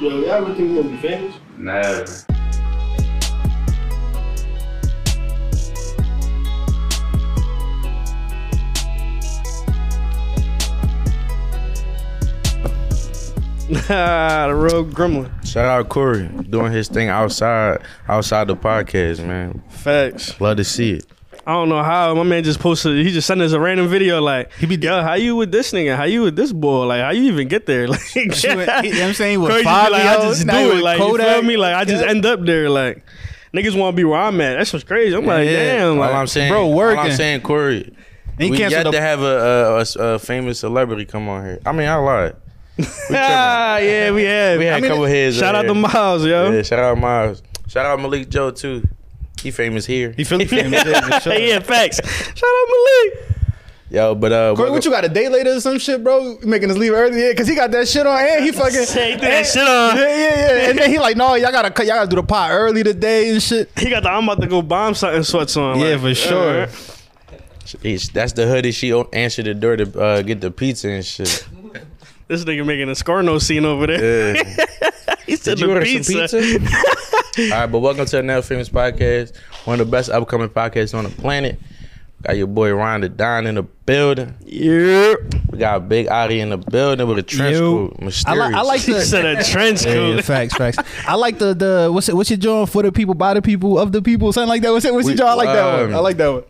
[0.00, 1.34] Yo, y'all ever think you gonna be famous?
[1.58, 2.04] Never.
[13.70, 15.30] the real gremlin.
[15.46, 19.62] Shout out Corey doing his thing outside outside the podcast, man.
[19.68, 20.40] Facts.
[20.40, 21.06] Love to see it.
[21.46, 23.04] I don't know how my man just posted.
[23.04, 25.72] He just sent us a random video like, He be- yo, how you with this
[25.72, 25.96] nigga?
[25.96, 26.86] How you with this boy?
[26.86, 27.88] Like, how you even get there?
[27.88, 28.40] Like, She went-
[28.84, 29.40] you know what I'm saying?
[29.40, 30.74] With Crazy, five like, I just do it.
[30.74, 31.26] with Like, you Kodak.
[31.26, 31.56] feel me?
[31.56, 32.10] Like, I just Yeah.
[32.10, 32.68] end up there.
[32.68, 33.02] Like,
[33.54, 34.58] niggas want to be where I'm at.
[34.58, 35.16] That's what's crazy.
[35.16, 35.78] I'm like, Yeah.
[35.78, 35.98] damn.
[35.98, 36.98] Like, all I'm saying, bro, working.
[36.98, 37.16] All I'm working.
[37.16, 37.94] saying, Corey,
[38.34, 41.28] And he we canceled yet the- to have a, a, a, a famous celebrity come
[41.28, 41.58] on here.
[41.64, 42.36] I mean, I lied.
[43.10, 44.58] ah, yeah, we have.
[44.58, 45.36] We had I mean, a couple heads.
[45.36, 45.80] Shout out on to.
[45.80, 46.50] Miles, yo.
[46.52, 47.42] Yeah, shout out Miles.
[47.68, 48.82] Shout out Malik Joe too.
[49.42, 50.12] He famous here.
[50.16, 50.84] He Philly famous.
[51.26, 52.00] yeah, yeah, facts.
[52.04, 53.26] Shout out Malik.
[53.90, 56.38] Yo, but uh, Corey, what you got a day later or some shit, bro?
[56.40, 57.34] You Making us leave early, yeah?
[57.34, 59.96] Cause he got that shit on, and he fucking Say, that and- shit on.
[59.96, 60.70] Yeah, yeah, yeah.
[60.70, 63.30] And then he like, no, y'all gotta cut, y'all gotta do the pot early today
[63.30, 63.68] and shit.
[63.76, 65.80] He got the I'm about to go bomb something sweats on.
[65.80, 66.50] Yeah, like, for sure.
[66.62, 66.68] alright.
[68.12, 68.72] That's the hoodie.
[68.72, 71.46] She answered the door to uh, get the pizza and shit.
[72.28, 74.36] This nigga making a Scarno scene over there.
[74.36, 74.90] Yeah.
[75.30, 76.28] he said Did you the order pizza.
[76.28, 76.76] some pizza?
[77.54, 80.96] All right, but welcome to the Now Famous Podcast, one of the best upcoming podcasts
[80.96, 81.58] on the planet.
[82.22, 84.34] Got your boy Ryan the Don in the building.
[84.44, 85.14] Yeah.
[85.50, 87.88] We got Big Adi in the building with a trench Yo.
[87.88, 87.96] coat.
[88.00, 88.38] I Mysterious.
[88.40, 89.00] like, I like the.
[89.02, 90.16] said a trench coat.
[90.16, 90.78] yeah, facts, facts.
[91.06, 92.16] I like the the what's it?
[92.16, 94.70] What's your drawing for the people, by the people, of the people, something like that.
[94.72, 94.92] What's it?
[94.92, 95.32] What's your We- drawing?
[95.32, 95.84] I like that one.
[95.92, 96.44] um, I like that one.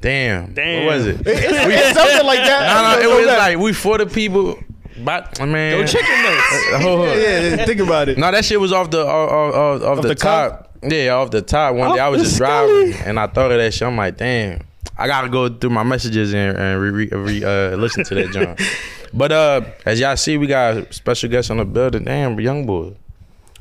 [0.00, 0.54] Damn.
[0.54, 0.86] Damn.
[0.86, 1.20] What was it?
[1.26, 2.96] It's, it's something like that.
[3.02, 4.58] No, no, it was like we for the people.
[5.04, 6.82] But man, Go chicken nuts.
[6.82, 7.06] Hold on.
[7.06, 8.18] yeah, yeah, think about it.
[8.18, 10.78] No, that shit was off the off, off, off, off the, the top.
[10.82, 11.74] Yeah, off the top.
[11.74, 12.92] One day I was just scully.
[12.92, 13.86] driving and I thought of that shit.
[13.86, 14.66] I'm like, damn,
[14.96, 18.30] I gotta go through my messages and, and re, re, re, uh, listen to that
[18.30, 18.60] joint.
[19.12, 22.04] but uh, as y'all see, we got a special guest on the building.
[22.04, 22.94] Damn, young boy.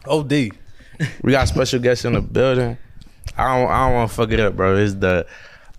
[0.08, 0.32] OD.
[1.22, 2.78] We got special guests in the building.
[3.38, 4.78] I don't I don't want to fuck it up, bro.
[4.78, 5.28] It's the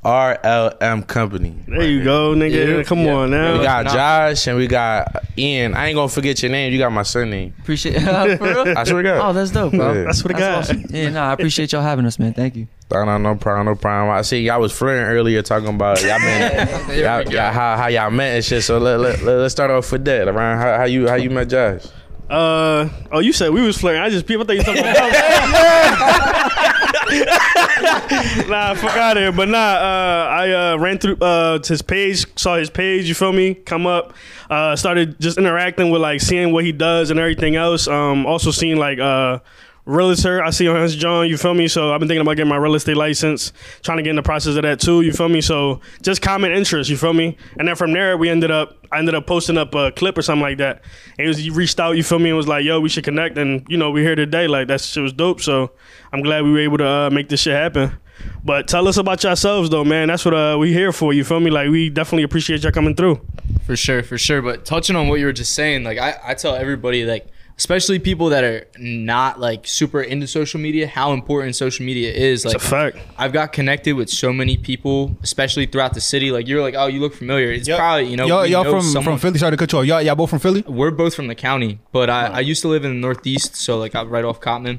[0.06, 1.56] RLM company.
[1.66, 2.76] There you go, nigga.
[2.78, 2.82] Yeah.
[2.84, 3.14] Come Yeah.
[3.14, 3.58] on now.
[3.58, 5.74] We got Josh and we got Ian.
[5.74, 6.72] I ain't gonna forget your name.
[6.72, 7.52] You got my surname.
[7.58, 8.78] Appreciate for real?
[8.78, 9.28] I swear to God.
[9.28, 9.92] Oh, that's dope, bro.
[9.92, 10.04] Yeah.
[10.04, 10.58] That's what I got.
[10.60, 10.84] awesome.
[10.90, 12.34] Yeah, no, I appreciate y'all having us, man.
[12.34, 12.68] Thank you.
[12.92, 14.16] No, no, no problem, no problem.
[14.16, 16.68] I see y'all was flirting earlier talking about y'all been
[17.00, 18.62] y'all, y'all, how, how y'all met and shit.
[18.62, 20.28] So let, let, let, us start off with that.
[20.28, 21.82] Around how, how you how you met Josh?
[22.30, 24.02] Uh oh, you said we was flirting.
[24.02, 26.92] I just people thought you talking about.
[28.48, 29.32] nah, fuck out of here.
[29.32, 33.08] But nah, uh, I uh, ran through uh, his page, saw his page.
[33.08, 33.54] You feel me?
[33.54, 34.14] Come up,
[34.50, 37.86] uh, started just interacting with like seeing what he does and everything else.
[37.86, 39.38] Um, also seeing like uh,
[39.86, 40.42] realtor.
[40.42, 41.28] I see on his John.
[41.28, 41.68] You feel me?
[41.68, 43.52] So I've been thinking about getting my real estate license,
[43.82, 45.00] trying to get in the process of that too.
[45.00, 45.40] You feel me?
[45.40, 46.90] So just common interest.
[46.90, 47.36] You feel me?
[47.58, 48.76] And then from there, we ended up.
[48.92, 50.82] I ended up posting up a clip or something like that.
[51.18, 51.92] And he was he reached out.
[51.92, 52.28] You feel me?
[52.28, 54.46] And was like, "Yo, we should connect." And you know, we here today.
[54.46, 55.40] Like that shit was dope.
[55.40, 55.70] So
[56.12, 57.96] I'm glad we were able to uh, make this shit happen.
[58.44, 60.08] But tell us about yourselves though, man.
[60.08, 61.12] That's what uh, we here for.
[61.12, 61.50] You feel me?
[61.50, 63.20] Like we definitely appreciate y'all coming through.
[63.66, 64.42] For sure, for sure.
[64.42, 67.26] But touching on what you were just saying, like I, I tell everybody, like
[67.58, 72.44] especially people that are not like super into social media, how important social media is.
[72.44, 72.98] Like It's a fact.
[73.16, 76.30] I've got connected with so many people, especially throughout the city.
[76.30, 77.50] Like you're like, oh, you look familiar.
[77.50, 79.38] It's probably you know y'all, y'all know from someone- from Philly.
[79.38, 79.86] Sorry to cut you off.
[79.86, 80.62] Y'all, y'all both from Philly.
[80.66, 83.78] We're both from the county, but I, I used to live in the Northeast, so
[83.78, 84.78] like I'm right off Cottman.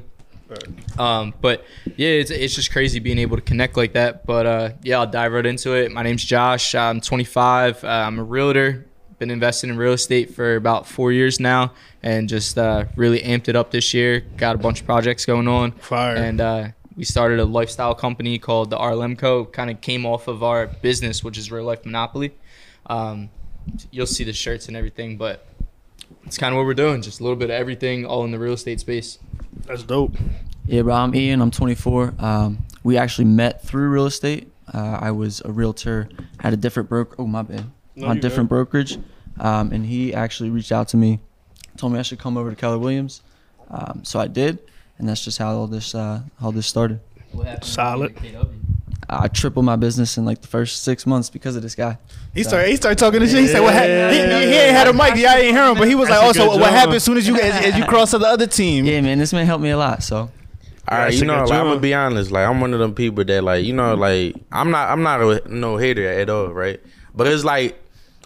[0.98, 1.64] Um, but
[1.96, 4.24] yeah, it's, it's just crazy being able to connect like that.
[4.24, 5.92] But uh, yeah, I'll dive right into it.
[5.92, 6.74] My name's Josh.
[6.74, 7.84] I'm 25.
[7.84, 8.86] Uh, I'm a realtor.
[9.18, 13.48] Been investing in real estate for about four years now, and just uh, really amped
[13.48, 14.20] it up this year.
[14.36, 15.72] Got a bunch of projects going on.
[15.72, 16.14] Fire.
[16.14, 19.44] And uh, we started a lifestyle company called the RLM Co.
[19.44, 22.32] Kind of came off of our business, which is Real Life Monopoly.
[22.86, 23.30] Um,
[23.90, 25.46] you'll see the shirts and everything, but
[26.24, 27.02] it's kind of what we're doing.
[27.02, 29.18] Just a little bit of everything, all in the real estate space.
[29.66, 30.16] That's dope.
[30.66, 30.94] Yeah, bro.
[30.94, 31.40] I'm Ian.
[31.40, 32.14] I'm 24.
[32.18, 34.52] Um, we actually met through real estate.
[34.72, 36.08] Uh, I was a realtor,
[36.40, 37.16] had a different broker.
[37.18, 37.64] Oh, my bad.
[38.00, 38.54] No, on different good.
[38.54, 38.98] brokerage,
[39.40, 41.20] um, and he actually reached out to me,
[41.76, 43.22] told me I should come over to Keller Williams.
[43.70, 44.58] Um, so I did,
[44.98, 47.00] and that's just how all this uh, how this started.
[47.62, 48.16] Solid.
[49.10, 51.96] I tripled my business in like the first six months because of this guy.
[52.34, 52.68] He started.
[52.68, 53.40] He started talking this shit.
[53.40, 54.40] He said, "What happened?" He, Yeah.
[54.40, 55.16] he, he ain't had a mic.
[55.16, 56.74] Y'all ain't hear him, but he was like, That's a "Oh, so what job.
[56.74, 59.18] happened as soon as you as, as you cross to the other team?" Yeah, man,
[59.18, 60.02] this man helped me a lot.
[60.02, 60.16] So
[60.88, 62.30] All right, you know, like, I'm gonna be honest.
[62.30, 65.20] Like, I'm one of them people that, like, you know, like, I'm not, I'm not
[65.22, 66.80] a no hater at all, right?
[67.14, 67.78] But it's like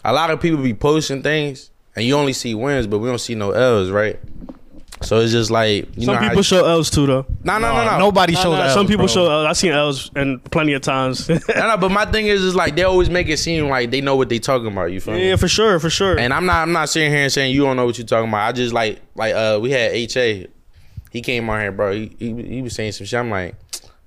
[0.03, 3.19] a lot of people be posting things, and you only see wins, but we don't
[3.19, 4.19] see no L's, right?
[5.01, 7.25] So it's just like you Some know people you- show L's too though.
[7.43, 7.99] No, no, no, no.
[7.99, 9.13] Nobody Nah, shows nah, L's, some people bro.
[9.13, 9.45] show L's.
[9.47, 11.27] I've seen L's and plenty of times.
[11.29, 13.99] No, no, but my thing is, is like they always make it seem like they
[13.99, 14.91] know what they talking about.
[14.93, 15.27] You feel me?
[15.29, 16.17] yeah, for sure, for sure.
[16.17, 18.29] And I'm not, I'm not sitting here and saying you don't know what you talking
[18.29, 18.47] about.
[18.47, 20.47] I just like, like, uh, we had Ha.
[21.11, 21.91] He came on here, bro.
[21.91, 23.19] He, he, he was saying some shit.
[23.19, 23.55] I'm like,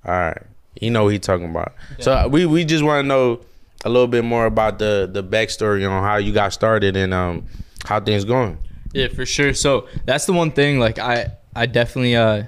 [0.05, 0.43] all right,
[0.81, 1.75] you know what he talking about.
[2.01, 3.41] So uh, we, we just want to know
[3.87, 7.47] a little bit more about the, the backstory on how you got started and um,
[7.85, 8.59] how things going.
[8.93, 9.55] Yeah, for sure.
[9.55, 10.79] So that's the one thing.
[10.79, 12.17] Like I, I definitely.
[12.17, 12.45] uh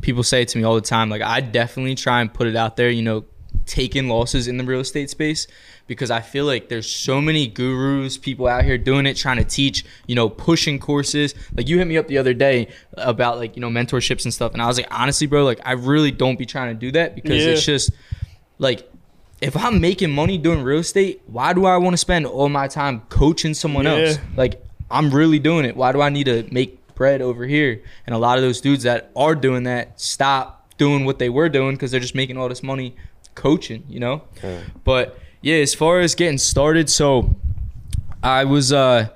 [0.00, 1.08] People say it to me all the time.
[1.08, 2.90] Like I definitely try and put it out there.
[2.90, 3.24] You know,
[3.64, 5.46] taking losses in the real estate space
[5.86, 9.44] because I feel like there's so many gurus, people out here doing it, trying to
[9.44, 9.82] teach.
[10.06, 11.34] You know, pushing courses.
[11.56, 12.68] Like you hit me up the other day
[12.98, 15.72] about like you know mentorships and stuff, and I was like, honestly, bro, like I
[15.72, 17.52] really don't be trying to do that because Yeah.
[17.52, 17.90] it's just
[18.58, 18.86] like
[19.44, 22.66] if I'm making money doing real estate, why do I want to spend all my
[22.68, 23.96] time coaching someone Yeah.
[23.98, 24.18] else?
[24.36, 25.76] Like I'm really doing it.
[25.76, 27.82] Why do I need to make bread over here?
[28.06, 31.48] And a lot of those dudes that are doing that stop doing what they were
[31.48, 32.96] doing because they're just making all this money
[33.34, 34.22] coaching, you know?
[34.84, 37.34] But yeah, as far as getting started, so
[38.22, 39.08] I was uh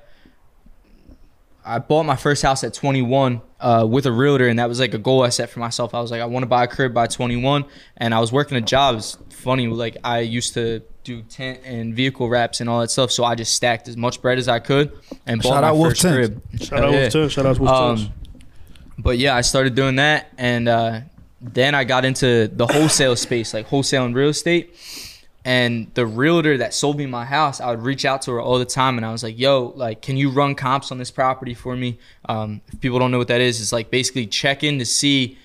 [1.65, 4.93] I bought my first house at 21 uh, with a realtor, and that was like
[4.93, 5.93] a goal I set for myself.
[5.93, 7.65] I was like, I want to buy a crib by 21,
[7.97, 8.95] and I was working a job.
[8.97, 13.11] It's funny, like I used to do tent and vehicle wraps and all that stuff,
[13.11, 14.91] so I just stacked as much bread as I could
[15.25, 16.15] and bought Shout my out Wolf first Tents.
[16.15, 16.41] crib.
[16.61, 16.99] shout out Yeah.
[17.01, 18.01] Wolf Tents, Shout out Wolf Tents.
[18.03, 18.13] Um,
[18.97, 21.01] but yeah, I started doing that, and uh,
[21.41, 24.75] then I got into the wholesale space, like wholesale and real estate.
[25.45, 28.59] And the realtor that sold me my house, I would reach out to her all
[28.59, 31.53] the time, and I was like, "Yo, like, can you run comps on this property
[31.53, 31.97] for me?"
[32.27, 35.37] Um, if people don't know what that is, it's like basically check in to see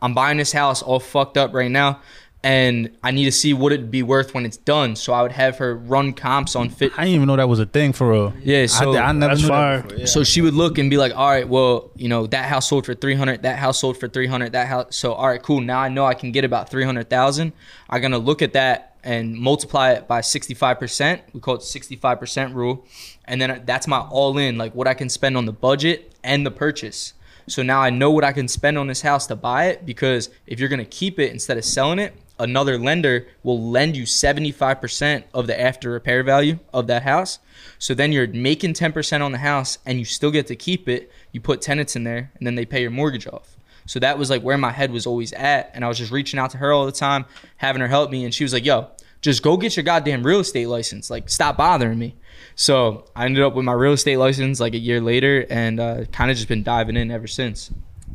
[0.00, 2.00] I'm buying this house all fucked up right now,
[2.42, 4.96] and I need to see what it'd be worth when it's done.
[4.96, 6.90] So I would have her run comps on fit.
[6.96, 8.32] I didn't even know that was a thing for real.
[8.42, 9.82] Yeah, so I, I never That's knew fire.
[9.82, 9.98] that.
[9.98, 10.06] Yeah.
[10.06, 12.86] so she would look and be like, "All right, well, you know, that house sold
[12.86, 15.60] for 300, that house sold for 300, that house so all right, cool.
[15.60, 17.52] Now I know I can get about 300,000.
[17.90, 21.20] I'm going to look at that and multiply it by 65%.
[21.32, 22.86] We call it 65% rule.
[23.24, 26.46] And then that's my all in, like what I can spend on the budget and
[26.46, 27.14] the purchase.
[27.48, 30.30] So now I know what I can spend on this house to buy it because
[30.46, 34.04] if you're going to keep it instead of selling it, another lender will lend you
[34.04, 37.40] 75% of the after repair value of that house.
[37.78, 41.10] So then you're making 10% on the house and you still get to keep it.
[41.32, 43.56] You put tenants in there and then they pay your mortgage off.
[43.86, 45.70] So that was like where my head was always at.
[45.74, 47.24] And I was just reaching out to her all the time,
[47.56, 48.24] having her help me.
[48.24, 48.88] And she was like, yo,
[49.20, 51.10] just go get your goddamn real estate license.
[51.10, 52.16] Like, stop bothering me.
[52.54, 56.04] So I ended up with my real estate license like a year later and uh,
[56.06, 57.70] kind of just been diving in ever since.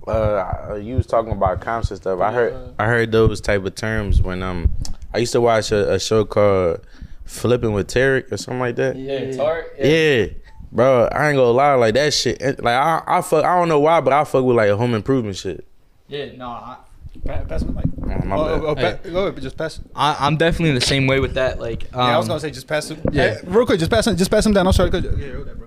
[0.08, 2.20] Uh, you was talking about comps and stuff.
[2.22, 4.70] I heard, I heard those type of terms when um,
[5.14, 6.82] I used to watch a, a show called
[7.26, 8.96] Flipping with Tarek or something like that.
[8.96, 9.38] Yeah, Tarek.
[9.38, 9.66] hard.
[9.78, 10.28] Yeah,
[10.72, 12.42] bro, I ain't gonna lie, like that shit.
[12.42, 14.94] Like I, I fuck, I don't know why, but I fuck with like a home
[14.94, 15.66] improvement shit.
[16.08, 16.78] Yeah, no, I,
[17.26, 17.86] Pa- Pass me the mic.
[18.24, 18.94] Oh, my Oh, bad.
[18.94, 19.86] oh, pa- Go ahead, just pass it.
[19.96, 21.60] I, I'm definitely in the same way with that.
[21.60, 23.00] Like, um, Yeah, I was gonna say just pass it.
[23.12, 23.36] yeah.
[23.36, 24.16] Hey, real quick, just pass him.
[24.16, 24.68] Just pass him down.
[24.68, 24.92] I'm sorry.
[24.92, 25.02] Yeah,
[25.34, 25.67] hold that, bro.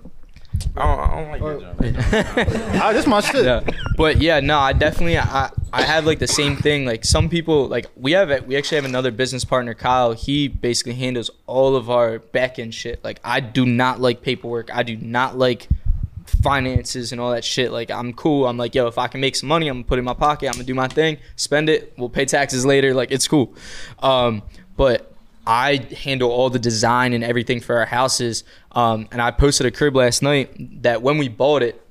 [0.76, 2.40] I don't, I don't like that.
[2.40, 2.80] John.
[2.82, 3.44] Ah, this my shit.
[3.44, 3.60] yeah.
[3.96, 6.84] But yeah, no, I definitely I I have like the same thing.
[6.84, 10.12] Like some people like we have we actually have another business partner, Kyle.
[10.12, 13.02] He basically handles all of our back end shit.
[13.04, 14.74] Like I do not like paperwork.
[14.74, 15.68] I do not like
[16.42, 17.72] finances and all that shit.
[17.72, 18.46] Like I'm cool.
[18.46, 20.14] I'm like, yo, if I can make some money, I'm gonna put it in my
[20.14, 20.46] pocket.
[20.48, 21.92] I'm gonna do my thing, spend it.
[21.96, 22.94] We'll pay taxes later.
[22.94, 23.54] Like it's cool.
[23.98, 24.42] Um,
[24.76, 25.09] but
[25.50, 28.44] I handle all the design and everything for our houses.
[28.70, 31.84] Um, and I posted a crib last night that when we bought it,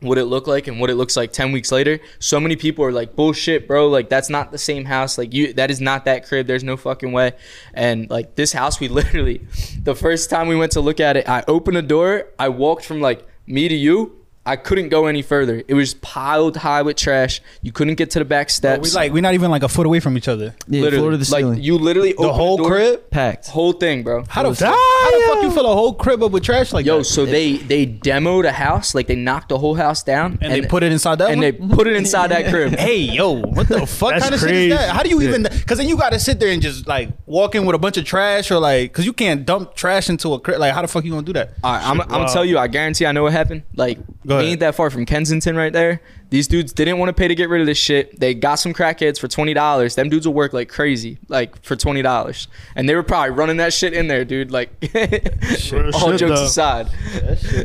[0.00, 2.84] what it looked like and what it looks like 10 weeks later so many people
[2.84, 5.18] are like bullshit bro like that's not the same house.
[5.18, 6.46] Like you that is not that crib.
[6.46, 7.32] There's no fucking way.
[7.74, 9.44] And like this house we literally
[9.82, 12.26] the first time we went to look at it i opened a door.
[12.38, 14.17] I walked from like me to you
[14.48, 18.18] i couldn't go any further it was piled high with trash you couldn't get to
[18.18, 20.28] the back Bro, steps we like we're not even like a foot away from each
[20.28, 20.54] other.
[20.66, 21.54] Yeah, literally floor to the ceiling.
[21.54, 23.10] like you literally The whole crib.
[23.10, 23.48] packed.
[23.48, 26.32] whole thing bro How the, fuck, how the fuck you fill a whole crib up
[26.32, 26.90] with trash like that?
[26.92, 27.04] Yo, that?
[27.04, 30.62] so they they demoed a house, like they knocked the whole house down, and, they
[30.62, 31.68] put it inside that and one?
[31.68, 32.72] they put it inside that crib.
[32.78, 34.70] Hey yo, what the fuck That's kind of shit crazy.
[34.72, 34.94] is that?
[34.96, 35.42] How do you even?
[35.42, 37.96] Because then you got to sit there and just like walk in with a bunch
[37.96, 40.58] of trash or like, because you can't dump trash into a crib.
[40.60, 41.52] Like, how the fuck you gonna do that?
[41.62, 43.62] All right, I'm, I'm gonna tell you, I guarantee I know what happened.
[43.74, 44.50] Like, we Go ahead.
[44.50, 46.00] ain't that far from Kensington right there.
[46.30, 48.18] These dudes didn't want to pay to get rid of this shit.
[48.20, 49.94] They got some crackheads for twenty dollars.
[49.94, 53.56] Them dudes will work like crazy, like for twenty dollars, and they were probably running
[53.58, 54.50] that shit in there, dude.
[54.50, 56.44] Like, Real all shit, jokes though.
[56.44, 56.88] aside,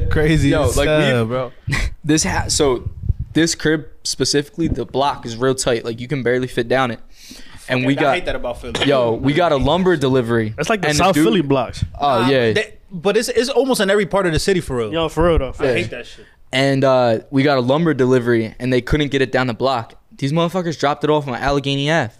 [0.11, 1.51] Crazy, Yo, like, hell, we- bro.
[2.03, 2.89] this ha- so
[3.33, 5.83] this crib specifically, the block is real tight.
[5.85, 6.99] Like you can barely fit down it,
[7.67, 8.85] and we I got hate that about Philly.
[8.85, 10.53] yo, we got a lumber delivery.
[10.55, 11.83] That's like the and South dude- Philly blocks.
[11.99, 12.53] Oh Uh, yeah.
[12.53, 14.93] they- but it's it's almost in every part of the city for real.
[14.93, 15.53] Yo, for real though.
[15.59, 16.27] I hate that shit.
[16.53, 19.95] And uh, we got a lumber delivery, and they couldn't get it down the block.
[20.15, 22.13] These motherfuckers dropped it off on Allegheny Ave.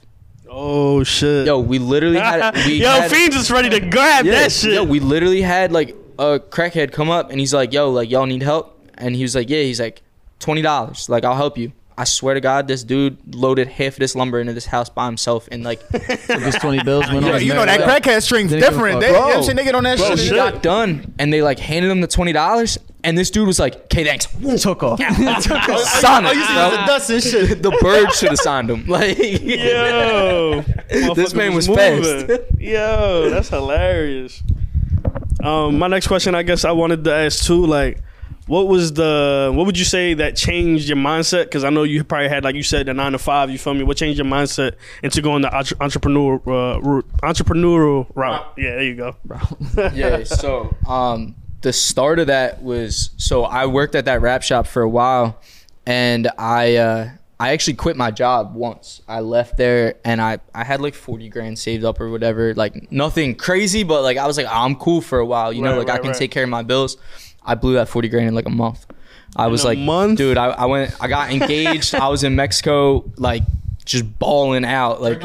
[0.49, 1.45] Oh shit.
[1.45, 2.55] Yo, we literally had.
[2.65, 4.73] We Yo, had, Fiends is ready to grab yeah, that shit.
[4.73, 8.25] Yo, we literally had like a crackhead come up, and he's like, "Yo, like y'all
[8.25, 10.01] need help," and he was like, "Yeah." He's like,
[10.39, 11.09] twenty dollars.
[11.09, 11.71] Like I'll help you.
[11.97, 15.05] I swear to God, this dude loaded half of this lumber into this house by
[15.05, 17.85] himself, and like his 20 bills, went Yeah, his you know that way.
[17.85, 18.99] crackhead string's Didn't give a different.
[19.01, 19.41] They, you know what I'm Bro.
[19.43, 19.55] saying?
[19.57, 20.19] They get on that Bro, shit.
[20.19, 20.35] he shit.
[20.35, 23.75] got done, and they like handed him the twenty dollars, and this dude was like,
[23.85, 24.25] "Okay, thanks."
[24.63, 24.99] Took off.
[24.99, 26.69] Sign Oh, it, you see bro.
[26.71, 27.61] the dust and shit.
[27.63, 28.85] the bird should have signed him.
[28.87, 30.61] Like, Yo,
[31.15, 32.39] This man Motherfucker was moving.
[32.59, 34.41] Yo, that's hilarious.
[35.43, 37.99] Um, my next question, I guess I wanted to ask too, like,
[38.47, 41.45] what was the, what would you say that changed your mindset?
[41.45, 43.49] Because I know you probably had, like you said, the nine to five.
[43.49, 43.83] You feel me?
[43.83, 48.45] What changed your mindset into going the entre- entrepreneur uh, route, entrepreneurial route?
[48.57, 49.15] Yeah, there you go.
[49.93, 50.23] yeah.
[50.23, 54.81] So, um, the start of that was so I worked at that wrap shop for
[54.81, 55.39] a while,
[55.85, 57.09] and I uh,
[57.39, 59.01] I actually quit my job once.
[59.07, 62.91] I left there, and I I had like forty grand saved up or whatever, like
[62.91, 65.87] nothing crazy, but like I was like I'm cool for a while, you know, Right,
[65.87, 66.17] like I can right.
[66.17, 66.97] take care of my bills.
[67.45, 68.85] I blew that forty grand in like a month.
[69.35, 70.17] I was a like, month?
[70.19, 71.95] dude, I, I went, I got engaged.
[71.95, 73.41] I was in Mexico, like
[73.83, 75.21] just balling out, like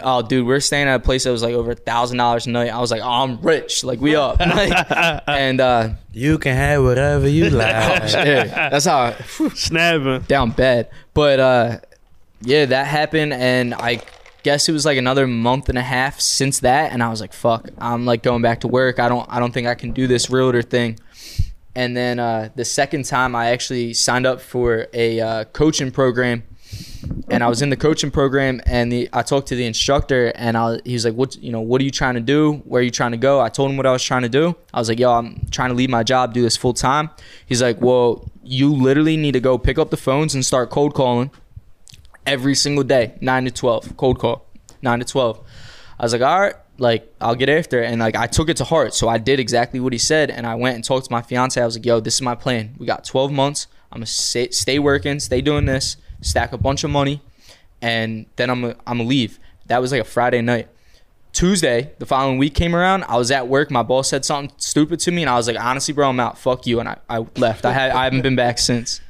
[0.00, 2.50] Oh, dude, we're staying at a place that was like over a thousand dollars a
[2.50, 2.70] night.
[2.70, 4.86] I was like, oh, I'm rich, like we up, like,
[5.26, 8.12] and uh, You can have whatever you like.
[8.12, 10.20] yeah, that's how I, whew, Snapping.
[10.22, 10.88] down bad.
[11.14, 11.78] But uh,
[12.40, 14.00] yeah, that happened, and I
[14.44, 17.32] guess it was like another month and a half since that, and I was like,
[17.32, 18.98] fuck, I'm like going back to work.
[19.00, 20.98] I don't, I don't think I can do this realtor thing.
[21.78, 26.42] And then uh, the second time, I actually signed up for a uh, coaching program
[27.30, 30.56] and I was in the coaching program, and the I talked to the instructor, and
[30.56, 31.60] I he was like, "What you know?
[31.60, 32.62] What are you trying to do?
[32.64, 34.56] Where are you trying to go?" I told him what I was trying to do.
[34.72, 37.10] I was like, "Yo, I'm trying to leave my job, do this full time."
[37.46, 40.94] He's like, "Well, you literally need to go pick up the phones and start cold
[40.94, 41.30] calling
[42.26, 44.46] every single day, nine to twelve, cold call,
[44.82, 45.40] nine to twelve.
[45.98, 48.56] I was like, "All right." Like I'll get after it, and like I took it
[48.58, 51.12] to heart, so I did exactly what he said, and I went and talked to
[51.12, 51.60] my fiance.
[51.60, 52.74] I was like, "Yo, this is my plan.
[52.78, 53.66] We got 12 months.
[53.90, 57.20] I'm gonna stay, stay working, stay doing this, stack a bunch of money,
[57.82, 59.38] and then I'm gonna, I'm gonna leave.
[59.66, 60.68] That was like a Friday night.
[61.32, 63.04] Tuesday, the following week came around.
[63.04, 63.70] I was at work.
[63.70, 66.38] My boss said something stupid to me, and I was like, honestly, bro, I'm out.
[66.38, 66.80] Fuck you.
[66.80, 67.64] And I, I left.
[67.64, 69.00] I had I haven't been back since.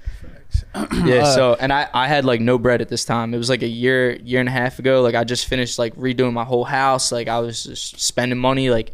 [1.05, 1.25] Yeah.
[1.35, 3.35] So and I I had like no bread at this time.
[3.35, 5.03] It was like a year year and a half ago.
[5.03, 7.13] Like I just finished like redoing my whole house.
[7.13, 8.71] Like I was just spending money.
[8.71, 8.93] Like,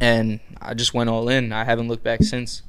[0.00, 1.52] and I just went all in.
[1.52, 2.62] I haven't looked back since.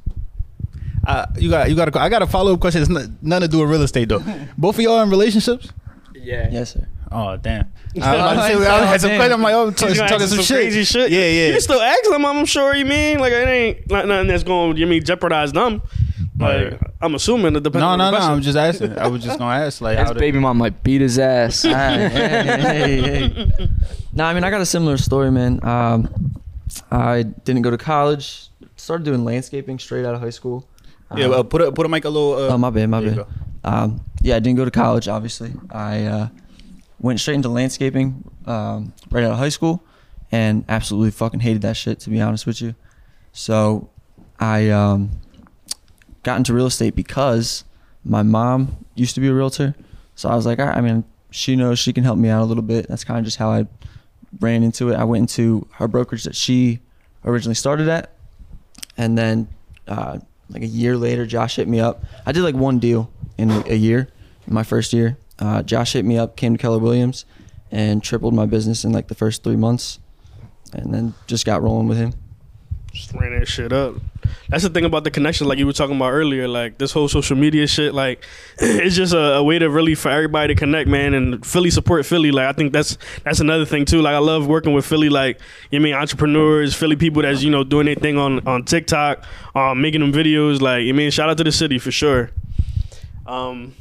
[1.06, 1.96] Uh, you got you got.
[1.96, 2.82] A, I got a follow up question.
[2.82, 4.24] It's not, nothing to do with real estate though.
[4.58, 5.72] Both of y'all in relationships?
[6.14, 6.50] Yeah.
[6.52, 6.88] Yes, sir.
[7.12, 7.72] Oh damn!
[8.02, 9.34] I I was about to say, I had some question.
[9.34, 10.66] I'm like, oh, I'm talking, He's gonna talking ask some, some shit.
[10.66, 11.12] crazy shit.
[11.12, 11.46] Yeah, yeah.
[11.48, 12.26] You can still ask them.
[12.26, 14.76] I'm sure you mean like it ain't not, nothing that's going.
[14.76, 15.82] To you mean jeopardize them?
[16.39, 17.81] Like I'm assuming it depends.
[17.81, 18.17] no, on no, the no.
[18.17, 18.34] question.
[18.34, 18.98] I'm just asking.
[18.98, 21.63] I was just gonna ask, like, His how the, baby mom like beat his ass.
[21.63, 23.69] hey, hey, hey.
[24.13, 25.60] No, I mean I got a similar story, man.
[25.63, 26.34] Um,
[26.91, 28.50] I didn't go to college.
[28.75, 30.67] Started doing landscaping straight out of high school.
[31.15, 31.25] yeah.
[31.25, 32.34] Um, Uh, put a put a mic a little.
[32.34, 33.25] Uh, oh my bad, my bad.
[33.63, 35.08] Um, yeah, I didn't go to college.
[35.08, 36.27] Obviously, I uh,
[37.00, 39.84] went straight into landscaping um, right out of high school,
[40.31, 42.00] and absolutely fucking hated that shit.
[42.01, 42.75] To be honest with you,
[43.34, 43.89] so
[44.39, 45.12] I um,
[46.24, 47.64] got into real estate because
[48.04, 49.76] my mom used to be a realtor.
[50.16, 52.64] So I was like, I mean, she knows she can help me out a little
[52.64, 52.88] bit.
[52.88, 53.68] That's kind of just how I
[54.40, 54.96] ran into it.
[54.96, 56.80] I went into her brokerage that she
[57.26, 58.12] originally started at,
[58.98, 59.48] and then
[59.88, 62.04] uh, like a year later, Josh hit me up.
[62.26, 64.10] I did like one deal in a year,
[64.48, 65.18] in my first year.
[65.38, 67.26] Uh, Josh hit me up, came to Keller Williams,
[67.72, 70.00] and tripled my business in like the first three months,
[70.74, 72.14] and then just got rolling with him.
[72.92, 73.96] Just ran that shit up.
[74.50, 76.48] That's the thing about the connection, like you were talking about earlier.
[76.48, 78.25] Like this whole social media shit, like
[78.59, 81.13] it's just a, a way to really for everybody to connect, man.
[81.13, 82.31] And Philly support Philly.
[82.31, 84.01] Like I think that's that's another thing too.
[84.01, 85.39] Like I love working with Philly, like
[85.71, 89.24] you mean entrepreneurs, Philly people that's you know doing their thing on on TikTok,
[89.55, 90.62] um, making them videos.
[90.62, 92.31] Like you mean shout out to the city for sure.
[93.25, 93.75] Um,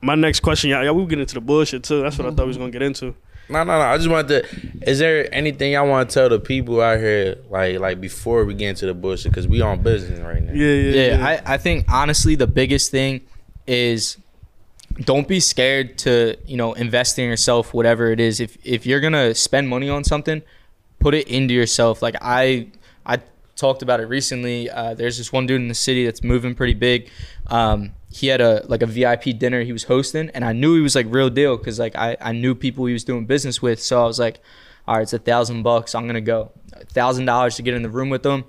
[0.00, 2.02] my next question, y'all, y'all we get into the bullshit too.
[2.02, 3.14] That's what I thought we was gonna get into.
[3.48, 3.84] No, no, no.
[3.84, 4.90] I just wanted to.
[4.90, 8.54] Is there anything y'all want to tell the people out here, like, like before we
[8.54, 9.30] get into the bullshit?
[9.30, 10.52] Because we on business right now.
[10.52, 11.26] Yeah, yeah, yeah, yeah.
[11.46, 13.20] I, I think honestly the biggest thing
[13.66, 14.16] is
[15.00, 19.00] don't be scared to you know invest in yourself whatever it is if if you're
[19.00, 20.40] gonna spend money on something
[21.00, 22.66] put it into yourself like i
[23.04, 23.18] i
[23.56, 26.74] talked about it recently uh, there's this one dude in the city that's moving pretty
[26.74, 27.10] big
[27.48, 30.80] um, he had a like a vip dinner he was hosting and i knew he
[30.80, 33.82] was like real deal because like I, I knew people he was doing business with
[33.82, 34.40] so i was like
[34.86, 37.82] all right it's a thousand bucks i'm gonna go a thousand dollars to get in
[37.82, 38.44] the room with them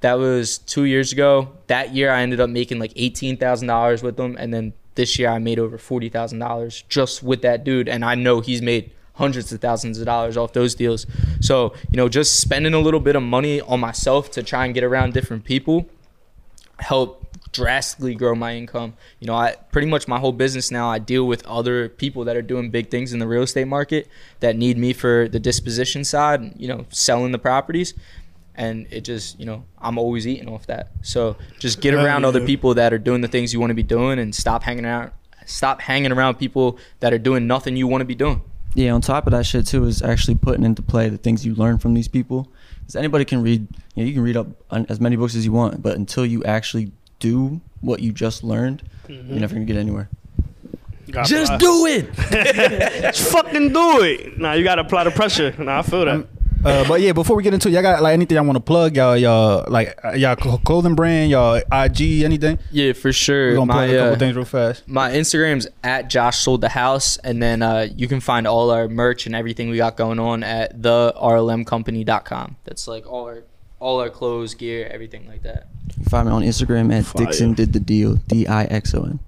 [0.00, 1.52] That was two years ago.
[1.68, 5.16] That year, I ended up making like eighteen thousand dollars with them, and then this
[5.18, 7.88] year, I made over forty thousand dollars just with that dude.
[7.88, 11.06] And I know he's made hundreds of thousands of dollars off those deals.
[11.40, 14.74] So you know, just spending a little bit of money on myself to try and
[14.74, 15.86] get around different people
[16.78, 18.94] help drastically grow my income.
[19.20, 22.36] You know, I pretty much my whole business now I deal with other people that
[22.36, 24.08] are doing big things in the real estate market
[24.40, 27.94] that need me for the disposition side, you know, selling the properties.
[28.54, 30.90] And it just, you know, I'm always eating off that.
[31.02, 33.74] So just get Hell around other people that are doing the things you want to
[33.74, 35.12] be doing and stop hanging out
[35.46, 38.42] stop hanging around people that are doing nothing you want to be doing.
[38.74, 41.54] Yeah, on top of that shit too is actually putting into play the things you
[41.54, 42.48] learn from these people.
[42.92, 45.46] Because anybody can read, you know, you can read up on as many books as
[45.46, 49.38] you want, but until you actually do what you just learned, you're mm-hmm.
[49.38, 50.10] never gonna get anywhere.
[51.10, 52.12] Gotta Just apply- do it.
[53.14, 54.38] Just fucking do it.
[54.38, 55.54] Nah, you gotta apply the pressure.
[55.58, 56.26] Nah, I feel that.
[56.64, 58.60] Uh, but yeah, before we get into it, y'all got like anything y'all want to
[58.60, 58.94] plug?
[58.96, 62.58] Y'all, y'all like uh, y'all clothing brand, y'all IG, anything?
[62.70, 63.48] Yeah, for sure.
[63.48, 63.54] We're sure.
[63.54, 64.88] gonna My, plug a couple uh, things real fast.
[64.88, 68.88] my Instagram's at Josh Sold the House, and then uh, you can find all our
[68.88, 71.12] merch and everything we got going on at the
[72.64, 73.44] That's like all our
[73.80, 75.66] all our clothes, gear, everything like that.
[75.98, 77.26] You find me on Instagram at Fire.
[77.26, 79.18] Dixon did the deal, D I X O N.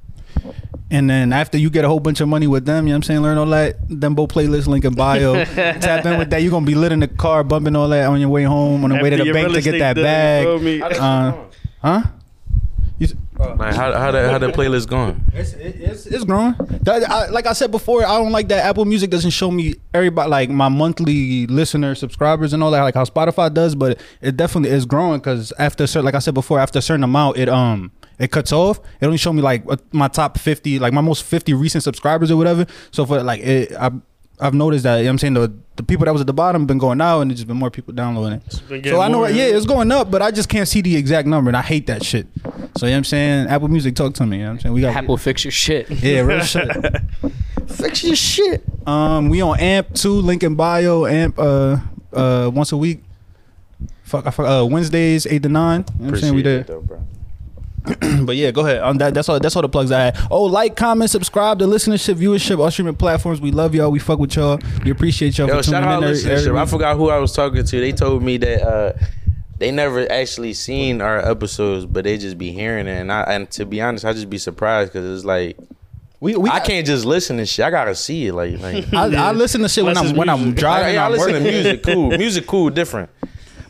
[0.90, 2.98] And then after you get a whole bunch of money with them, you know what
[2.98, 3.22] I'm saying?
[3.22, 3.88] Learn all that.
[3.88, 5.44] Dembo playlist link in bio.
[5.44, 6.42] Tap in with that.
[6.42, 8.90] You're gonna be lit in the car, bumping all that on your way home, on
[8.90, 10.62] the way to the bank to get that bag.
[10.62, 10.80] me?
[10.82, 11.32] Uh,
[11.82, 12.02] huh?
[13.36, 15.20] Like how how the how the playlist going?
[15.32, 16.54] It's, it's, it's growing.
[16.82, 19.74] That- I- like I said before, I don't like that Apple Music doesn't show me
[19.92, 23.74] everybody like my monthly listener subscribers and all that, like how Spotify does.
[23.74, 27.02] But it definitely is growing because after certain, like I said before, after a certain
[27.02, 28.78] amount, it um it cuts off.
[29.00, 32.30] It only show me like uh, my top fifty, like my most fifty recent subscribers
[32.30, 32.66] or whatever.
[32.90, 33.90] So for like it, I.
[34.40, 36.32] I've noticed that, you know what I'm saying, the, the people that was at the
[36.32, 38.52] bottom been going out and there's just been more people downloading it.
[38.88, 39.56] So I know, more, yeah, yeah.
[39.56, 42.04] it's going up, but I just can't see the exact number and I hate that
[42.04, 42.26] shit.
[42.76, 43.46] So, you know what I'm saying?
[43.46, 44.38] Apple Music, talk to me.
[44.38, 44.74] You know what I'm saying?
[44.74, 45.88] We got Apple, fix your shit.
[46.02, 46.68] yeah, real shit.
[47.68, 48.64] Fix your shit.
[48.86, 51.06] Um, we on Amp two, link in bio.
[51.06, 51.78] Amp uh
[52.12, 53.02] uh once a week.
[54.02, 55.84] Fuck, I fuck, uh Wednesdays eight to nine.
[55.98, 56.76] You know what I'm saying we Appreciate there.
[56.76, 57.06] though, bro.
[58.24, 58.80] But yeah, go ahead.
[58.80, 59.38] Um, that, that's all.
[59.38, 60.18] That's all the plugs I had.
[60.30, 63.40] Oh, like, comment, subscribe to listenership, viewership, all streaming platforms.
[63.40, 63.90] We love y'all.
[63.90, 64.58] We fuck with y'all.
[64.84, 66.08] We appreciate y'all Yo, for tuning shout out in.
[66.08, 66.46] every- listenership.
[66.48, 67.80] every I forgot who I was talking to.
[67.80, 68.92] They told me that uh,
[69.58, 73.00] they never actually seen our episodes, but they just be hearing it.
[73.00, 75.58] And I and to be honest, I just be surprised because it's like
[76.20, 77.66] We, we I can't just listen to shit.
[77.66, 78.32] I gotta see it.
[78.32, 80.86] Like, like I, I listen to shit when Unless I'm it's when I'm driving.
[80.86, 81.82] I, yeah, I I'm listen to music.
[81.82, 82.46] Cool, music.
[82.46, 83.10] Cool, different.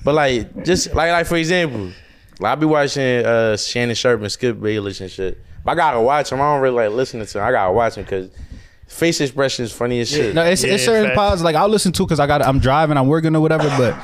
[0.05, 1.91] But like, just like like for example,
[2.41, 5.39] like I be watching uh, Shannon Sharpe and Skip Bayless and shit.
[5.65, 6.41] But I gotta watch them.
[6.41, 7.45] I don't really like listening to them.
[7.45, 8.31] I gotta watch them because
[8.87, 10.35] face expression is funny as shit.
[10.35, 11.17] No, it's, it's certain fact.
[11.17, 13.69] pods like I'll listen to because I got I'm driving, I'm working or whatever.
[13.79, 13.97] But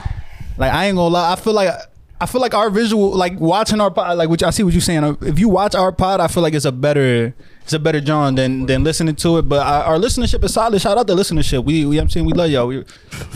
[0.56, 1.74] like I ain't gonna lie, I feel like
[2.20, 4.82] I feel like our visual, like watching our pod, like which I see what you're
[4.82, 5.16] saying.
[5.22, 7.34] If you watch our pod, I feel like it's a better
[7.70, 9.42] it's a better John than than listening to it.
[9.42, 10.82] But our, our listenership is solid.
[10.82, 11.64] Shout out to the listenership.
[11.64, 12.66] We, we I'm saying we love y'all.
[12.66, 12.78] We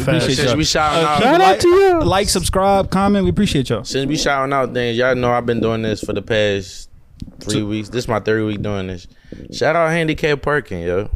[0.00, 0.56] appreciate y'all.
[0.56, 2.00] we shouting uh, out, Shout out to you.
[2.02, 3.22] Like, subscribe, comment.
[3.22, 3.84] We appreciate y'all.
[3.84, 6.90] since we shouting out things, y'all know I've been doing this for the past
[7.38, 7.90] three weeks.
[7.90, 9.06] This is my third week doing this.
[9.52, 11.10] Shout out handicap parking, yo.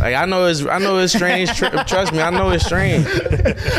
[0.00, 1.48] Like I know it's I know it's strange.
[1.56, 3.06] Tr- trust me, I know it's strange.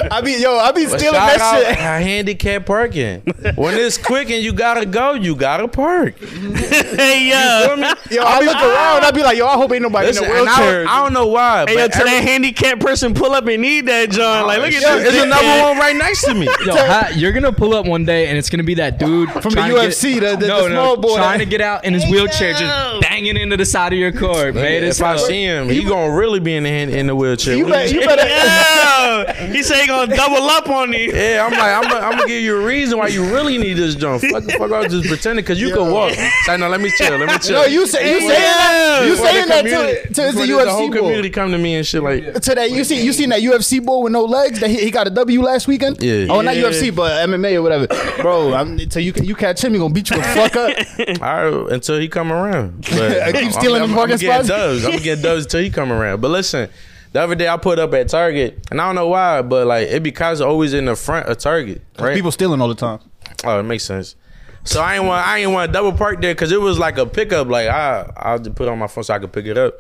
[0.10, 1.78] I be yo, I be But stealing shout out that shit.
[2.08, 3.22] handicap parking.
[3.56, 6.18] When it's quick and you gotta go, you gotta park.
[6.20, 7.76] hey yo,
[8.10, 9.04] Yo, I look around.
[9.06, 10.84] I be like, yo, I hope ain't nobody Listen, in a and I, wheelchair.
[10.86, 11.66] don't, I don't know why.
[11.68, 14.48] hey yo, but to that every- handicapped person, pull up and need that John.
[14.48, 15.04] Like, look at Yo, this.
[15.14, 15.24] There's dickhead.
[15.26, 16.46] another one right next to me.
[16.66, 19.54] Yo, ha, you're gonna pull up one day and it's gonna be that dude From
[19.54, 21.84] the UFC, get, the- the- no, the no, small boy trying that- to get out
[21.84, 24.84] in his wheelchair, just banging into the side of your car, man.
[24.86, 27.56] if I see him, he gonna really be in the in the wheelchair.
[27.56, 28.28] you What better, you you better.
[29.46, 31.12] Yo, he say he gonna double up on you.
[31.14, 33.74] Yeah, I'm like, I'm gonna, I'm gonna give you a reason why you really need
[33.74, 34.22] this jump.
[34.22, 36.14] Fuck the fuck out, just pretending because you can walk.
[36.46, 37.62] Say no, let me chill, let me chill.
[37.62, 40.88] No, you say you saying that you saying that to, to the before the whole
[40.90, 40.98] UFC boy.
[40.98, 42.34] community come to me and shit like.
[42.42, 44.92] To that you see you seen that UFC boy with no legs that he, he
[44.92, 46.02] got a W last weekend.
[46.02, 46.28] Yeah.
[46.30, 46.64] Oh, not Yeah.
[46.66, 47.88] UFC, but MMA or whatever.
[48.22, 51.22] Bro, I'm, until you can you catch him, he gonna beat you the fuck up.
[51.22, 52.82] All right, until he come around.
[52.92, 54.48] But I keep stealing I'm, his I'm, parking I'm getting spots.
[54.48, 54.86] dubs.
[54.86, 56.22] I'm getting dubs he come around.
[56.22, 56.70] But listen,
[57.12, 59.88] the other day I put up at Target, and I don't know why, but like
[59.88, 62.16] it because always in the front of Target, right?
[62.16, 63.00] People stealing all the time.
[63.44, 64.16] Oh, it makes sense.
[64.66, 66.98] So I ain't want I ain't want to double park there because it was like
[66.98, 67.48] a pickup.
[67.48, 69.76] Like I I'll just put on my phone so I could pick it up.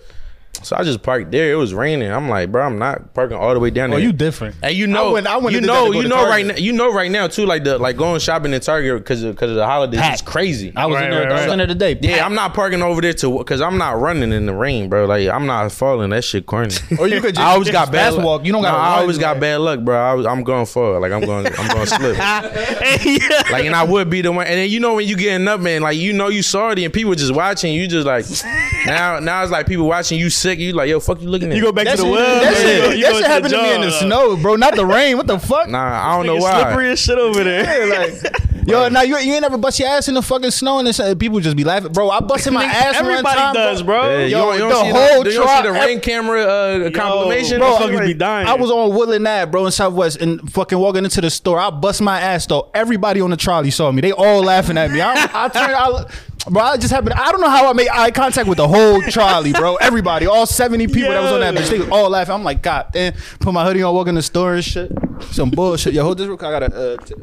[0.63, 1.51] So I just parked there.
[1.51, 2.11] It was raining.
[2.11, 3.99] I'm like, bro, I'm not parking all the way down oh, there.
[3.99, 4.55] Oh, you different.
[4.61, 6.45] And you know, I went- I went you and did that know, you know right
[6.45, 9.49] now, you know right now too, like the like going shopping in Target because because
[9.51, 10.71] of, the holidays is crazy.
[10.75, 11.21] I was Right, in there.
[11.23, 11.51] right, I was right.
[11.53, 11.99] in there today.
[12.01, 15.05] yeah, I'm not parking over there to because I'm not running in the rain, bro.
[15.05, 16.09] Like I'm not falling.
[16.11, 16.73] That shit corny.
[16.99, 18.23] Or you could just I always got bad luck.
[18.25, 18.45] walk.
[18.45, 18.79] You don't No, got.
[18.79, 19.97] I always got bad luck, bro.
[19.97, 20.99] I was, I'm going forward.
[21.01, 22.17] Like I'm going, I'm going to slip.
[23.51, 24.47] Like, and I would be the one.
[24.47, 26.93] And then you know when you getting up, man, like you know you sorry, and
[26.93, 27.73] people just watching.
[27.73, 28.25] You just like
[28.85, 30.59] now, now it's like people watching you sick.
[30.59, 31.55] You like, yo, fuck you looking at.
[31.57, 32.41] You go back That to the well.
[32.41, 32.61] that man.
[32.61, 34.55] shit, You that shit happened to me in the snow, bro.
[34.55, 35.17] Not the rain.
[35.17, 35.67] What the fuck?
[35.69, 36.61] Nah, I don't know Nigga why.
[36.63, 37.87] slippery as shit over there.
[37.87, 40.77] Yeah, like, yo, now you, you ain't never bust your ass in the fucking snow
[40.79, 42.09] and this, uh, people just be laughing, bro.
[42.09, 44.09] I busted my ass one Everybody time, does, bro.
[44.19, 45.99] Yeah, you don't, you don't the see whole the, you don't see the tri- ring
[45.99, 47.59] camera uh, compilation.
[47.59, 48.47] bro, Bro, be dying.
[48.47, 51.59] I was on Woodland Ave, bro, in Southwest, and fucking walking into the store.
[51.59, 52.69] I bust my ass though.
[52.73, 54.01] Everybody on the trolley saw me.
[54.01, 55.01] They all laughing at me.
[55.01, 56.05] I, I turned, I,
[56.49, 56.61] bro.
[56.61, 57.13] I just happened.
[57.13, 59.75] I don't know how I made eye contact with the whole trolley, bro.
[59.81, 62.33] Everybody, all seventy people that was on that bitch, they was all laughing.
[62.33, 63.13] I'm like, God damn.
[63.39, 64.91] Put my hoodie on, walk in the store and shit.
[65.31, 65.93] Some bullshit.
[65.93, 66.49] Yo, hold this real quick.
[66.49, 66.93] I gotta.
[66.93, 67.15] Uh, t-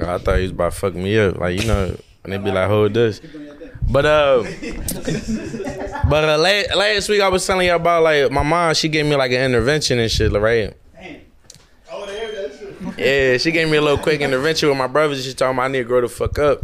[0.00, 1.38] I thought he was about to fuck me up.
[1.38, 3.20] Like, you know, and they be like, hold this.
[3.90, 4.42] But uh
[6.08, 9.06] But uh, last, last week I was telling you about like my mom, she gave
[9.06, 10.74] me like an intervention and shit, right?
[12.96, 15.24] Yeah, she gave me a little quick intervention with my brothers.
[15.24, 16.62] She told me I need to grow the fuck up.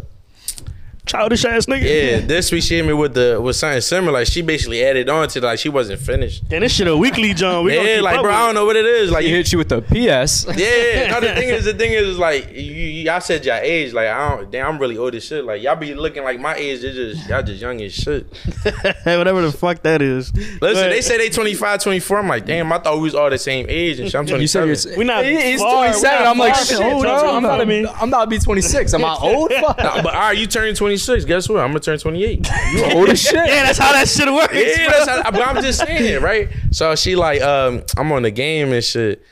[1.07, 1.83] Childish ass nigga.
[1.83, 4.13] Yeah, this week she hit me with the with something similar.
[4.13, 6.43] Like she basically added on to like she wasn't finished.
[6.51, 7.65] And this shit a weekly, John.
[7.67, 9.11] We Yeah, like bro, I don't know what it is.
[9.11, 10.47] Like He hit you with the PS.
[10.57, 13.57] Yeah, no, the thing is, the thing is, is like you, you, y'all said your
[13.57, 13.93] age.
[13.93, 15.45] Like I don't, damn, I'm really old as shit.
[15.45, 16.83] Like y'all be looking like my age.
[16.83, 18.27] It's just y'all just young as shit.
[19.05, 20.35] Hey, whatever the fuck that is.
[20.35, 22.19] Listen, But they say they 25, 24.
[22.19, 24.47] I'm like, damn, I thought we was all the same age, and shit, I'm You
[24.47, 24.93] said 27.
[24.93, 24.99] you're.
[24.99, 26.19] We not He- He's far- 27.
[26.21, 27.03] not I'm like, far shit, from bro.
[27.03, 27.07] it.
[27.09, 27.87] I'm Follow about, me.
[27.87, 28.95] I'm not to be 26.
[28.95, 29.53] Am I old?
[29.53, 29.77] Fuck.
[29.79, 31.25] Nah, but all right, you turning 26.
[31.25, 31.61] Guess what?
[31.61, 32.49] I'm gonna turn 28.
[32.73, 33.35] You old as shit.
[33.35, 34.55] Yeah, that's how that shit works.
[34.55, 36.49] yeah, that's how, but I'm just saying it, right?
[36.71, 39.23] So she like, um, I'm on the game and shit.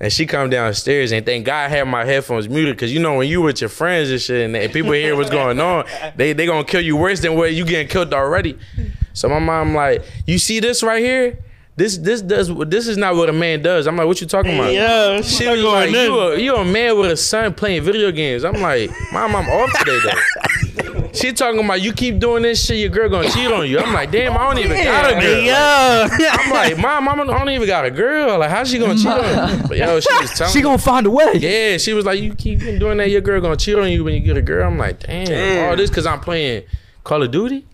[0.00, 3.14] And she come downstairs and thank God I had my headphones muted because you know
[3.18, 5.84] when you with your friends and shit and, and people hear what's going on,
[6.16, 8.58] they they gonna kill you worse than what you getting killed already.
[9.12, 11.38] So my mom like, you see this right here?
[11.76, 13.86] This this does this is not what a man does.
[13.86, 14.72] I'm like, what you talking about?
[14.72, 15.94] Yeah, She she was like, in.
[15.94, 18.44] you a, you a man with a son playing video games.
[18.44, 20.10] I'm like, mom, I'm off today though.
[21.12, 23.78] She talking about you keep doing this shit, your girl gonna cheat on you.
[23.78, 25.42] I'm like, damn, I don't even got a girl.
[25.42, 26.08] Yo.
[26.30, 28.38] I'm like, mom, I don't even got a girl.
[28.38, 29.64] Like, how's she gonna cheat on you?
[29.68, 30.62] But yo, she was telling She me.
[30.64, 31.32] gonna find a way.
[31.34, 34.14] Yeah, she was like, you keep doing that, your girl gonna cheat on you when
[34.14, 34.66] you get a girl.
[34.66, 36.64] I'm like, damn, all this because I'm playing
[37.04, 37.66] Call of Duty.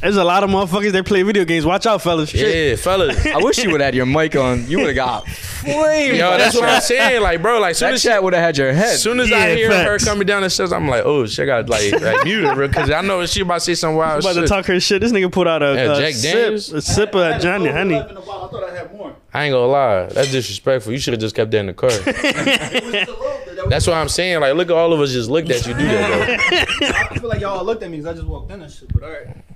[0.00, 1.66] There's a lot of motherfuckers that play video games.
[1.66, 2.30] Watch out, fellas.
[2.30, 2.70] Shit.
[2.70, 3.26] Yeah, fellas.
[3.26, 4.66] I wish you would have had your mic on.
[4.66, 5.28] You would have got
[5.60, 6.16] flamed.
[6.16, 7.20] Yo, that's what I'm saying.
[7.20, 8.94] Like, bro, like soon That as chat would have had your head.
[8.94, 10.04] As soon as Yeah, I hear facts.
[10.04, 12.68] her coming down the stairs, I'm like, oh shit, I got like, like muted real
[12.68, 15.02] because I know she about to say some wild About to talk her shit.
[15.02, 16.72] This nigga put out a, Yeah, a Jack sip, Daniels?
[16.72, 17.96] a sip of that Johnny Honey.
[17.96, 19.14] I thought I had more.
[19.34, 20.92] I ain't gonna lie, that's disrespectful.
[20.92, 21.90] You should have just kept that in the car.
[23.68, 24.40] That's what I'm saying.
[24.40, 27.40] Like, look at all of us just looked at you do that, I feel like
[27.40, 28.90] y'all looked at me because I just walked in and shit.
[28.92, 29.49] But all right, though.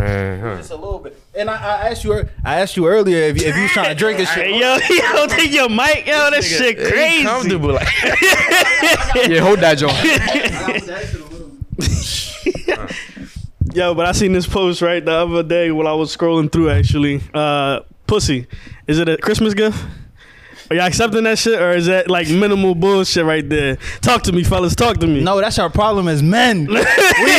[0.00, 0.56] Man, huh?
[0.56, 1.20] just a little bit.
[1.34, 3.88] And I, I asked you, I asked you earlier if you, if you was trying
[3.90, 4.50] to drink and shit.
[4.56, 6.06] Yo, yo, take your mic.
[6.06, 7.24] Yo, that shit He crazy.
[7.24, 7.74] comfortable.
[7.74, 7.86] Like,
[9.28, 9.94] yeah, hold that joint.
[13.74, 16.70] Yo, but I seen this post right the other day while I was scrolling through
[16.70, 17.20] actually.
[17.32, 18.46] Uh pussy.
[18.88, 19.78] Is it a Christmas gift?
[20.70, 23.76] Are y'all accepting that shit or is that like minimal bullshit right there?
[24.02, 24.76] Talk to me, fellas.
[24.76, 25.20] Talk to me.
[25.20, 26.66] No, that's our problem as men.
[26.68, 26.76] we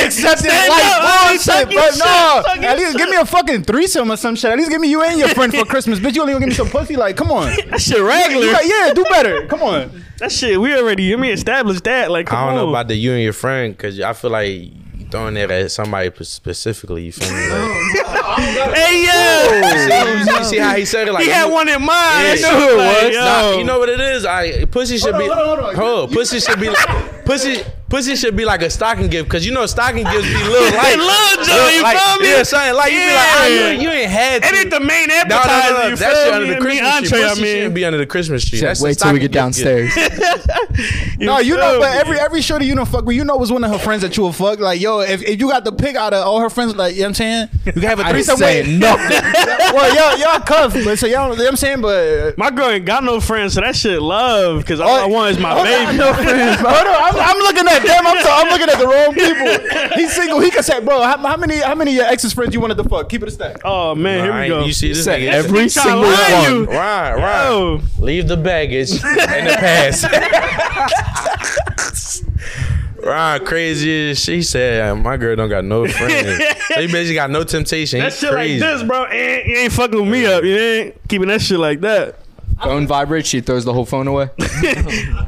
[0.02, 1.82] accept it like bullshit, bro.
[1.92, 2.00] shit.
[2.00, 4.52] No, Talk your at least give me a fucking threesome or some shit.
[4.52, 6.16] At least give me you and your friend for Christmas, bitch.
[6.16, 6.98] You only gonna give me some pussy?
[6.98, 7.48] Like, come on.
[7.70, 8.52] That shit You regular.
[8.52, 9.48] got- yeah, do better.
[9.48, 10.04] Come on.
[10.18, 12.12] That shit, we already, I mean, established that.
[12.12, 12.70] Like, come I don't know on.
[12.70, 14.72] about the you and your friend because I feel like you
[15.12, 17.04] throwing that at somebody specifically.
[17.04, 17.50] You feel me?
[17.50, 19.68] Like, Hey, yo.
[19.68, 21.14] you, see, you see how he said it?
[21.14, 21.90] Like, he had you- one in mind.
[21.92, 22.36] Yeah.
[22.36, 23.58] That shit was like, Nah, yo.
[23.58, 24.26] you know what it is?
[24.26, 25.28] I pussy should be.
[25.28, 26.16] Hold on, hold on, hold on.
[26.16, 26.70] Pussy should be.
[26.70, 30.34] Like, pussy, pussy should be like a stocking gift because you know stocking gifts be
[30.48, 30.96] little light.
[30.98, 32.30] Lil Joe, you like, feel me?
[32.32, 33.68] Yeah, something like you be like, ah, you, Yeah.
[33.68, 34.44] ain't- you ain't had.
[34.44, 34.56] It to.
[34.60, 35.74] ain't the main No, no, appetizer.
[35.74, 35.88] no, no.
[35.90, 37.24] You That shit feel under the Me Christmas entree, tree.
[37.26, 38.60] I Pussy shouldn't be under the Christmas tree.
[38.62, 39.34] That's the Wait till we get gift gift.
[39.34, 39.94] downstairs.
[41.20, 41.98] You No, you know, but me?
[42.00, 44.18] every every shorty you don't fuck with, you know, was one of her friends that
[44.18, 44.60] you will fuck.
[44.60, 47.02] Like, yo, if, if you got the pick out of all her friends, like, you
[47.02, 47.50] know what I'm saying?
[47.66, 48.80] You can have a I ain't threesome saying with.
[48.80, 49.12] nothing.
[49.76, 51.82] well, y'all, y'all cuff, but so y'all, you know what I'm saying?
[51.82, 52.38] But.
[52.38, 54.62] My girl ain't got no friends, so that shit love.
[54.62, 55.98] Because all I oh, want is my Oh, baby.
[55.98, 56.60] no friends.
[56.60, 58.08] Hold on, I'm, I'm looking at them.
[58.08, 59.98] I'm, so, I'm looking at the wrong people.
[59.98, 60.40] He's single.
[60.40, 62.78] He can say, bro, how, how many how many of your ex's friends you wanted
[62.78, 63.10] to fuck?
[63.10, 63.62] Keep it a stack.
[63.64, 64.66] Oh man, here I we go.
[64.66, 65.32] You see this Said nigga?
[65.32, 66.44] every single one.
[66.44, 66.66] you.
[66.66, 67.48] Right, right.
[67.50, 70.06] Yo, Leave the baggage in the past.
[73.04, 76.38] Ron crazy as she said, my girl don't got no friends.
[76.76, 78.00] they basically got no temptation.
[78.00, 78.60] That He's shit crazy.
[78.60, 79.08] like this, bro.
[79.08, 80.44] Ain't, you ain't fucking me up.
[80.44, 82.18] You ain't keeping that shit like that.
[82.62, 83.28] Phone vibrates.
[83.28, 84.30] She throws the whole phone away.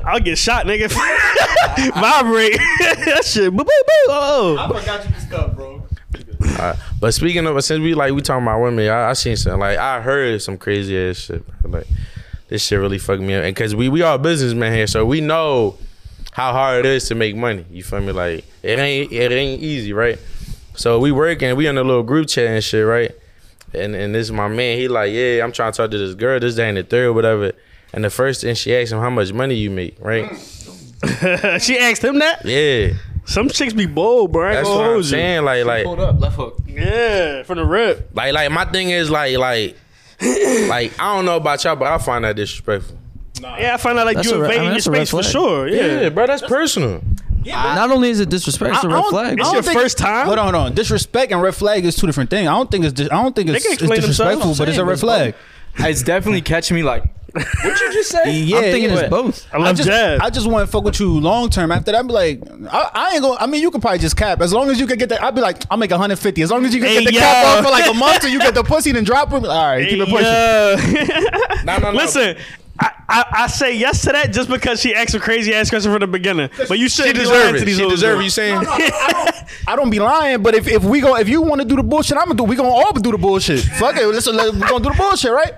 [0.05, 0.91] I'll get shot, nigga.
[1.93, 2.57] Vibrate.
[2.59, 3.51] that shit.
[3.51, 3.93] Boo, boo, boo.
[4.09, 4.77] Oh.
[4.79, 5.87] forgot you stuff, bro.
[6.59, 9.59] Uh, but speaking of, since we like we talking about women, I, I seen something
[9.59, 11.43] like I heard some crazy ass shit.
[11.63, 11.87] Like
[12.53, 15.21] this shit really fucked me up, and cause we we all businessmen here, so we
[15.21, 15.75] know
[16.33, 17.65] how hard it is to make money.
[17.71, 18.11] You feel me?
[18.11, 20.19] Like it ain't it ain't easy, right?
[20.75, 23.11] So we working, we in a little group chat and shit, right?
[23.73, 24.77] And and this is my man.
[24.77, 26.39] He like, yeah, I'm trying to talk to this girl.
[26.39, 27.53] This day and the third, whatever.
[27.91, 30.29] And the first thing she asked him, how much money you make, right?
[31.59, 32.45] she asked him that.
[32.45, 32.93] Yeah,
[33.25, 34.51] Some chicks be bold, bro.
[34.51, 35.43] I that's what I'm saying.
[35.43, 36.59] Like like Hold up, left hook.
[36.67, 38.11] Yeah, from the rip.
[38.13, 39.75] Like, like my thing is like, like,
[40.69, 42.97] like I don't know about y'all, but I find that disrespectful.
[43.41, 45.09] Yeah, I find out like That's you a re- I mean, your a red space
[45.09, 45.67] for sure.
[45.67, 46.01] Yeah.
[46.01, 47.01] Yeah, bro, that's personal.
[47.43, 49.39] Yeah, Not only is it disrespect, it's a I- I red flag.
[49.39, 50.27] It's your first time.
[50.27, 50.73] Hold on, hold on.
[50.75, 52.47] Disrespect and red flag is two different things.
[52.47, 52.93] I don't think it's.
[52.93, 55.35] Dis- I don't think it's, can it's disrespectful, but it's a red flag.
[55.79, 58.31] It's definitely catching me like, what'd you just say?
[58.31, 58.99] Yeah, I'm thinking yeah.
[58.99, 59.47] it's both.
[59.51, 60.19] I love I just, jazz.
[60.21, 61.71] I just want to fuck with you long term.
[61.71, 62.41] After that, I'd be like,
[62.71, 63.37] I, I ain't gonna.
[63.39, 65.23] I mean, you could probably just cap as long as you can get that.
[65.23, 67.19] I'd be like, I'll make 150 as long as you can Hey, get the yo.
[67.19, 69.33] cap off for like a month, and you get the pussy and drop it.
[69.33, 70.25] All right, keep it pushing.
[70.25, 71.39] Yeah.
[71.63, 71.97] No, no, no.
[71.97, 72.35] Listen,
[72.77, 75.91] I, I, I say yes to that just because she asked a crazy ass question
[75.91, 76.49] from the beginning.
[76.67, 77.65] But you she should deserve to it.
[77.65, 78.23] these She deserve it.
[78.23, 78.59] You saying?
[78.67, 81.83] I don't be lying, but if, if we go, if you want to do the
[81.83, 82.43] bullshit, I'm gonna do.
[82.43, 83.61] We gonna all do the bullshit.
[83.61, 85.53] Fuck it, listen, let, we gonna do the bullshit, right?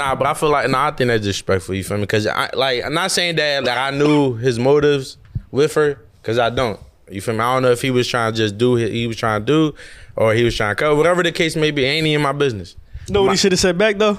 [0.00, 1.74] Nah, but I feel like nah, I think that's disrespectful.
[1.74, 2.04] You feel me?
[2.04, 5.18] Because I like I'm not saying that like I knew his motives
[5.50, 6.80] with her, because I don't.
[7.10, 7.40] You feel me?
[7.40, 9.44] I don't know if he was trying to just do what he was trying to
[9.44, 9.74] do,
[10.16, 10.96] or he was trying to cover.
[10.96, 12.76] Whatever the case may be, ain't he in my business.
[13.08, 14.18] You know what he should have said back though?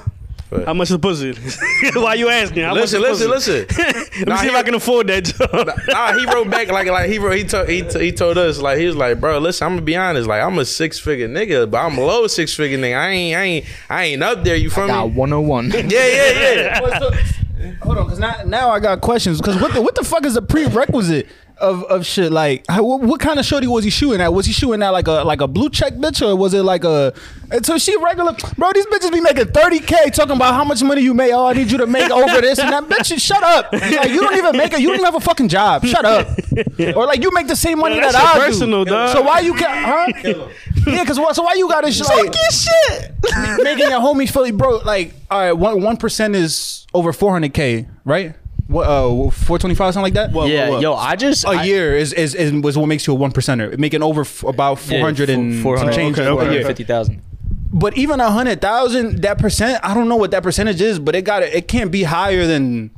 [0.52, 0.66] What?
[0.66, 1.00] How much is the
[1.92, 2.00] pussy?
[2.00, 2.64] Why you asking?
[2.64, 3.66] How Listen, much listen, listen.
[3.78, 5.70] Let me Nah, see if I can afford that job.
[5.88, 8.60] nah, he wrote back like like he wrote he told he, t- he told us
[8.60, 11.30] like he was like, bro, listen, I'm gonna be honest, like I'm a six figure
[11.30, 12.98] nigga, but I'm a low six figure nigga.
[13.00, 14.58] I ain't I ain't I ain't up there.
[14.58, 15.14] You feel Got me?
[15.16, 15.72] 101.
[15.72, 17.74] Yeah, yeah, yeah.
[17.84, 19.40] Hold on, because now, now I got questions.
[19.40, 21.28] Because what the what the fuck is a prerequisite
[21.62, 22.32] of, of shit?
[22.32, 24.34] Like, how, what, what kind of shorty was he shooting at?
[24.34, 26.84] Was he shooting at like a like a blue check bitch, or was it like
[26.84, 27.14] a?
[27.52, 28.72] and So she regular, bro.
[28.74, 31.32] These bitches be making thirty k talking about how much money you make.
[31.34, 32.84] Oh, I need you to make over this and that.
[32.90, 33.72] Bitch, shut up.
[33.72, 34.80] Like you don't even make it.
[34.80, 35.86] You don't even have a fucking job.
[35.86, 36.28] Shut up.
[36.96, 38.92] Or like you make the same money Yeah, that I personal, do.
[38.92, 39.16] dog.
[39.16, 39.70] So why you can?
[39.70, 40.48] Huh?
[40.88, 41.36] Yeah, because what?
[41.36, 43.12] So why you got to like shit.
[43.64, 44.78] making your homies feel bro?
[44.80, 48.36] Like, all right, one one percent is over four hundred k, right?
[48.72, 48.88] What?
[48.88, 50.32] Uh, four twenty five, something like that.
[50.32, 50.82] What, yeah, what, what?
[50.82, 53.32] yo, I just a I- year is, is is was what makes you a one
[53.32, 53.78] percenter.
[53.78, 56.66] Making over f- about four hundred and some 400, change okay, a okay, year.
[56.66, 57.22] 50,000.
[57.74, 61.16] But even a hundred thousand, that percent, I don't know what that percentage is, but
[61.16, 62.92] it got it can't be higher than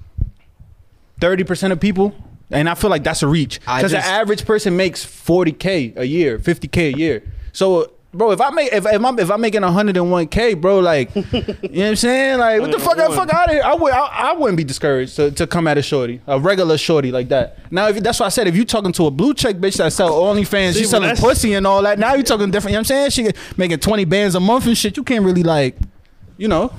[1.19, 2.15] thirty percent of people.
[2.51, 6.03] And I feel like that's a reach because the average person makes forty k a
[6.03, 7.23] year, fifty k a year.
[7.51, 10.53] So, bro, if I make if, if I'm if I'm making hundred and one k,
[10.53, 12.39] bro, like, you know what I'm saying?
[12.39, 13.63] Like, what the fuck, I fuck out of here?
[13.63, 16.77] I would, I, I wouldn't be discouraged to, to come at a shorty, a regular
[16.77, 17.71] shorty like that.
[17.71, 19.91] Now, if that's why I said if you talking to a blue check bitch that
[19.93, 21.99] sell OnlyFans, See, she but selling pussy and all that.
[21.99, 22.71] Now you talking different.
[22.73, 23.33] You know what I'm saying?
[23.33, 24.97] She making twenty bands a month and shit.
[24.97, 25.75] You can't really like,
[26.37, 26.71] you know.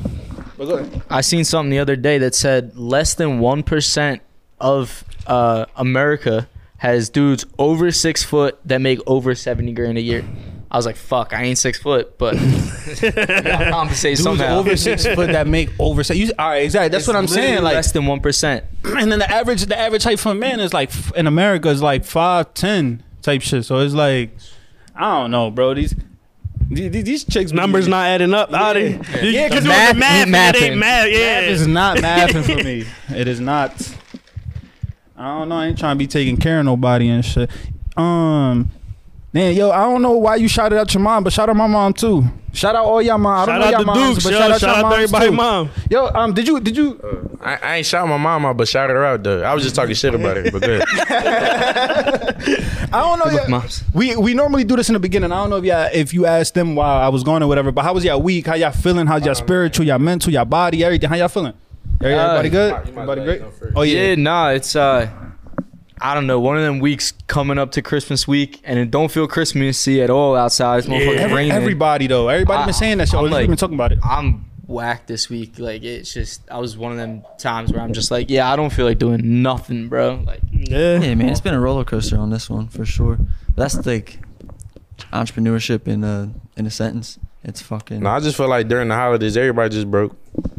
[0.56, 1.02] But go ahead.
[1.10, 4.20] I seen something the other day that said less than 1%
[4.60, 10.24] of uh, America has dudes over six foot that make over 70 grand a year.
[10.74, 12.34] I was like, fuck, I ain't six foot, but
[13.00, 14.58] gotta compensate Dudes somehow.
[14.58, 16.02] over six foot that make over.
[16.02, 16.18] six.
[16.18, 16.88] You, all right, exactly.
[16.88, 17.62] That's It's what I'm saying.
[17.62, 18.64] Like, less than 1%.
[19.00, 21.80] and then the average the average height for a man is like in America is
[21.80, 23.64] like five ten type shit.
[23.64, 24.36] So it's like
[24.96, 25.74] I don't know, bro.
[25.74, 25.94] These
[26.68, 28.50] these, these chicks be- Numbers not adding up.
[28.50, 28.62] Yeah.
[28.62, 28.90] Are they?
[29.22, 30.78] Yeah, You- 'cause you math doing the math, ain't and it ain't mathing.
[30.78, 31.08] math.
[31.08, 31.40] Yeah.
[31.40, 32.84] Math is not mathing for me.
[33.16, 33.96] It is not.
[35.16, 35.56] I don't know.
[35.56, 37.48] I ain't trying to be taking care of nobody and shit.
[37.96, 38.70] Um,
[39.34, 41.66] man, yo, I don't know why you shouted out your mom, but shout out my
[41.66, 42.24] mom too.
[42.52, 43.32] Shout out all y'all mom.
[43.32, 44.38] I don't Shout know out y'all to moms, Dukes, but yo.
[44.38, 45.32] shout out, Shout your out to moms, everybody, too.
[45.32, 45.70] mom.
[45.90, 47.36] Yo, um, did you did you?
[47.42, 49.42] I, I ain't shot my mama, but shouted her out though.
[49.42, 50.84] I was just talking shit about her, but good.
[50.96, 53.24] I don't know.
[53.24, 53.82] Good luck, moms.
[53.92, 55.32] We we normally do this in the beginning.
[55.32, 57.72] I don't know if y'all if you asked them while I was going or whatever.
[57.72, 58.46] But how was y'all week?
[58.46, 59.08] How y'all feeling?
[59.08, 59.84] How's y'all spiritual?
[59.86, 60.32] Y'all mental?
[60.32, 60.84] Y'all body?
[60.84, 61.08] Everything?
[61.10, 61.54] How y'all feeling?
[62.00, 62.72] Everybody good?
[62.72, 63.42] Everybody great?
[63.74, 64.10] Oh yeah.
[64.10, 65.08] Yeah, nah, it's uh
[66.00, 69.10] I don't know, one of them weeks coming up to Christmas week and it don't
[69.10, 70.78] feel Christmassy at all outside.
[70.78, 71.52] It's motherfucking Every- raining.
[71.52, 72.28] everybody though.
[72.28, 73.14] Everybody I- been saying that shit.
[73.14, 73.98] Oh, I'm We've like- been talking about it.
[74.04, 75.58] I'm whacked this week.
[75.58, 78.56] Like it's just I was one of them times where I'm just like, yeah, I
[78.56, 80.22] don't feel like doing nothing, bro.
[80.26, 80.98] Like Yeah.
[81.00, 83.18] Yeah, man, it's been a roller coaster on this one for sure.
[83.56, 84.18] That's like
[85.12, 87.18] entrepreneurship in a in a sentence.
[87.44, 88.00] It's fucking.
[88.00, 90.16] No, I just feel like during the holidays, everybody just broke.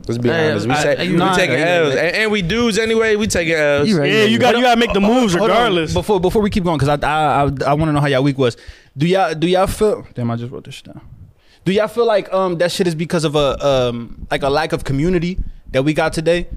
[0.07, 0.67] Let's be Hey, honest.
[0.67, 3.15] We, I- say, I- we nah, taking yeah, L's, and, and we dudes anyway.
[3.15, 3.89] We taking L's.
[3.89, 4.11] You right.
[4.11, 5.55] Yeah, you got you gotta make the moves Hold on.
[5.57, 5.93] regardless.
[5.93, 8.23] Before before we keep going, because I I I, I want to know how y'all
[8.23, 8.55] week was.
[8.95, 10.05] Do y'all do y'all feel?
[10.13, 11.01] Damn, I just wrote this shit down.
[11.65, 14.71] Do y'all feel like um that shit is because of a um like a lack
[14.71, 15.39] of community
[15.71, 16.47] that we got today?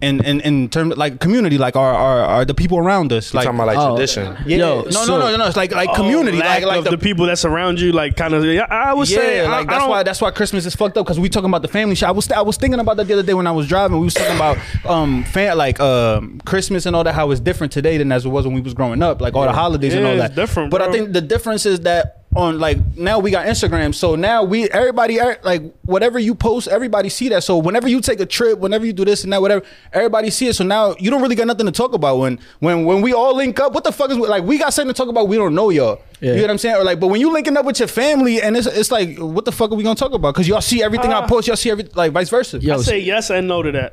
[0.00, 3.36] In in in terms like community, like our our, our the people around us, You
[3.38, 3.94] like talking about like Oh.
[3.94, 4.36] tradition?
[4.46, 6.78] yeah, Yo, no, so- no, no, no, it's like like Oh, community, lack like like
[6.78, 8.44] of the, people that's around you, like kind of.
[8.44, 10.96] Yeah, I would yeah, say, like I that's don't- why that's why Christmas is fucked
[10.98, 12.08] up because we talking about the family shit.
[12.08, 13.98] I was I was thinking about that the other day when I was driving.
[13.98, 17.14] We was talking about um fan like um Christmas and all that.
[17.14, 19.20] How it's different today than as it was when we was growing up.
[19.20, 20.34] Like all the holidays and all it's that.
[20.34, 24.14] different, But I think the difference is that on like now we got Instagram, so
[24.16, 27.44] now we everybody er- like whatever you post, everybody see that.
[27.44, 30.48] So whenever you take a trip, whenever you do this and that, whatever, everybody see
[30.48, 30.54] it.
[30.54, 33.36] So now you don't really got nothing to talk about when when when we all
[33.36, 33.72] link up.
[33.74, 35.28] What the fuck is like we got something to talk about?
[35.28, 36.00] We don't know y'all.
[36.20, 36.30] Yeah.
[36.30, 36.76] You know what I'm saying?
[36.76, 39.44] Or like, but when you linking up with your family and it's it's like, what
[39.44, 40.34] the fuck are we gonna talk about?
[40.34, 42.58] Because y'all see everything I Uh, post, y'all see every like vice versa.
[42.60, 43.92] Yo, I say yes and no to that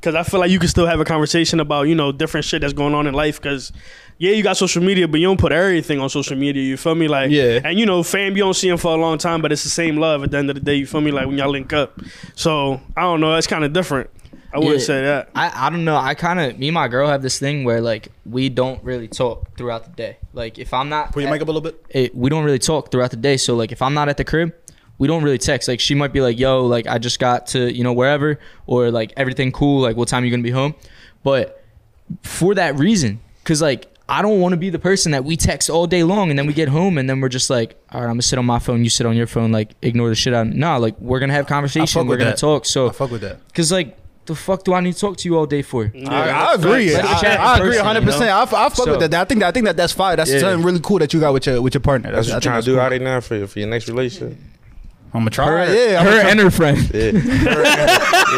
[0.00, 2.62] because I feel like you can still have a conversation about you know different shit
[2.62, 3.40] that's going on in life.
[3.40, 3.72] Because
[4.18, 6.62] yeah, you got social media, but you don't put everything on social media.
[6.62, 7.08] You feel me?
[7.08, 7.60] Like Yeah.
[7.64, 9.70] and you know, fam, you don't see him for a long time, but it's the
[9.70, 10.74] same love at the end of the day.
[10.76, 11.10] You feel me?
[11.10, 12.00] Like when y'all link up.
[12.34, 13.34] So I don't know.
[13.36, 14.10] It's kind of different.
[14.52, 14.84] I wouldn't Yeah.
[14.84, 15.30] say that.
[15.34, 15.96] I, I don't know.
[15.96, 19.06] I kind of me and my girl have this thing where like we don't really
[19.08, 20.16] talk throughout the day.
[20.32, 21.82] Like if I'm not, Put your mic up a little bit.
[21.90, 23.36] it, we don't really talk throughout the day.
[23.36, 24.52] So like if I'm not at the crib,
[25.00, 25.66] we don't really text.
[25.66, 28.90] Like she might be like, "Yo, like I just got to you know wherever," or
[28.92, 29.80] like everything cool.
[29.80, 30.74] Like what time you gonna be home?
[31.24, 31.64] But
[32.22, 35.70] for that reason, because like I don't want to be the person that we text
[35.70, 38.06] all day long and then we get home and then we're just like, all right,
[38.06, 40.34] I'm gonna sit on my phone, you sit on your phone, like ignore the shit
[40.34, 40.48] out.
[40.48, 42.38] Nah, like we're gonna have conversation, we're gonna that.
[42.38, 42.66] talk.
[42.66, 43.44] So I fuck with that.
[43.48, 45.92] Because like, the fuck do I need to talk to you all day for?
[46.06, 46.92] I, I agree.
[46.92, 48.00] Let's I, I agree person, 100.
[48.00, 48.36] you percent know?
[48.36, 49.20] I, f- I fuck So- with that.
[49.20, 50.16] I think that I think that that's fire.
[50.16, 50.40] That's Yeah.
[50.40, 52.10] something really cool that you got with your with your partner.
[52.12, 52.80] That's I what think you're trying to do cool.
[52.80, 54.36] out there now for for your next relationship.
[55.12, 55.66] I'm gonna try.
[55.66, 56.30] Her, yeah, her try.
[56.30, 56.90] and her friend.
[56.94, 57.10] Yeah.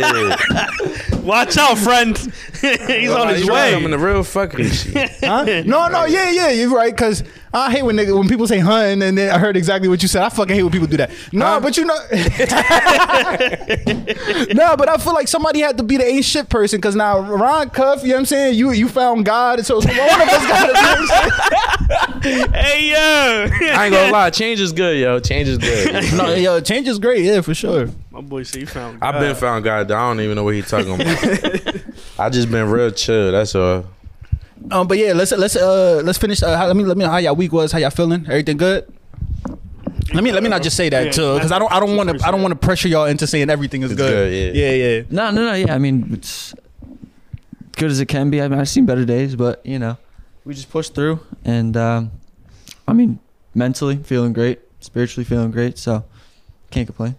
[0.01, 1.21] yeah.
[1.23, 2.17] Watch out, friend.
[2.61, 3.75] He's on his way.
[3.75, 5.11] I'm in the real fucking shit.
[5.21, 5.45] Huh?
[5.67, 6.97] No, no, yeah, yeah, you're right.
[6.97, 7.23] Cause
[7.55, 10.09] I hate when nigga, when people say "hun" and then I heard exactly what you
[10.09, 10.23] said.
[10.23, 11.11] I fucking hate when people do that.
[11.33, 11.95] No, but you know,
[14.55, 16.81] no, but I feel like somebody had to be the ain't shit person.
[16.81, 18.55] Cause now Ron Cuff, you know what I'm saying?
[18.55, 20.67] You you found God, and so, so one of us got to.
[20.67, 22.53] You know what I'm saying?
[22.53, 23.49] hey yo.
[23.75, 25.19] I ain't gonna lie, change is good, yo.
[25.21, 26.13] Change is good.
[26.17, 27.89] no, yo, change is great, yeah, for sure.
[28.11, 29.01] My boy said he found.
[29.01, 29.15] God.
[29.15, 29.91] I've been found God.
[29.91, 31.07] I don't even know what he talking about.
[32.19, 33.33] I just been real chill.
[33.33, 33.85] That's all.
[34.71, 36.43] Um, but yeah, let's let's uh let's finish.
[36.43, 37.73] Uh, how, let me let me know how y'all week was.
[37.73, 38.25] How y'all feeling?
[38.27, 38.91] Everything good?
[40.15, 41.97] Let me let me not just say that Yeah, too, because I don't I don't
[41.97, 44.11] want to I don't want to pressure y'all into saying everything is It's good.
[44.31, 44.71] good, yeah.
[44.71, 45.03] yeah, yeah.
[45.11, 45.55] No, no, no.
[45.55, 46.55] Yeah, I mean, it's
[47.77, 48.41] good as it can be.
[48.43, 49.97] I mean, I've seen better days, but you know,
[50.45, 52.11] we just pushed through, and um,
[52.87, 53.19] I mean,
[53.55, 56.05] mentally feeling great, spiritually feeling great, so
[56.71, 57.15] can't complain.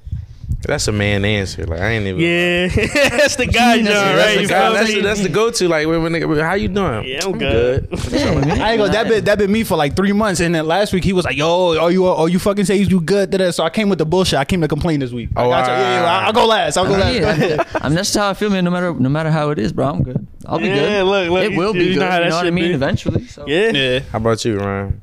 [0.67, 1.65] That's a man answer.
[1.65, 2.21] Like I ain't even.
[2.21, 2.67] Yeah,
[3.09, 3.85] that's the guy, John.
[3.85, 4.35] That's Right?
[4.35, 5.67] That's the, guy, that's, the, that's the go-to.
[5.67, 7.05] Like, when, when nigga, how you doing?
[7.05, 7.87] Yeah, I'm good.
[7.93, 10.93] I ain't gonna that been that been me for like three months, and then last
[10.93, 13.51] week he was like, "Yo, are you are you fucking say you good?" Da-da.
[13.51, 14.39] So I came with the bullshit.
[14.39, 15.29] I came to complain this week.
[15.35, 15.73] Oh, I got you.
[15.73, 16.23] yeah, yeah, alright.
[16.27, 16.77] I'll go last.
[16.77, 17.13] I'll go last.
[17.13, 18.63] Yeah, I mean, that's how I feel, man.
[18.63, 20.25] No matter no matter how it is, bro, I'm good.
[20.45, 21.03] I'll be Yeah, good.
[21.05, 22.11] Look, look, it will you be know good.
[22.11, 22.69] how You know what I mean?
[22.69, 22.73] be.
[22.73, 23.27] Eventually.
[23.27, 23.45] So.
[23.47, 23.71] Yeah.
[23.71, 23.99] yeah.
[24.11, 25.01] How about you, Ryan?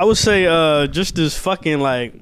[0.00, 2.12] I would say uh just this fucking like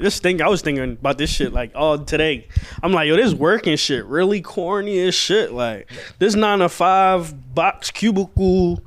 [0.00, 2.48] this thing I was thinking about this shit like all today.
[2.82, 5.52] I'm like, yo, this working shit really corny as shit.
[5.52, 8.82] Like this nine to five box cubicle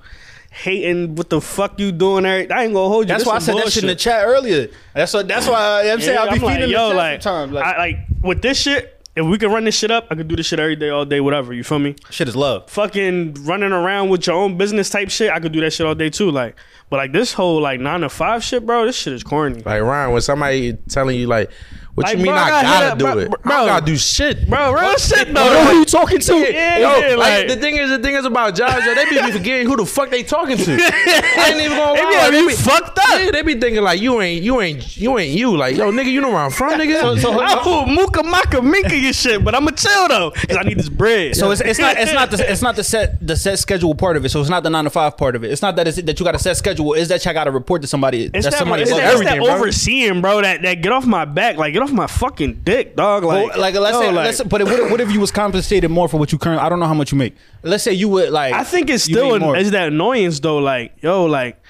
[0.53, 2.39] hating what the fuck you doing there.
[2.51, 3.07] I ain't gonna hold you.
[3.07, 4.69] That's This why I said that shit in the chat earlier.
[4.93, 5.27] That's what.
[5.27, 7.51] That's why I'm saying Yeah, I be I'm feeding like, the yo, chat like, sometimes.
[7.53, 8.92] Like, I, like with this shit.
[9.15, 11.05] If we could run this shit up, I could do this shit every day, all
[11.05, 11.53] day, whatever.
[11.53, 11.95] You feel me?
[12.09, 12.67] shit is love.
[12.69, 15.93] fucking running around with your own business type shit, I could do that shit all
[15.93, 16.31] day too.
[16.31, 16.55] Like,
[16.89, 19.61] but like this whole like nine to five shit, bro, this shit is corny.
[19.61, 21.51] Like Ryan, when somebody telling you like,
[21.95, 23.29] what Like, you mean bro, I I gotta gotta hit do up, it?
[23.29, 23.57] bro, I bro.
[23.57, 25.41] don't gotta do shit, Bro, real shit bro.
[25.43, 25.79] Oh, who though.
[25.79, 26.35] you talking to?
[26.37, 29.05] Yeah, yo, yeah, like, like- the thing is, the thing is about jobs, yo, they
[29.05, 30.71] be forgetting who the fuck they talking to.
[30.81, 31.95] I ain't even gonna lie.
[31.95, 32.13] They be lie.
[32.21, 33.19] having you fucked up.
[33.19, 35.55] Yeah, they be thinking like you ain't, you ain't, you ain't you.
[35.55, 37.19] Like, yo, nigga, you know where I'm from, nigga.
[37.21, 40.79] So I pull muka maka minka your shit, but I'ma chill though, cause I need
[40.79, 41.35] this bread.
[41.35, 44.17] So it's, it's not it's not the it's not the set the set schedule part
[44.17, 44.29] of it.
[44.29, 45.51] So it's not the nine to five part of it.
[45.51, 46.93] It's not that it's, that you got a set schedule.
[46.93, 48.23] Is that you got to report to somebody?
[48.33, 50.41] it's that that, somebody it's that, it's that overseeing, bro.
[50.41, 53.23] That that get off my back, like get off my fucking dick, dog.
[53.23, 55.31] Like, Well, like let's yo, say, like, let's, but what, if- what if you was
[55.31, 56.65] compensated more for what you currently?
[56.65, 57.35] I don't know how much you make.
[57.61, 58.53] Let's say you would like.
[58.53, 60.57] I think it's still an, it's that annoyance though.
[60.57, 61.61] Like, yo, like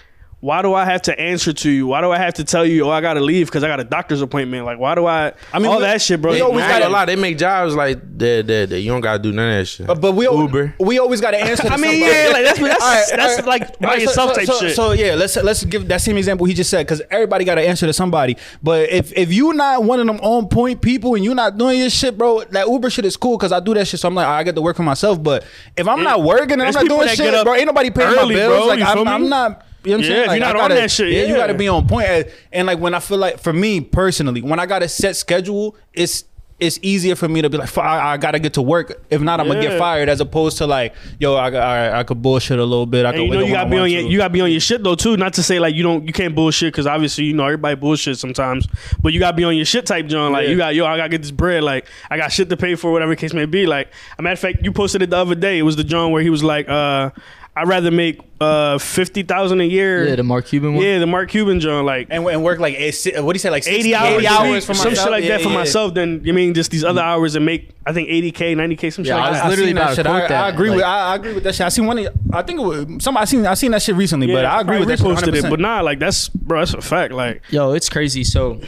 [0.44, 1.88] why do I have to answer to you?
[1.88, 3.86] Why do I have to tell you, oh, I gotta leave because I got a
[3.86, 4.66] doctor's appointment?
[4.66, 5.32] Like, why do I?
[5.54, 6.34] I mean, all we- that shit, bro.
[6.34, 8.46] we always gotta- lie, they make jobs like that.
[8.48, 9.88] That that you don't gotta do none of that shit.
[9.88, 10.76] But, but we al- Uber.
[10.82, 11.64] we always got to answer.
[11.64, 12.12] To I mean, somebody.
[12.12, 13.46] yeah, like that's that's All right, that's all right.
[13.46, 14.76] like by All right, so- yourself so, type so, shit.
[14.76, 17.62] So yeah, let's let's give that same example he just said because everybody got to
[17.66, 18.36] answer to somebody.
[18.62, 21.80] But if if you not one of them on point people and you not doing
[21.80, 24.02] your shit, bro, that Uber shit is cool because I do that shit.
[24.02, 25.24] So I'm like, I get to work for myself.
[25.24, 25.46] But
[25.78, 28.42] if I'm not working and I'm not doing shit, bro, ain't nobody paying early, my
[28.42, 28.58] bills.
[28.58, 29.08] bro, like I'm.
[29.08, 29.66] I'm not.
[29.84, 30.22] You know what I'm Yeah, saying?
[30.22, 31.26] if Like, you're not on gotta- that shit, you yeah.
[31.28, 32.28] You got to be on point.
[32.52, 35.76] And, like when I feel like for me personally, when I got a set schedule,
[35.94, 36.26] it's
[36.60, 39.04] it's easier for me to be like, "Fuck, I, I gotta get to work.
[39.10, 40.08] If not, I'm gonna get fired.
[40.08, 43.06] As opposed to like, yo, I, I, I could bullshit a little bit.
[43.06, 44.08] I could you know you gotta be on your to.
[44.08, 45.18] you gotta be on your shit though too.
[45.18, 48.18] Not to say like you don't you can't bullshit because obviously you know everybody bullshit
[48.18, 48.66] sometimes.
[49.02, 50.32] But you gotta be on your shit type John.
[50.32, 50.52] Like Yeah.
[50.52, 51.64] you got yo I gotta get this bread.
[51.64, 53.66] Like I got shit to pay for whatever case may be.
[53.66, 55.58] Like a matter of fact you posted it the other day.
[55.60, 57.10] It was the John where he was like uh
[57.56, 60.08] I'd rather make uh fifty thousand a year.
[60.08, 60.84] Yeah, the Mark Cuban one.
[60.84, 62.08] Yeah, the Mark Cuban John like.
[62.10, 64.90] and, and work like what do you say like 80 hours, 80 hours for some
[64.90, 65.06] myself?
[65.06, 65.56] shit like Yeah, that for yeah.
[65.56, 65.94] myself.
[65.94, 68.90] Then you mean just these other hours and make I think eighty k, ninety k,
[68.90, 69.46] some shit Yeah, like I was that.
[69.46, 71.44] I literally that about to quote I, that, I agree with I, I agree with
[71.44, 71.66] that shit.
[71.66, 72.00] I seen one.
[72.00, 73.16] Of, I think it was some.
[73.18, 74.98] I seen I seen that shit recently, but I agree with that.
[74.98, 77.14] shit reposted it, but nah, like that's bro, that's a fact.
[77.14, 78.24] Like Yo, it's crazy.
[78.24, 78.60] So,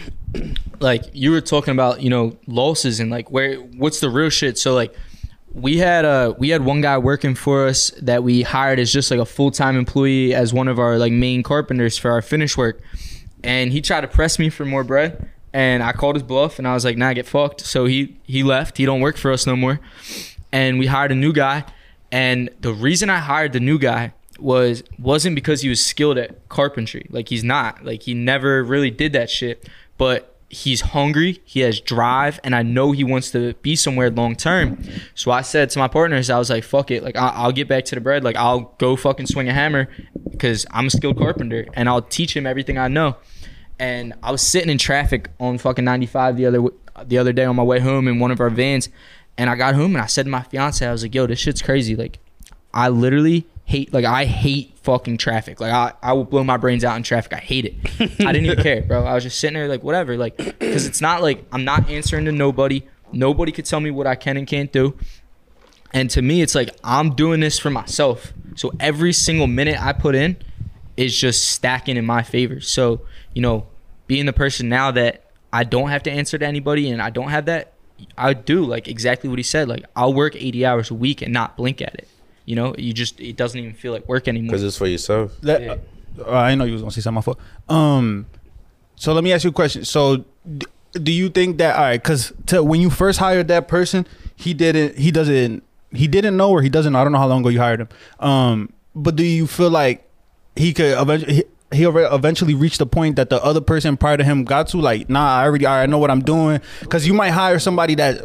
[0.80, 4.58] like, you were talking about, you know, losses and like where, what's the real shit?
[4.58, 4.94] So, like,
[5.56, 9.10] we had uh we had one guy working for us that we hired as just
[9.10, 12.58] like a full time employee as one of our like main carpenters for our finish
[12.58, 12.82] work,
[13.44, 16.68] and he tried to press me for more bread, and I called his bluff, and
[16.68, 17.62] I was like, nah, get fucked.
[17.62, 18.78] So he he left.
[18.78, 19.80] He don't work for us no more,
[20.52, 21.64] and we hired a new guy,
[22.12, 26.50] and the reason I hired the new guy was wasn't because he was skilled at
[26.50, 27.08] carpentry.
[27.10, 27.86] Like he's not.
[27.86, 29.70] Like he never really did that shit.
[29.98, 34.36] But he's hungry, he has drive, and I know he wants to be somewhere long
[34.36, 34.82] term.
[35.14, 37.68] So I said to my partners, I was like, "Fuck it, like I- I'll get
[37.68, 38.24] back to the bread.
[38.24, 39.88] Like I'll go fucking swing a hammer
[40.32, 43.18] because I'm a skilled carpenter, and I'll teach him everything I know."
[43.80, 46.62] And I was sitting in traffic on fucking 95 the other
[47.06, 48.88] the other day on my way home in one of our vans,
[49.38, 51.40] and I got home and I said to my fiance, I was like, "Yo, this
[51.40, 51.96] shit's crazy.
[51.96, 52.20] Like,
[52.74, 55.60] I literally hate like I hate fucking traffic.
[55.60, 57.34] Like I, I will blow my brains out in traffic.
[57.34, 57.76] I hate it.
[58.22, 59.04] I didn't even care, bro.
[59.04, 62.26] I was just sitting there like whatever, like because it's not like I'm not answering
[62.26, 62.84] to nobody.
[63.12, 64.98] Nobody could tell me what I can and can't do.
[65.94, 68.34] And to me, it's like I'm doing this for myself.
[68.56, 70.38] So every single minute I put in
[70.96, 72.62] is just stacking in my favor.
[72.62, 73.02] So
[73.34, 73.68] you know,
[74.08, 77.30] being the person now that I don't have to answer to anybody and I don't
[77.30, 77.74] have that,
[78.16, 79.68] I do like exactly what he said.
[79.68, 82.08] Like I'll work 80 hours a week and not blink at it.
[82.46, 84.50] You know, you just it doesn't even feel like work anymore.
[84.52, 85.34] Because it's for yourself.
[85.42, 85.76] That, Yeah.
[86.26, 87.16] uh, I know you was gonna say something.
[87.16, 87.40] My fault.
[87.68, 88.28] Um,
[88.96, 89.84] so let me ask you a question.
[89.86, 90.24] So,
[90.58, 92.02] d- do you think that all right?
[92.02, 94.98] Because when you first hired that person, he didn't.
[94.98, 95.64] He doesn't.
[95.92, 96.94] He didn't know, or he doesn't.
[96.94, 97.00] know.
[97.00, 97.90] I don't know how long ago you hired him.
[98.20, 100.08] Um, but do you feel like
[100.56, 101.44] he could eventually?
[101.76, 104.68] He, he alre- eventually reached the point that the other person prior to him got
[104.70, 106.62] to like nah i already I know what i'm doing.
[106.82, 108.22] Because you might hire somebody that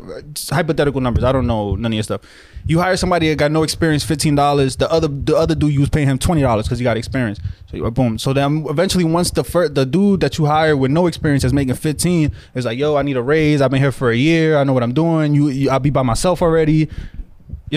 [0.51, 2.23] hypothetical numbers i don't know none of your stuff.
[2.67, 5.89] You hire somebody that got no experience $15 the other the other dude you was
[5.89, 7.41] paying him $20 because he got experience.
[7.71, 8.19] So you boom.
[8.19, 11.53] So then eventually once the first the dude that you hire with no experience is
[11.53, 13.61] making 15 is like yo i need a raise.
[13.61, 14.57] I've been here for a year.
[14.59, 15.35] I know what i'm doing.
[15.35, 16.89] You, you i'll be by myself already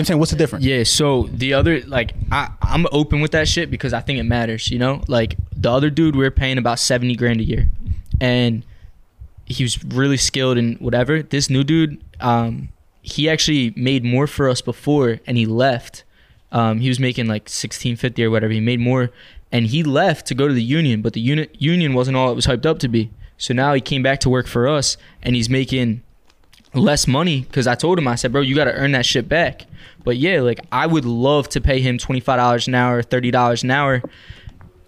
[0.00, 0.18] what I'm saying?
[0.18, 0.64] What's the difference?
[0.64, 4.24] Yeah, so the other like I I'm open with that shit because I think it
[4.24, 5.02] matters, you know?
[5.06, 7.68] Like the other dude we are paying about 70 grand a year.
[8.20, 8.64] And
[9.46, 11.22] he was really skilled and whatever.
[11.22, 12.70] This new dude um
[13.02, 16.02] he actually made more for us before and he left.
[16.50, 18.52] Um he was making like 1650 or whatever.
[18.52, 19.10] He made more
[19.52, 22.34] and he left to go to the union, but the unit union wasn't all it
[22.34, 23.10] was hyped up to be.
[23.38, 26.02] So now he came back to work for us and he's making
[26.74, 29.28] less money because I told him I said, bro, you got to earn that shit
[29.28, 29.66] back.
[30.04, 33.30] But yeah, like I would love to pay him twenty five dollars an hour, thirty
[33.30, 34.02] dollars an hour.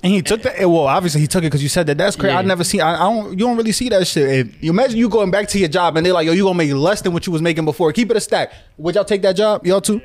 [0.03, 0.61] And he took that.
[0.61, 1.97] Eh, well, obviously he took it because you said that.
[1.97, 2.33] That's crazy.
[2.33, 2.39] Yeah.
[2.39, 2.81] I never see.
[2.81, 3.31] I, I don't.
[3.31, 4.29] You don't really see that shit.
[4.47, 6.55] If you imagine you going back to your job and they're like, "Yo, you gonna
[6.59, 7.93] make less than what you was making before.
[7.93, 9.67] Keep it a stack." Would y'all take that job?
[9.67, 10.03] Y'all too?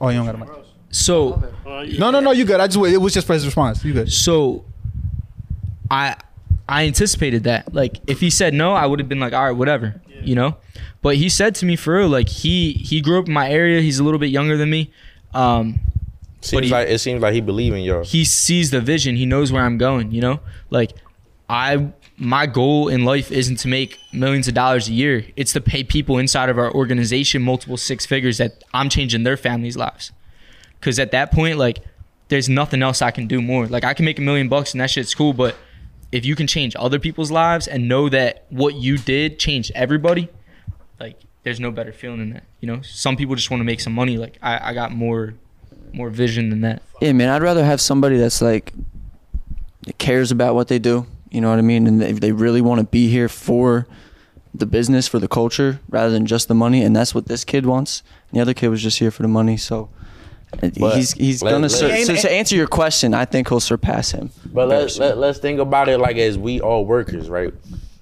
[0.00, 0.48] Oh, you don't got a mic.
[0.90, 1.42] So
[1.98, 2.30] No, no, no.
[2.30, 2.60] You good?
[2.60, 3.84] I just it was just for his response.
[3.84, 4.12] You good?
[4.12, 4.64] so
[5.90, 6.16] I
[6.68, 7.74] I anticipated that.
[7.74, 10.56] Like if he said no, I would have been like, all right, whatever, you know.
[11.02, 13.80] But he said to me for real, like he he grew up in my area.
[13.80, 14.90] He's a little bit younger than me.
[15.34, 15.80] Um,
[16.40, 18.04] Seems he- like it seems like he believes in y'all.
[18.04, 19.16] he sees the vision.
[19.16, 20.10] He knows where I'm going.
[20.12, 20.40] You know,
[20.70, 20.92] like
[21.48, 25.24] I my goal in life isn't to make millions of dollars a year.
[25.36, 29.36] It's to pay people inside of our organization multiple six figures that I'm changing their
[29.36, 30.12] families' lives.
[30.78, 31.78] Because at that point, like,
[32.28, 33.66] there's nothing else I can do more.
[33.66, 35.56] Like, I can make a million bucks and that shit's cool, but
[36.12, 40.28] if you can change other people's lives and know that what you did changed everybody,
[41.00, 42.44] like, there's no better feeling than that.
[42.60, 44.18] You know, some people just want to make some money.
[44.18, 45.34] Like, I, I got more,
[45.92, 46.82] more vision than that.
[47.00, 48.72] Yeah, man, I'd rather have somebody that's like
[49.98, 51.06] cares about what they do.
[51.30, 51.86] You know what I mean?
[51.86, 53.86] And if they really want to be here for
[54.54, 57.64] the business, for the culture, rather than just the money, and that's what this kid
[57.64, 58.02] wants.
[58.30, 59.88] And the other kid was just here for the money, so.
[60.60, 63.14] But he's he's let- gonna let- sur- Ain't- so, to answer your question.
[63.14, 64.30] I think he'll surpass him.
[64.52, 67.52] But let's let, let's think about it like as we all workers, right?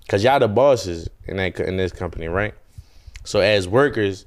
[0.09, 2.53] Cause y'all the bosses in that in this company, right?
[3.25, 4.27] So as workers,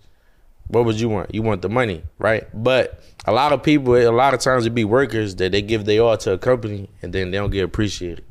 [0.67, 1.33] what would you want?
[1.35, 2.45] You want the money, right?
[2.53, 5.83] But a lot of people, a lot of times it be workers that they give
[5.85, 8.23] their all to a company and then they don't get appreciated.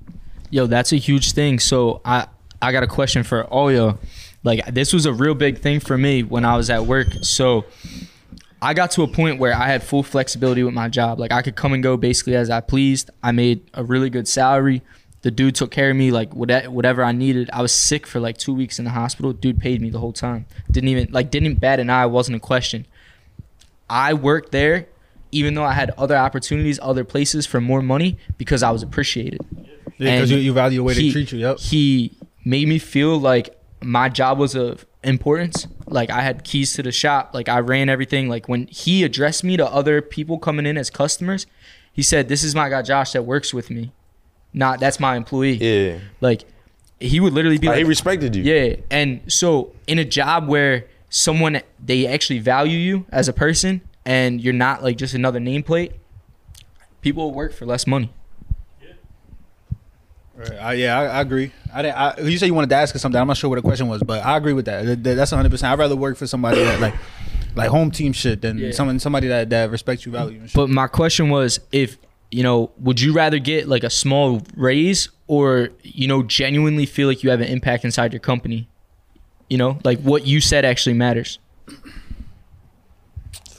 [0.51, 1.59] Yo, that's a huge thing.
[1.59, 2.26] So I
[2.62, 3.99] I got a question for all y'all.
[4.45, 7.09] Like this was a real big thing for me when I was at work.
[7.22, 7.66] So
[8.63, 11.19] I got to a point where I had full flexibility with my job.
[11.19, 13.11] Like I could come and go basically as I pleased.
[13.23, 14.83] I made a really good salary.
[15.23, 17.51] The dude took care of me like whate- whatever I needed.
[17.53, 19.33] I was sick for like two weeks in the hospital.
[19.33, 20.47] Dude paid me the whole time.
[20.71, 22.07] Didn't even like didn't bat an eye.
[22.07, 22.87] Wasn't a question.
[23.91, 24.87] I worked there,
[25.33, 29.41] even though I had other opportunities, other places for more money because I was appreciated.
[29.99, 31.39] Yeah, because you, you value the way they treat you.
[31.41, 31.59] Yep.
[31.59, 35.67] He made me feel like my job was of importance.
[35.87, 37.31] Like I had keys to the shop.
[37.35, 38.29] Like I ran everything.
[38.29, 41.47] Like when he addressed me to other people coming in as customers,
[41.93, 43.93] he said, "This is my guy Josh that works with me.
[44.53, 46.45] Not that's my employee." Yeah, Like
[47.01, 48.45] he would literally be oh, like, like, he respected you.
[48.45, 53.83] yeah, and so in a job where someone they actually value you as a person
[54.07, 55.93] and you're not like just another nameplate,
[57.01, 58.13] people work for less money.
[60.51, 60.59] Right.
[60.59, 61.53] I, yeah, I, I agree.
[61.72, 63.20] I, didn't- I you said you wanted to ask us something.
[63.20, 64.84] I'm not sure what the question was, but I agree with that.
[64.84, 65.51] That- that- That's 100.
[65.51, 66.95] percent I'd rather work for somebody that like
[67.55, 68.70] like home team shit than Yeah.
[68.72, 70.40] someone somebody that that respects you, value.
[70.40, 70.53] And.
[70.53, 71.99] But my question was if
[72.30, 77.07] you know, would you rather get like a small raise or you know genuinely feel
[77.09, 78.68] like you have an impact inside your company?
[79.51, 81.38] You know, like what you said actually matters.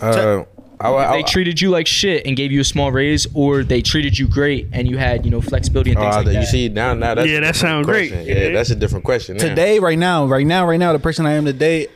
[0.01, 0.43] Uh,
[0.83, 3.81] I, I, they treated you like shit and gave you a small raise, or they
[3.81, 6.39] treated you great and you had you know flexibility and things oh, like you that.
[6.41, 8.11] You see now, now that's Yeah, that sounds great.
[8.11, 8.51] Yeah, Yeah.
[8.51, 9.37] that's a different question.
[9.37, 9.47] now.
[9.47, 11.87] today, right now, right now, right now, the person I am today,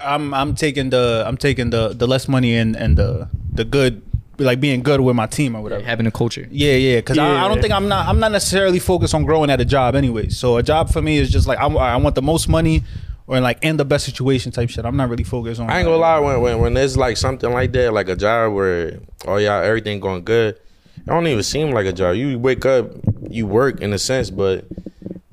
[0.00, 4.02] I'm I'm taking the I'm taking the the less money and and the the good
[4.38, 5.82] like being good with my team or whatever.
[5.82, 6.46] having a culture.
[6.50, 9.50] Yeah, yeah, because I, I don't think I'm not I'm not necessarily focused on growing
[9.50, 10.28] at a job anyway.
[10.28, 12.82] So a job for me is just like I, I want the most money
[13.26, 14.84] or like in the best situation type shit.
[14.84, 15.68] I'm not really focused on.
[15.70, 18.52] I ain't gonna lie when when when there's like something like that, like a job
[18.52, 20.54] where oh yeah, everything going good.
[20.96, 22.16] It don't even seem like a job.
[22.16, 22.90] You wake up,
[23.28, 24.64] you work in a sense, but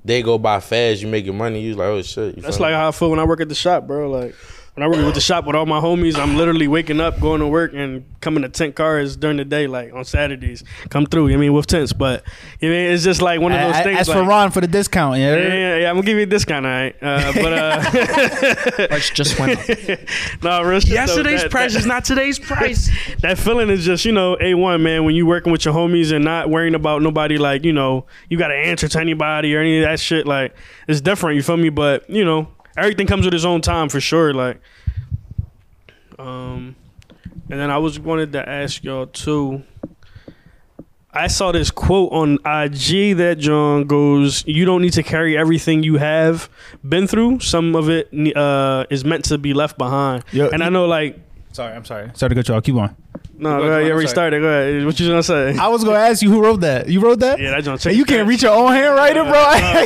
[0.06, 1.02] they go by fast.
[1.02, 1.62] You make your money.
[1.62, 2.36] You like oh shit.
[2.36, 2.78] You That's feel like me?
[2.78, 4.10] how I feel when I work at the shop, bro.
[4.10, 4.36] Like
[4.76, 7.42] when I work with the shop with all my homies, I'm literally waking up, going
[7.42, 10.64] to work, and coming to tent cars during the day, like on Saturdays.
[10.90, 11.32] Come through.
[11.32, 12.24] I mean, with tents, but
[12.62, 14.00] I mean, it's just like one of those A- things.
[14.00, 15.36] As for Ron for the discount, yeah.
[15.36, 16.96] yeah, yeah, yeah, I'm gonna give you a discount, all right.
[17.02, 20.00] Uh, but uh, Price just went up.
[20.44, 20.90] no, real shit.
[20.90, 22.90] though, Yesterday's that- price that- is not today's price.
[23.22, 26.12] that feeling is just you know a one man when you working with your homies
[26.12, 29.60] and not worrying about nobody like you know you got to answer to anybody or
[29.60, 30.56] any of that shit like
[30.88, 32.48] it's different you feel me but you know
[32.78, 34.60] everything comes with its own time for sure like
[36.20, 36.76] um
[37.50, 39.64] and then i was wanted to ask y'all too
[41.16, 45.84] I saw this quote on IG that John goes, "You don't need to carry everything
[45.84, 46.50] you have
[46.88, 47.42] been through.
[47.42, 51.20] Some of it uh, is meant to be left behind." Yo, and I know, like,
[51.52, 52.10] Sorry, I'm sorry.
[52.16, 52.64] Sorry to cut you off.
[52.64, 52.96] Keep on.
[53.44, 54.14] No, Go go ahead, ahead, you I'm already sorry.
[54.14, 54.40] started.
[54.42, 54.86] Go ahead.
[54.86, 55.58] What you gonna say?
[55.58, 56.90] I was gonna ask you who wrote that.
[56.90, 57.40] You wrote that?
[57.40, 57.78] Yeah, that John.
[57.78, 59.34] Hey, you can't reach your own handwriting, bro.
[59.36, 59.86] I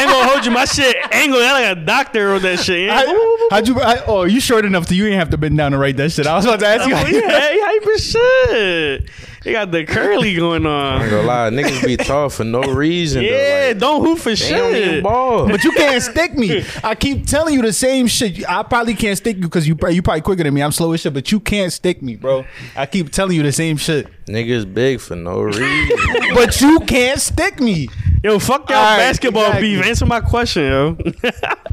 [0.00, 0.50] ain't gonna hold you.
[0.52, 1.38] My shit angle.
[1.40, 2.88] That like a doctor wrote that shit.
[2.90, 3.04] I,
[3.50, 3.80] how'd you?
[3.80, 6.10] I, oh, you short enough to you ain't have to bend down to write that
[6.12, 6.26] shit.
[6.26, 6.94] I was about to ask you.
[6.98, 9.10] Oh, yeah, he hype as shit.
[9.44, 11.00] He got the curly going on.
[11.00, 11.10] I ain't on.
[11.10, 13.22] gonna lie, niggas be tall for no reason.
[13.22, 13.28] though.
[13.30, 15.02] Yeah, Like, don't hoop for they don't even shit.
[15.04, 15.46] ball.
[15.48, 16.64] But you can't stick me.
[16.82, 18.46] I keep telling you the same shit.
[18.50, 20.60] I probably can't stick you because you prob- you probably quicker than me.
[20.62, 22.44] I'm slow as shit, but you can't stick me, bro.
[22.76, 25.88] I keep telling you the same shit, Niggas big for no reason.
[26.34, 27.88] but you can't stick me.
[28.22, 29.76] Yo, fuck y'all All right, basketball exactly.
[29.76, 29.86] beef.
[29.86, 30.96] Answer my question, yo.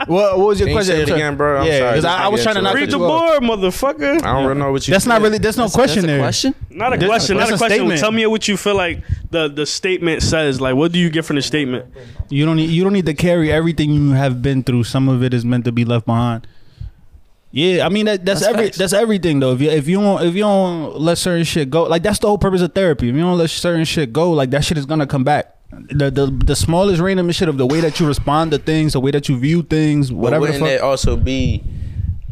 [0.08, 0.96] What, what was your Can you question?
[0.98, 1.62] say it again, bro?
[1.62, 1.94] I'm yeah, sorry.
[1.96, 4.22] 'cause I, I was trying to knock Read the board, motherfucker.
[4.22, 4.92] I don't really know what you.
[4.92, 5.38] That's not really.
[5.40, 6.20] There's no That's- question that's a there.
[6.20, 6.56] question.
[6.70, 7.38] Not a That's- question.
[7.38, 7.78] Not that's a a question.
[7.78, 8.00] statement.
[8.02, 9.02] Tell me what you feel like
[9.32, 10.62] the the statement says.
[10.62, 11.86] Like, what do you get from the statement?
[12.30, 12.70] You don't need.
[12.70, 14.84] You don't need to carry everything you have been through.
[14.84, 16.46] Some of it is meant to be left behind.
[17.58, 18.78] Yeah, I mean that, that's, That's every facts.
[18.78, 19.54] that's everything though.
[19.54, 22.28] If you if you don't if you don't let certain shit go, like that's the
[22.28, 23.08] whole purpose of therapy.
[23.08, 25.56] If you don't let certain shit go, like that shit is gonna come back.
[25.72, 29.00] The the the smallest random shit of the way that you respond to things, the
[29.00, 30.48] way that you view things, whatever.
[30.48, 30.80] The wouldn't fuck.
[30.80, 31.64] that also be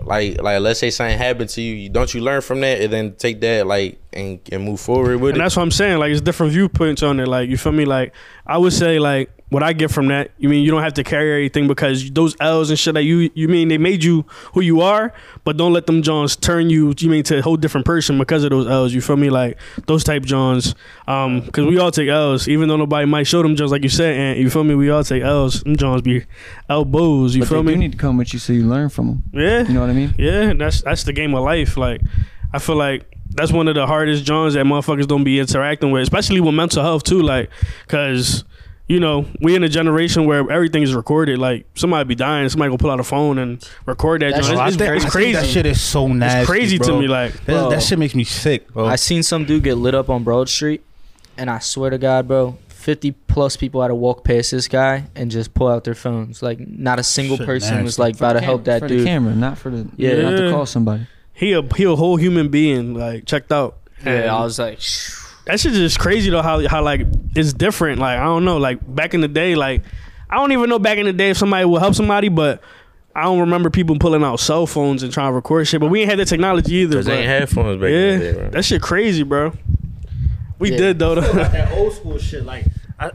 [0.03, 2.91] like like let's say something happened to you, you don't you learn from that and
[2.91, 5.43] then take that like and, and move forward with And it?
[5.43, 5.99] that's what I'm saying.
[5.99, 7.27] Like, it's different viewpoints on it.
[7.29, 7.85] Like, you feel me?
[7.85, 8.13] Like,
[8.45, 11.03] I would say, like, what I get from that, you mean you don't have to
[11.03, 14.61] carry everything because those L's and shit that you you mean they made you who
[14.61, 15.13] you are,
[15.45, 18.43] but don't let them Johns turn you you mean to a whole different person because
[18.43, 18.93] of those L's.
[18.93, 19.29] You feel me?
[19.29, 20.73] Like those type Johns,
[21.07, 23.89] um, because we all take L's, even though nobody might show them Johns like you
[23.89, 24.17] said.
[24.17, 24.75] And you feel me?
[24.75, 25.61] We all take L's.
[25.63, 26.25] Them Johns be
[26.69, 27.35] elbows.
[27.35, 27.73] You but feel me?
[27.73, 29.23] You need to come with you so you learn from them.
[29.33, 30.13] yeah, You know what I mean?
[30.17, 30.53] yeah.
[30.53, 31.77] That's that's the game of life.
[31.77, 32.01] Like
[32.51, 33.05] I feel like.
[33.35, 36.83] That's one of the hardest Johns that motherfuckers don't be interacting with, especially with mental
[36.83, 37.19] health too.
[37.23, 37.49] Like,
[37.87, 38.43] cause
[38.87, 41.39] you know, we in a generation where everything is recorded.
[41.39, 44.31] Like somebody be dying, somebody gonna pull out a phone and record that.
[44.31, 44.57] That's- joint.
[44.57, 45.33] Bro, I It's, think- it's crazy.
[45.33, 46.39] That shit is so nasty.
[46.41, 46.87] it's crazy bro.
[46.87, 47.07] to me.
[47.07, 48.85] Like, That, that shit makes me sick, bro.
[48.85, 50.83] I seen some dude get lit up on Broad Street,
[51.37, 55.05] and I swear to God, bro, fifty plus people had to walk past this guy
[55.15, 56.43] and just pull out their phones.
[56.43, 58.01] Like not a single Shit person was nasty.
[58.01, 58.99] like about to Cam- help that for dude.
[58.99, 60.15] the camera, not for the Yeah.
[60.15, 61.07] yeah, not to call somebody.
[61.33, 62.93] he a he a whole human being.
[62.95, 63.77] Like checked out.
[64.05, 64.79] And Yeah, I was like,
[65.45, 66.41] that shit just crazy though.
[66.41, 67.99] How how like it's different.
[67.99, 68.57] Like I don't know.
[68.57, 69.83] Like back in the day, like
[70.29, 72.61] I don't even know back in the day if somebody would help somebody, but.
[73.15, 76.01] I don't remember people pulling out cell phones and trying to record shit, but we
[76.01, 76.95] ain't had the technology either.
[76.97, 77.19] Cause they bro.
[77.19, 78.49] ain't headphones back yeah, in the day, bro.
[78.49, 79.53] that shit crazy, bro.
[80.57, 80.77] We Yeah.
[80.77, 81.13] did though.
[81.21, 82.43] that old school shit.
[82.43, 82.65] Like
[82.99, 83.11] I,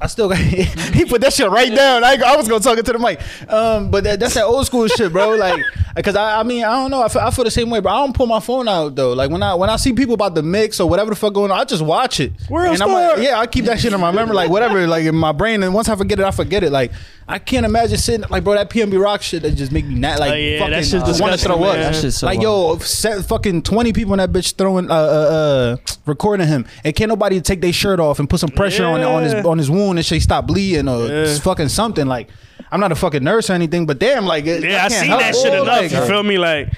[0.00, 2.04] I, still got he put that shit right down.
[2.04, 3.20] I, I was gonna talk it to the mic.
[3.50, 5.30] Um, but that, that's that old school shit, bro.
[5.30, 5.62] Like,
[6.04, 7.02] cause I, I mean, I don't know.
[7.02, 9.12] I feel, I feel the same way, but I don't pull my phone out though.
[9.12, 11.50] Like when I when I see people about the mix or whatever the fuck going
[11.50, 12.32] on, I just watch it.
[12.74, 15.14] And I'm like, yeah, I keep that shit in my memory, like whatever, like in
[15.14, 15.62] my brain.
[15.62, 16.70] And once I forget it, I forget it.
[16.70, 16.92] Like
[17.26, 20.18] I can't imagine sitting like, bro, that PnB Rock shit that just make me not
[20.20, 21.76] like Oh, yeah, fucking that shit's just want to disgusting, throw up.
[21.76, 21.92] man.
[21.92, 22.80] That shit's so like wild.
[22.80, 26.94] yo, set fucking twenty people in that bitch throwing uh uh, uh recording him, and
[26.94, 29.70] can't nobody take their shirt off and put some pressure on on his on his
[29.70, 31.38] wound and shit stop bleeding or Yeah.
[31.38, 32.06] fucking something.
[32.06, 32.28] Like
[32.70, 35.08] I'm not a fucking nurse or anything, but damn, like it- yeah, I, can't seen
[35.08, 35.66] help that shit Oh, enough.
[35.66, 36.36] like, You feel me?
[36.38, 36.68] Like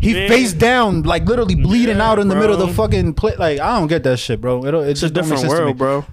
[0.00, 0.28] He Man.
[0.30, 3.36] face down, like literally bleeding Yeah, out in the middle of the fucking play.
[3.36, 4.64] Like I don't get that shit, bro.
[4.64, 6.04] It, it it's a just don't different world, bro.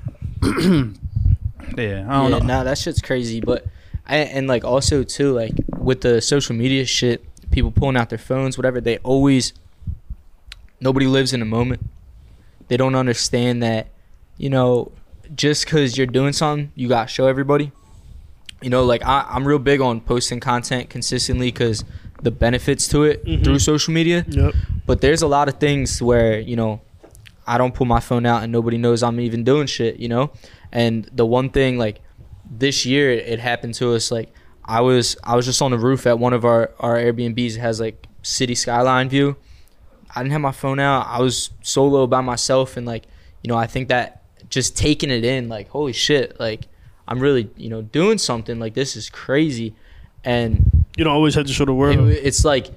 [1.78, 2.46] Yeah, I don't yeah, know.
[2.46, 3.40] nah, that shit's crazy.
[3.40, 3.66] But
[4.08, 8.18] and, and like also too, like with the social media shit, people pulling out their
[8.18, 8.82] phones, whatever.
[8.82, 9.53] They always
[10.80, 11.82] nobody lives in the moment.
[12.68, 13.88] They don't understand that,
[14.38, 14.91] you know,
[15.36, 17.72] just because you're doing something, you gotta show everybody.
[18.62, 21.84] You know, like I, I'm real big on posting content consistently because
[22.24, 23.43] the benefits to it Mhm.
[23.43, 24.26] through social media.
[24.28, 24.53] Yep.
[24.86, 26.82] But there's a lot of things where, you know,
[27.45, 30.32] I don't pull my phone out and nobody knows I'm even doing shit, you know?
[30.72, 32.01] And the one thing like
[32.50, 34.32] this year it happened to us like
[34.66, 37.60] I was I was just on the roof at one of our our Airbnbs it
[37.60, 39.36] has like city skyline view.
[40.16, 41.06] I didn't have my phone out.
[41.08, 43.04] I was solo by myself and like,
[43.43, 46.68] you know, I think that just taking it in like holy shit, like
[47.08, 49.76] I'm really, you know, doing something like this is crazy.
[50.24, 52.10] And You don't always have to show the it, world.
[52.10, 52.68] it's like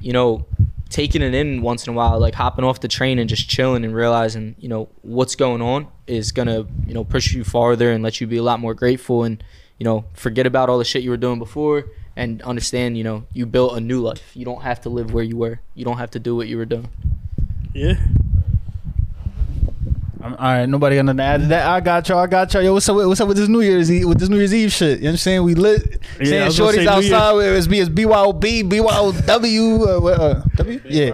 [0.00, 0.46] you know
[0.90, 3.84] taking it in once in a while like hopping off the train and just chilling
[3.84, 8.02] and realizing you know what's going on is gonna you know push you farther and
[8.02, 9.42] let you be a lot more grateful and
[9.78, 11.86] you know forget about all the shit you were doing before
[12.16, 14.32] and understand you know you built a new life.
[14.34, 15.60] You don't have to live where you were.
[15.74, 16.88] You don't have to do what you were doing.
[17.72, 17.94] Yeah.
[20.22, 21.66] I'm, all right, nobody got nothing to add to that.
[21.66, 22.18] I got y'all.
[22.18, 22.62] I got y'all.
[22.62, 22.96] Yo, what's up?
[22.96, 24.06] with- What's up with this New Year's Eve?
[24.06, 24.98] With this New Year's Eve shit?
[24.98, 25.42] You know what I'm saying?
[25.44, 26.00] We lit.
[26.20, 27.46] Yeah, I saying shorties say New outside.
[27.46, 30.80] It was be it's BYOB, BYOW, uh, uh, W.
[30.84, 31.12] Yeah.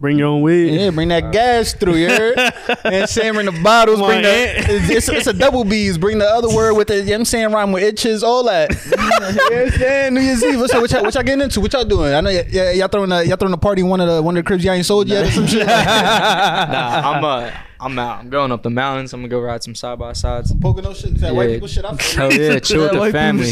[0.00, 0.74] Bring your own weed.
[0.78, 2.38] Yeah, bring that gas through, you heard?
[2.84, 5.96] and saying bring the bottles, Come bring on, the it's, it's, it's a double B's,
[5.96, 8.44] bring the other word with the you know what I'm saying rhyme with itches, all
[8.44, 8.70] that.
[8.84, 10.14] you know I'm saying?
[10.14, 10.60] New Year's Eve.
[10.60, 10.82] What's up?
[10.82, 11.60] What y'all, what y'all getting into?
[11.60, 12.12] What y'all doing?
[12.12, 14.20] I know y- y- y'all throwing a y'all throwing a party in one of the
[14.22, 15.66] one of the cribs y'all ain't sold yet or some shit.
[15.66, 17.50] nah, i'm uh
[17.84, 20.52] i'm out i'm going up the mountains i'm gonna go ride some side by sides
[20.60, 21.84] Poking those shit, that white people shit.
[21.84, 23.50] I hell oh, yeah chill with the family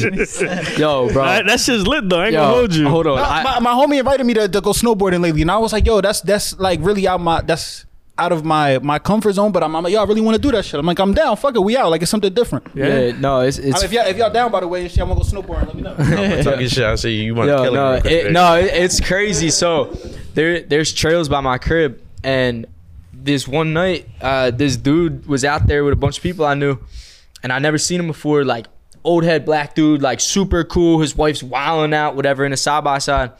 [0.78, 2.20] yo bro That, that shit's lit though.
[2.20, 2.89] I ain't yo, gonna hold you.
[2.89, 5.51] hold on No, I- my, my homie invited me to, to go snowboarding lately, and
[5.51, 7.85] I was like, "Yo, that's that's like really out my that's
[8.18, 10.41] out of my my comfort zone." But I'm, I'm like, "Yo, I really want to
[10.43, 11.37] do that shit." I'm like, "I'm down.
[11.37, 11.91] Fuck it, we out.
[11.91, 13.12] Like it's something different." yeah.
[13.18, 15.01] no it's I it's mean, if y'all if y'all down by the way and shit,
[15.01, 15.66] I'm gonna go snowboarding.
[15.66, 15.95] Let me know.
[16.39, 16.85] I'm talking shit.
[16.85, 19.51] I see you want to Yo, kill no, it, no, it, it's crazy.
[19.51, 19.97] So
[20.35, 22.66] there, there's trails by my crib, and
[23.24, 26.54] this one night, uh, this dude was out there with a bunch of people I
[26.54, 26.78] knew,
[27.42, 28.44] and I never seen him before.
[28.44, 28.66] Like
[29.04, 31.00] old head black dude, like super cool.
[31.00, 33.32] His wife's wilding out, whatever, in a side by side.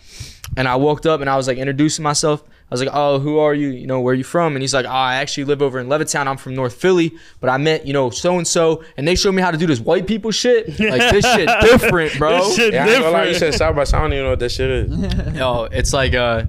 [0.57, 2.43] And I walked up and I was like introducing myself.
[2.71, 3.69] I was like, "Oh, who are you?
[3.69, 5.89] You know, where are you from?" And he's like, "Oh, I actually live over in
[5.89, 6.27] Levittown.
[6.27, 9.33] I'm from North Philly, but I met, you know, so and so, and they showed
[9.33, 10.69] me how to do this white people shit.
[10.81, 12.39] Like this shit different, bro.
[12.39, 13.99] This shit Yeah, I ain't gonna lie, you said South by South.
[13.99, 15.35] I don't even know what that shit is.
[15.37, 16.45] Yo, it's like uh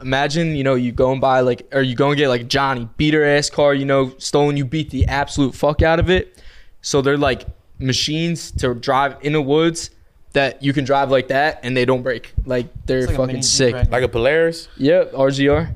[0.00, 2.88] imagine, you know, you go and buy like or you go and get like Johnny,
[2.96, 6.42] beater ass car, you know, stolen, you beat the absolute fuck out of it.
[6.82, 7.46] So they're like
[7.78, 9.90] machines to drive in the woods
[10.32, 12.32] that you can drive like that and they don't break.
[12.44, 13.74] Like they're like fucking sick.
[13.74, 14.68] right Like a Polaris.
[14.76, 15.74] Yep, RGR.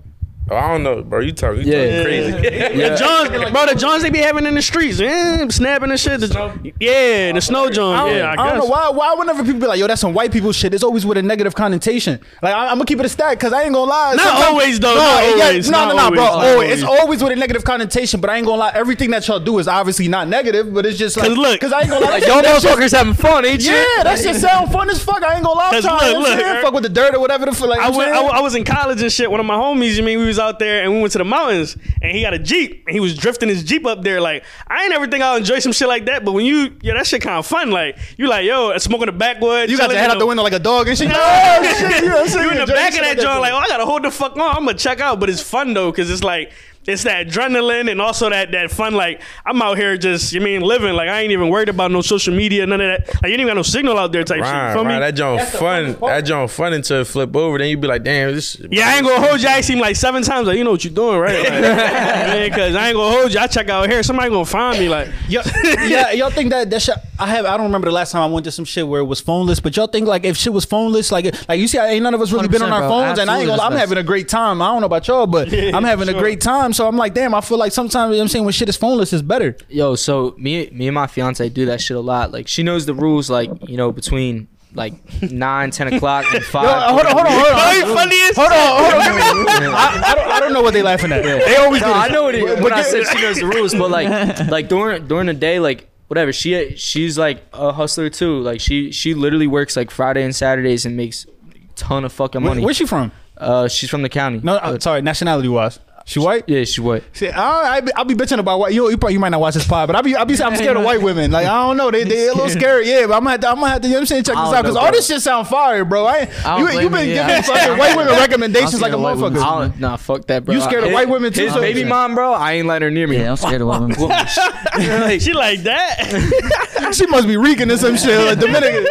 [0.49, 1.21] Oh, I don't know, bro.
[1.21, 1.63] You talking?
[1.65, 2.03] You Yeah.
[2.03, 2.33] talking crazy?
[2.91, 6.19] The Johns, bro, the Johns they be having in the streets, man, snapping and shit.
[6.21, 8.09] The- yeah, the snow I John.
[8.11, 8.91] Yeah, I, I don't know why.
[8.91, 11.23] Why whenever people be like, "Yo, that's some white people shit," it's always with a
[11.23, 12.19] negative connotation.
[12.43, 14.15] Like I, I'm gonna keep it a stack because I ain't gonna lie.
[14.15, 14.95] Not Sometimes- always, though.
[14.95, 15.71] No, Not yeah, always.
[15.71, 16.25] no, Not no, no, bro.
[16.25, 16.51] always.
[16.53, 16.69] Always.
[16.71, 17.01] Oh, it's always.
[17.01, 18.21] always with a negative connotation.
[18.21, 18.73] But I ain't gonna lie.
[18.75, 21.73] Everything that y'all do is obviously not negative, but it's just like 'Cause look- because
[21.73, 22.11] I ain't gonna lie.
[22.13, 23.71] Like y'all motherfuckers having fun, ain't you?
[23.73, 25.23] Yeah, that shit sound fun as fuck.
[25.23, 25.71] I ain't gonna lie.
[25.71, 27.67] 'Cause Sometimes, look, you know what I'm look, fuck with the dirt or whatever the.
[27.67, 29.31] Like, I went, I, I was in college and shit.
[29.31, 31.25] One of my homies, you mean, we was out there and we went to the
[31.25, 34.21] mountains and he got a Jeep and he was drifting his Jeep up there.
[34.21, 36.25] Like, I ain't ever think I'll enjoy some shit like that.
[36.25, 37.71] But when you, yeah, that shit kind of fun.
[37.71, 39.71] Like, you like, yo, smoking the backwoods.
[39.71, 41.11] You got your head out the window like a dog and shit.
[41.23, 42.45] Oh, shit, you know what I'm saying?
[42.45, 44.57] You in the back of that joint, like, oh, I gotta hold the fuck on.
[44.57, 46.53] I'm gonna check out, but it's fun though, cause it's like
[46.87, 48.95] it's that adrenaline and also that that fun.
[48.95, 50.95] Like I'm out here just, you mean, living.
[50.95, 53.15] Like I ain't even worried about no social media, none of that.
[53.23, 54.45] Like you ain't even got no signal out there type shit.
[54.45, 54.95] Right, feel right.
[54.95, 55.01] me?
[55.01, 55.97] That joint fun.
[56.01, 57.59] That joint fun until it flip over.
[57.59, 58.59] Then you be like, damn, this.
[58.71, 59.49] Yeah, I ain't gonna hold you.
[59.49, 60.47] I seen like seven times.
[60.47, 61.39] Like you know what you doing, right?
[61.39, 63.41] Like, man, cause I ain't gonna hold you.
[63.41, 64.03] I check out here.
[64.03, 64.89] Somebody gonna find me.
[64.89, 66.95] Like Yo, yeah, y'all think that that shit?
[67.19, 67.45] I have.
[67.45, 69.63] I don't remember the last time I went to some shit where it was phoneless.
[69.63, 72.23] But y'all think like if shit was phoneless, like like you see, ain't none of
[72.23, 72.89] us really been on our bro.
[72.89, 73.61] phones, and I ain't gonna.
[73.61, 74.63] I'm having a great time.
[74.63, 76.17] I don't know about y'all, but Yeah, I'm having sure.
[76.17, 76.70] a great time.
[76.73, 78.69] So I'm like, damn, I feel like sometimes you know what I'm saying when shit
[78.69, 79.57] is phoneless is better.
[79.69, 82.33] Yo, so me, me and my fiance do that shit a lot.
[82.33, 83.29] Like she knows the rules.
[83.31, 84.95] Like you know, between like
[85.31, 86.65] nine, ten o'clock and five.
[86.65, 87.75] Yo, hold on, hold on, hold on.
[87.77, 89.75] you funny as Hold on, hold on.
[89.75, 91.23] I, I, don't, I don't know what they laughing at.
[91.23, 92.03] They always No, do this.
[92.03, 92.61] I know what it is.
[92.63, 95.89] When I said she knows the rules, but like, like during during the day, like
[96.09, 96.33] whatever.
[96.33, 98.41] She she's like a hustler too.
[98.41, 101.29] Like she she literally works like Friday and Saturdays and makes a
[101.75, 102.65] ton of fucking Where, money.
[102.65, 103.13] where's she from?
[103.37, 104.39] Uh, she's from the county.
[104.43, 105.79] No, uh, sorry, nationality wise.
[106.07, 106.45] She white?
[106.49, 107.05] Yeah, she white.
[107.13, 108.73] See, I, I, be, I be bitching about white.
[108.75, 110.57] You, you probably you might not watch this pod, but I'll be, I'll be, I'm
[110.57, 111.31] scared of white women.
[111.31, 112.89] Like I don't know, they they a little scary.
[112.89, 114.25] Yeah, but I'm gonna have to, I'm gonna have to, you know what I'm saying,
[114.25, 116.07] check this out because all this shit sound fire, bro.
[116.07, 117.43] I, ain't- I you, blame you been you, giving yeah.
[117.43, 119.41] fucking white women recommendations like a scared of white women.
[119.41, 119.77] motherfucker.
[119.77, 120.55] I nah, fuck that, bro.
[120.55, 121.45] You scared of white women too?
[121.45, 122.33] His So- baby mom, bro.
[122.33, 123.19] I ain't letting her near me.
[123.19, 123.97] Yeah, I'm scared of white women.
[125.21, 126.93] she like that.
[126.97, 128.19] she must be reeking or some shit.
[128.19, 128.85] Like Dominican.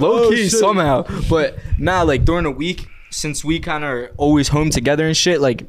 [0.00, 0.52] low Oh, key shit.
[0.52, 1.04] somehow.
[1.28, 5.16] But nah, like during the week, since we kind of are always home together and
[5.16, 5.66] shit, like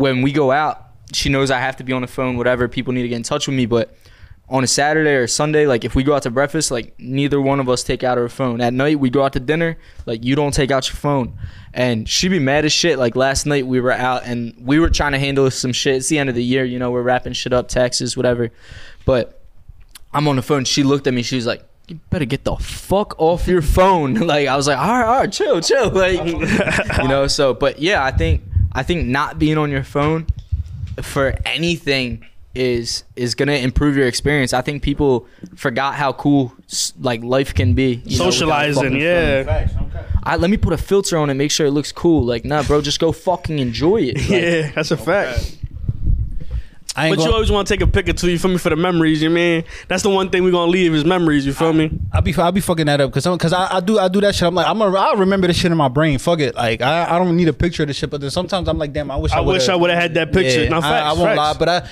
[0.00, 2.68] when we go out, she knows I have to be on the phone, whatever.
[2.68, 3.66] People need to get in touch with me.
[3.66, 3.94] But
[4.48, 7.60] on a Saturday or Sunday, like if we go out to breakfast, like neither one
[7.60, 8.60] of us take out our phone.
[8.60, 9.76] At night, we go out to dinner,
[10.06, 11.38] like you don't take out your phone.
[11.74, 12.98] And she be mad as shit.
[12.98, 15.96] Like last night, we were out and we were trying to handle some shit.
[15.96, 18.50] It's the end of the year, you know, we're wrapping shit up, taxes, whatever.
[19.04, 19.42] But
[20.14, 20.64] I'm on the phone.
[20.64, 21.22] She looked at me.
[21.22, 24.78] She was like, "You better get the fuck off your phone." Like I was like,
[24.78, 27.26] "All right, all right, chill, chill." Like you know.
[27.28, 28.42] So, but yeah, I think
[28.72, 30.26] I think not being on your phone
[31.02, 34.52] for anything is is gonna improve your experience.
[34.52, 36.52] I think people forgot how cool
[37.00, 38.02] like life can be.
[38.04, 39.68] you know, Socializing, fucking yeah.
[40.22, 42.24] I, let me put a filter on it, make sure it looks cool.
[42.24, 44.16] Like, nah, bro, just go fucking enjoy it.
[44.20, 45.56] Like, Yeah, that's a fact.
[46.96, 48.58] I ain't But you always want to take a pic or two, you feel me,
[48.58, 49.64] for the memories, you mean?
[49.86, 51.90] That's the one thing we're gonna leave is memories, you feel me?
[52.12, 54.34] I be I be fucking that up because because I, I do I do that
[54.34, 54.48] shit.
[54.48, 56.18] I'm like I'm a, I remember this shit in my brain.
[56.18, 56.54] Fuck it.
[56.56, 58.10] Like I, I don't need a picture of this shit.
[58.10, 60.32] But then sometimes I'm like, damn, I wish I, I wish I would've- had that
[60.32, 60.64] picture.
[60.64, 61.88] Yeah, no, I, facts, I won't lie, but I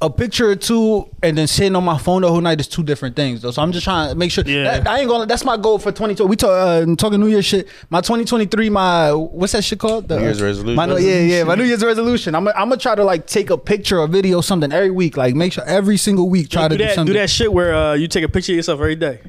[0.00, 2.82] a picture or two and then sitting on my phone the whole night is two
[2.82, 3.50] different things though.
[3.52, 4.44] So I'm just trying to make sure.
[4.44, 4.64] Yeah.
[4.80, 5.24] that- I ain't gonna.
[5.24, 6.28] That's my goal for 2020.
[6.28, 7.68] We talk uh, talking New Year's shit.
[7.90, 8.68] My 2023.
[8.70, 10.08] My what's that shit called?
[10.08, 10.74] The, New Year's resolution.
[10.76, 11.44] My, yeah, yeah.
[11.44, 12.34] My New Year's resolution.
[12.34, 15.16] I'm I'm gonna try to like take a picture or video something every week.
[15.16, 17.12] Like make sure every single week try do to do, that, something.
[17.14, 19.20] do that shit where uh, you take a picture of yourself every day.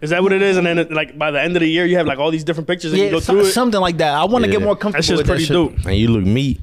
[0.00, 0.56] Is that what it is?
[0.56, 2.66] And then like by the end of the year, you have like all these different
[2.66, 3.52] pictures and you Yeah, go so- through it.
[3.52, 4.14] something like that.
[4.14, 4.56] I want to Yeah.
[4.58, 5.76] get more That comfortable shit's with pretty that shit.
[5.76, 5.86] dope.
[5.86, 6.60] And you look meat.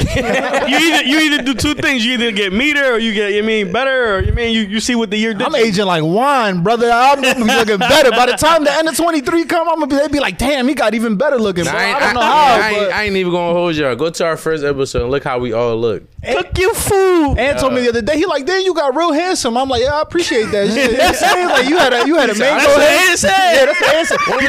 [0.16, 2.04] you either you either do two things.
[2.04, 4.80] You either get meaner or you get you mean better or you mean you, you
[4.80, 5.42] see what the year did.
[5.42, 5.64] I'm to you.
[5.66, 6.90] aging like wine, brother.
[6.90, 8.10] I'm gonna be looking better.
[8.10, 10.66] By the time the end of 23 come, I'm gonna be, they be like, damn,
[10.66, 11.64] he got even better looking.
[11.64, 11.80] Nah, bro.
[11.80, 13.74] I, I, ain't, don't know I, how, I, ain't, but I ain't even gonna hold
[13.76, 13.94] y'all.
[13.94, 16.04] Go to our first episode and look how we all look.
[16.22, 17.38] Cook your food.
[17.38, 19.56] Ant told me the other day, he like, damn, you got real handsome.
[19.58, 20.92] I'm like, yeah, I appreciate that shit.
[20.92, 21.48] You know what I'm saying?
[21.48, 23.56] Like, you had a, you had a mango That's what head.
[23.58, 24.16] Yeah, that's the answer.
[24.30, 24.42] What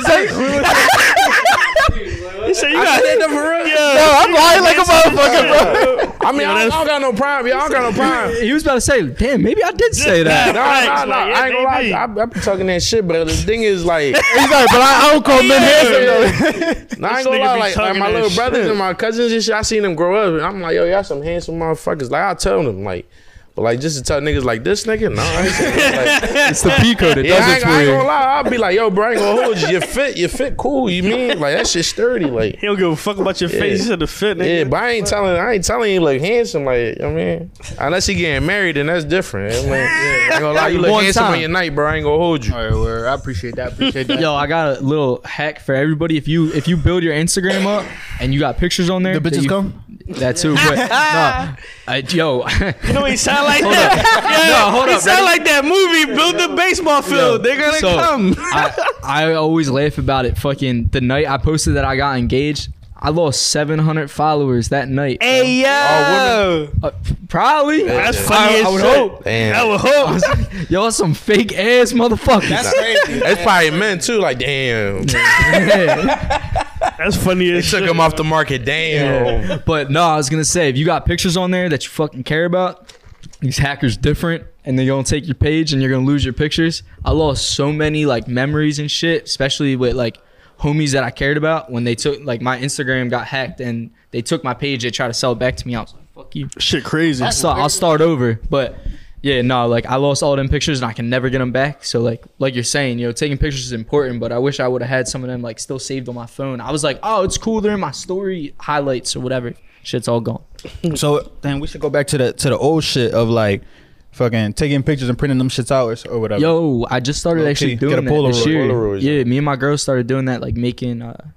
[2.13, 2.22] was
[2.53, 3.63] He said you I got said that for real.
[3.73, 3.95] Yeah.
[3.95, 6.27] No, I'm lying like a motherfucker, bro.
[6.27, 7.47] I mean, I, don't, I don't got no prime.
[7.47, 8.35] Y'all got no prime.
[8.35, 11.09] He was about to say, "Damn, maybe I did say that." No, Facts, no, no.
[11.09, 12.21] like, I ain't gonna lie.
[12.21, 15.07] I, I be talking that shit, but the thing is, like, He's like, but I,
[15.07, 16.97] I don't call men handsome though.
[16.99, 17.57] nah, I ain't gonna lie.
[17.57, 18.69] Like, like my little brothers shit.
[18.69, 21.03] and my cousins and shit, I seen them grow up, and I'm like, yo, y'all
[21.03, 22.11] some handsome motherfuckers.
[22.11, 23.09] Like, I tell them, like,
[23.55, 26.21] But like just to tell niggas like this nigga, no, I ain't saying that.
[26.23, 27.19] Like, It's the P code.
[27.19, 28.23] It yeah, does I it ain't, for I ain't gonna lie.
[28.23, 29.67] I'll be like, yo, bro, I ain't gonna hold you.
[29.67, 30.89] You fit, you fit cool.
[30.89, 32.57] You mean like that shit sturdy, like.
[32.57, 33.59] He don't give a fuck about your Yeah.
[33.59, 33.81] face.
[33.81, 34.57] He said the fit, nigga.
[34.57, 35.35] Yeah, but I ain't telling.
[35.35, 36.65] I ain't telling you look handsome.
[36.65, 39.53] Like you know what I mean, unless he getting married, then that's different.
[39.55, 40.67] I mean, I ain't gonna lie.
[40.69, 41.33] You look One handsome time.
[41.33, 41.87] on your night, bro.
[41.87, 42.55] I ain't gonna hold you.
[42.55, 43.73] All right, well, I appreciate that.
[43.73, 44.19] Appreciate that.
[44.19, 46.17] Yo, I got a little hack for everybody.
[46.17, 47.85] If you if you build your Instagram up
[48.19, 49.79] and you got pictures on there, the bitches you- come.
[50.05, 51.55] That too, but no,
[51.87, 52.45] I, yo,
[52.87, 54.03] You know he sound like that.
[54.23, 55.39] Yeah, No, hold he up, sound ready?
[55.39, 56.13] like that movie.
[56.13, 57.43] Build the baseball field.
[57.43, 58.35] They're gonna so, come.
[58.37, 60.37] I, I always laugh about it.
[60.37, 65.21] Fucking the night I posted that I got engaged, I lost 700 followers that night.
[65.23, 66.91] Hey yo, Uh,
[67.29, 67.83] probably.
[67.83, 68.23] that's Yeah.
[68.27, 68.95] funny I- as I would shit.
[68.97, 69.23] hope.
[69.23, 70.21] Damn, I would hope.
[70.69, 72.49] Y'all some fake ass motherfuckers.
[72.49, 73.19] That's crazy.
[73.19, 74.19] that's probably men too.
[74.19, 75.05] Like damn,
[76.97, 77.89] That's funny as took shit.
[77.89, 78.65] him off the market.
[78.65, 79.61] Damn.
[79.65, 82.23] but no, I was gonna say if you got pictures on there that you fucking
[82.23, 82.93] care about,
[83.39, 86.83] these hackers different, and they're gonna take your page and you're gonna lose your pictures.
[87.03, 90.17] I lost so many like memories and shit, especially with like
[90.59, 94.21] homies that I cared about when they took like my Instagram got hacked and they
[94.21, 94.83] took my page.
[94.83, 95.75] They tried to sell it back to me.
[95.75, 96.49] I was like, fuck you.
[96.57, 97.29] Shit crazy.
[97.31, 98.39] So I'll start over.
[98.49, 98.77] But
[99.23, 101.85] yeah, no, like I lost all them pictures and I can never get them back.
[101.85, 104.67] So like like you're saying, you know, taking pictures is important, but I wish I
[104.67, 106.59] would have had some of them like still saved on my phone.
[106.59, 107.61] I was like, oh, it's cool.
[107.61, 109.53] They're in my story highlights or whatever.
[109.81, 110.43] Shit's all gone.
[110.95, 113.63] So then we should go back to the to the old shit of like
[114.11, 116.41] fucking taking pictures and printing them shits out or, or whatever.
[116.41, 118.63] Yo, I just started Okay, actually get a doing that this year.
[118.63, 119.23] Polaroids, yeah, yeah.
[119.23, 121.01] me and my girl started doing that, like making.
[121.01, 121.29] uh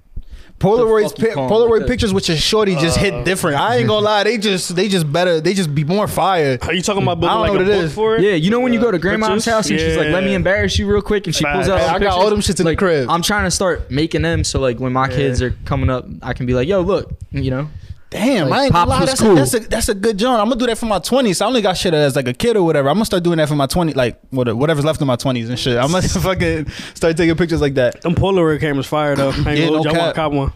[0.59, 3.57] Polaroids, pi- Polaroid Like pictures with your shorty just hit uh, different.
[3.59, 5.39] I ain't gonna lie, they just they just better.
[5.39, 6.57] They just be more fire.
[6.63, 7.93] Are you talking about I don't like know a what it book is.
[7.93, 8.23] for it?
[8.23, 9.45] Yeah, you know when you go to grandma's Pictures?
[9.45, 11.79] house and she's like, "Let me embarrass you real quick," and she pulls out.
[11.79, 11.93] Facts.
[11.93, 13.07] I the got all them shits in the like, crib.
[13.09, 16.33] I'm trying to start making them so like when my kids are coming up, I
[16.33, 17.69] can be like, "Yo, look," you know.
[18.09, 19.05] Damn, Like, I ain't gonna Pops lie.
[19.05, 19.31] That's, cool.
[19.31, 20.39] a, that's a that's a good joint.
[20.39, 21.41] I'm gonna do that for my 20s.
[21.41, 22.87] I only got shit as like a kid or whatever.
[22.87, 25.59] I'm gonna start doing that for my 20s, like whatever's left of my 20s and
[25.59, 25.77] shit.
[25.77, 28.01] I'm gonna fucking start taking pictures like that.
[28.01, 29.29] Them Polaroid cameras fire though.
[29.31, 29.97] I ain't Yeah, gonna hold no you.
[29.97, 30.07] I want cap.
[30.07, 30.53] to cop one.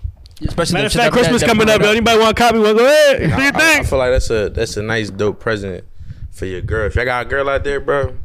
[0.48, 1.82] Especially Matter that of fact, Christmas that- coming that- up.
[1.84, 2.76] Yo, anybody want a copy one?
[2.78, 3.20] Go ahead.
[3.20, 5.84] Do I, your I- I feel like that's a that's a nice dope present
[6.32, 6.88] for your girl.
[6.88, 8.16] If y'all got a girl out there, bro,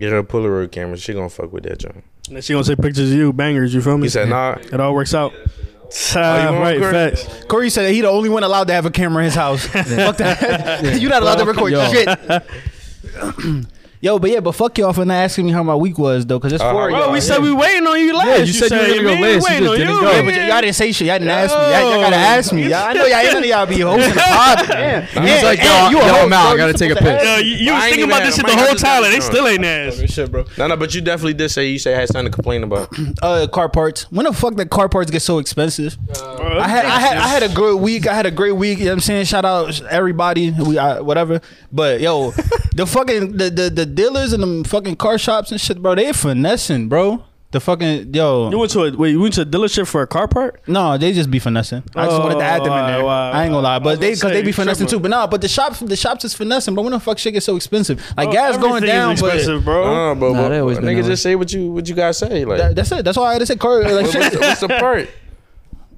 [0.00, 0.96] get her a Polaroid camera.
[0.96, 2.02] She gonna fuck with that joint.
[2.28, 3.74] And then she gonna take pictures of you, bangers.
[3.74, 4.04] You feel me?
[4.06, 4.52] He said, nah.
[4.58, 5.32] It all works out.
[5.34, 5.50] Oh,
[5.90, 6.92] you Ah, right, Corey?
[6.92, 7.44] facts.
[7.46, 9.66] Corey said that he the only one allowed to have a camera in his house.
[9.66, 10.96] Fuck that.
[11.00, 11.90] You're not allowed to record Yo.
[11.90, 12.08] shit.
[14.06, 16.38] Yo, but yeah, but fuck y'all for not asking me how my week was though,
[16.38, 16.84] cause it's Uh, four.
[16.84, 17.10] of bro, y'all.
[17.10, 17.20] We yeah.
[17.24, 18.28] said we waiting on you last.
[18.28, 19.94] Yeah, you said you were gonna go man, we last, you waiting just on didn't
[19.94, 20.10] you, go.
[20.12, 21.06] Yeah, but y- y'all didn't say shit.
[21.08, 21.62] Y'all didn't ask me.
[21.72, 22.62] Y'all, y'all gotta ask me.
[22.68, 24.68] Y'all, I know y'all ain't none of y'all be hosting the pod.
[24.68, 25.00] Yeah.
[25.06, 26.46] He was like, "Yo, you a yo, host, I'm out.
[26.46, 28.22] I gotta take a supposed to pic." Yo, you, you was ain't thinking even about
[28.22, 29.32] had- this shit I the might whole just time, got and they drunk.
[29.32, 30.14] still ain't asked.
[30.14, 30.44] Shit, bro.
[30.56, 32.88] No, no, but you definitely did say you say had something to complain about.
[33.22, 34.04] Uh, car parts.
[34.12, 35.96] When the fuck did car parts get so expensive?
[36.14, 38.06] I had, I had, I had a good week.
[38.06, 38.78] I had a great week.
[38.78, 39.24] You know what I'm saying?
[39.24, 40.50] Shout out everybody.
[40.52, 41.40] We, I, whatever.
[41.72, 42.30] But yo,
[42.74, 45.94] the fucking the, the the dealers and the fucking car shops and shit, bro.
[45.96, 47.24] They finessing, bro.
[47.52, 48.50] The fucking yo.
[48.50, 49.10] You went to a wait.
[49.12, 50.60] You went to a dealership for a car part?
[50.66, 51.84] No, they just be finessing.
[51.94, 53.00] I just wanted to add them in there.
[53.00, 54.98] Oh, wow, I ain't gonna lie, but they because they be finessing tripping.
[54.98, 55.08] too.
[55.08, 56.74] But no, but the shops, the shops is finessing.
[56.74, 57.98] But when the fuck shit get so expensive?
[58.16, 59.84] Like Bro, gas going down, is but bro.
[59.84, 61.94] Uh, but Nah, what, they always been nigga that just say what you what you
[61.94, 62.44] guys say.
[62.44, 63.04] Like, that, that's it.
[63.04, 63.80] That's why I had to say car.
[63.80, 64.32] Like what's, shit.
[64.32, 65.08] the, what's the part?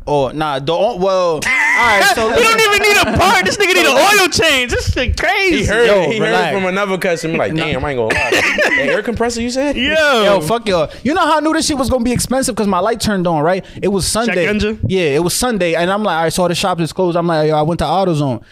[0.09, 1.01] Oh nah, don't.
[1.01, 2.13] Well, all right.
[2.15, 3.45] So You don't even need a part.
[3.45, 4.71] This nigga need an oil change.
[4.73, 5.59] This shit crazy.
[5.59, 6.13] He heard Yo, it.
[6.13, 7.37] He heard it from another customer.
[7.37, 8.71] Like, damn, I ain't gonna lie.
[8.75, 9.77] Hey, air compressor, you said?
[9.77, 10.91] Yo, Yo, fuck y'all.
[11.03, 13.27] You know how I knew this shit was gonna be expensive because my light turned
[13.27, 13.65] on, right?
[13.83, 14.49] It was Sunday.
[14.49, 14.81] engine?
[14.87, 17.17] Yeah, it was Sunday, and I'm like, I saw the shop is closed.
[17.17, 18.43] I'm like, yo, I went to AutoZone,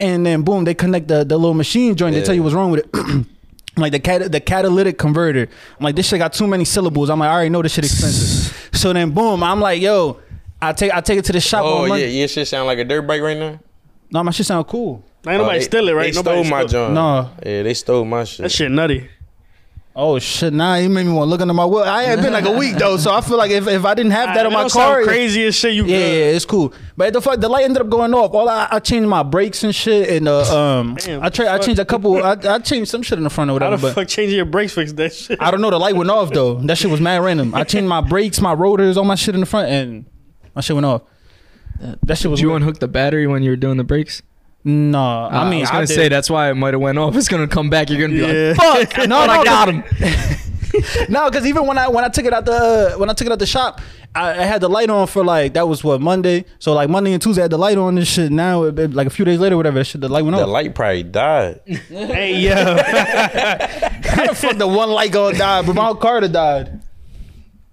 [0.00, 2.14] and then boom, they connect the, the little machine joint.
[2.14, 3.26] They tell you what's wrong with it.
[3.76, 5.48] Like the cat the catalytic converter.
[5.78, 7.10] I'm like, this shit got too many syllables.
[7.10, 8.70] I'm like, I already know this shit expensive.
[8.72, 10.20] so then boom, I'm like, yo,
[10.68, 11.64] I take I take it to the shop.
[11.64, 11.88] Oh, on yeah.
[11.88, 12.10] Monday.
[12.18, 13.60] Your shit sound like a dirt bike right now?
[14.10, 15.04] No, my shit sound cool.
[15.26, 16.12] ain't nobody Oh, they- steal it, right?
[16.12, 16.94] They Nobody stole my stole- joint.
[16.94, 17.30] No.
[17.44, 18.42] Yeah, they stole my shit.
[18.42, 19.08] That shit nutty.
[19.96, 20.52] Oh shit!
[20.52, 21.84] Nah, you made me want to look under my wheel.
[21.84, 24.10] I ain't been like a week though, so I feel like if, if I didn't
[24.10, 25.72] have that It on my don't car, crazy as shit.
[25.72, 26.00] You Yeah, good.
[26.00, 26.74] yeah, it's cool.
[26.96, 28.32] But the fuck, the light ended up going off.
[28.34, 30.40] All I, I changed my brakes and shit, and uh,
[30.80, 31.66] um, Damn, I tra- I fuck.
[31.66, 32.20] changed a couple.
[32.24, 33.76] I, I changed some shit in the front or whatever.
[33.76, 33.88] How whatever.
[33.90, 35.40] the But fuck changing your brakes fix that shit?
[35.40, 35.70] I don't know.
[35.70, 36.54] The light went off though.
[36.56, 37.54] That shit was mad random.
[37.54, 40.06] I changed my brakes, my rotors, all my shit in the front, and
[40.54, 41.02] my shit went off.
[42.04, 42.38] That shit was.
[42.40, 42.62] Did you weird.
[42.62, 44.22] unhook the battery when you were doing the brakes?
[44.66, 45.94] No, Uh, I mean, I was gonna did.
[45.94, 47.14] say that's why it might have went off.
[47.18, 47.90] It's gonna come back.
[47.90, 48.54] You're gonna be Yeah.
[48.56, 49.84] like, "Fuck!" No, no, no, I got him.
[51.08, 53.32] no, because even when I when I took it out the when I took it
[53.32, 53.80] out the shop,
[54.14, 56.44] I, I had the light on for like that was what Monday.
[56.60, 58.32] So like Monday and Tuesday I had the light on and shit.
[58.32, 60.46] Now it, it- like a few days later, whatever, shit the light went The off.
[60.48, 61.60] The light probably died.
[61.66, 65.62] hey yo, How the fuck the one light gonna die?
[65.62, 66.80] But my whole car died.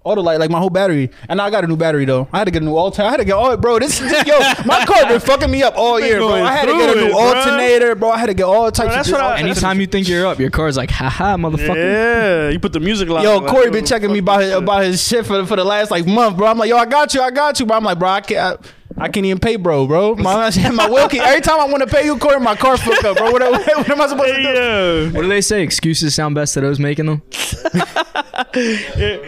[0.04, 2.26] All the light, like my whole battery, and I got a new battery though.
[2.32, 3.06] I had to get a new alternator.
[3.06, 3.78] I had to get all, bro.
[3.78, 4.36] This, this yo,
[4.66, 6.32] my car been fucking me up all year, bro.
[6.32, 8.10] I had to get a new it, alternator, bro.
[8.10, 8.92] I had to get all types Bro, of.
[8.94, 9.14] that's shit.
[9.14, 11.76] what I- Anytime you think you're up, your car's like, haha, motherfucker.
[11.76, 13.22] Yeah, you put the music loud.
[13.22, 14.58] Yo, like, Corey oh, been checking me about his, shit.
[14.62, 16.48] about his shit for, for the last like month, bro.
[16.48, 18.60] I'm like, yo, I got you, I got you, but I'm like, bro, I can't.
[18.60, 18.68] I,
[18.98, 20.14] I can't even pay, bro, bro.
[20.16, 23.04] My, my will keep, every time I want to pay you, Corey, my car fucked
[23.04, 23.30] up, bro.
[23.32, 24.48] What, what, what am I supposed to do?
[24.48, 25.62] Hey, What do they say?
[25.62, 27.22] Excuses sound best to those making them.
[28.54, 29.18] yeah.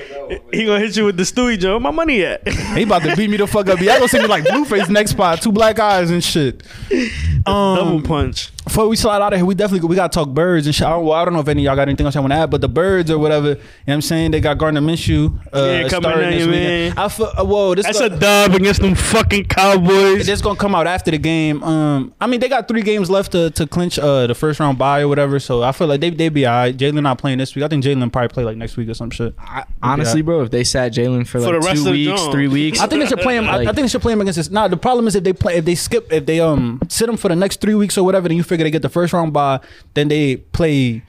[0.52, 1.78] He gonna hit you with the Stewie Joe.
[1.78, 2.46] My money at?
[2.48, 3.78] He about to beat me the fuck up.
[3.80, 6.62] Y'all gonna see me like Blueface next spot, two black eyes and shit.
[7.46, 8.50] Um, Double punch.
[8.64, 10.86] Before we slide out of here, we definitely we gotta talk birds and shit.
[10.86, 12.32] I don't, well, I don't know if any of y'all got anything else I want
[12.32, 13.48] to add, but the birds or whatever.
[13.48, 14.30] You know what I'm saying?
[14.30, 15.38] They got Gardner Minshew.
[15.52, 16.94] Uh, Yeah, coming starting in, this weekend.
[16.94, 16.98] man.
[16.98, 20.26] I feel, uh, whoa, this That's go- a dub against them fucking Cowboys.
[20.26, 21.62] This gonna come out after the game.
[21.62, 24.78] Um, I mean, they got three games left to, to clinch uh the first round
[24.78, 25.38] bye or whatever.
[25.38, 26.76] So I feel like they they be alright.
[26.76, 27.64] Jalen not playing this week.
[27.64, 29.34] I think Jalen probably play like next week or some shit.
[29.38, 32.20] I, honestly, bro, if they sat Jalen for For like the rest two of weeks,
[32.20, 32.32] jump.
[32.32, 33.44] three weeks, I think they should play him.
[33.48, 34.50] I, I think they should play him against this.
[34.50, 37.16] Nah, the problem is if they play if they skip if they um sit him
[37.16, 39.32] for the next three weeks or whatever, then you figure they get the first round
[39.32, 39.60] bye,
[39.94, 41.02] Then they play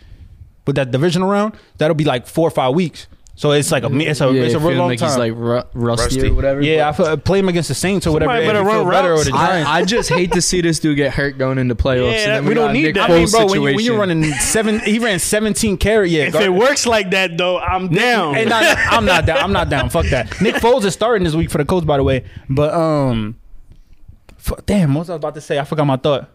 [0.65, 1.55] with that divisional round.
[1.77, 3.07] That'll be like four or five weeks.
[3.37, 5.09] So it's like a it's a yeah, it's a real long like time.
[5.09, 6.29] he's like ru- rusty, Rusty.
[6.29, 6.61] or whatever.
[6.61, 8.31] yeah, I but feel, play him against the Saints or whatever.
[8.31, 9.25] Somebody if better you feel run better or routes.
[9.25, 9.69] the Giants.
[9.69, 12.13] I, I just hate to see this dude get hurt going into playoffs.
[12.13, 13.09] Yeah, and then we we, don't need Nick that.
[13.09, 16.11] I mean, bro, when, you, when you're running seven, he ran 17 carry.
[16.11, 18.35] Yeah, if Gar- it works like that though, I'm down.
[18.35, 19.37] Hey, nah, nah, I'm not down.
[19.39, 19.89] I'm not down.
[19.89, 20.39] Fuck that.
[20.39, 22.23] Nick Foles is starting this week for the Colts, by the way.
[22.49, 23.37] But um,
[24.37, 25.59] fu- damn, what was I about to say?
[25.59, 26.29] I forgot my thought.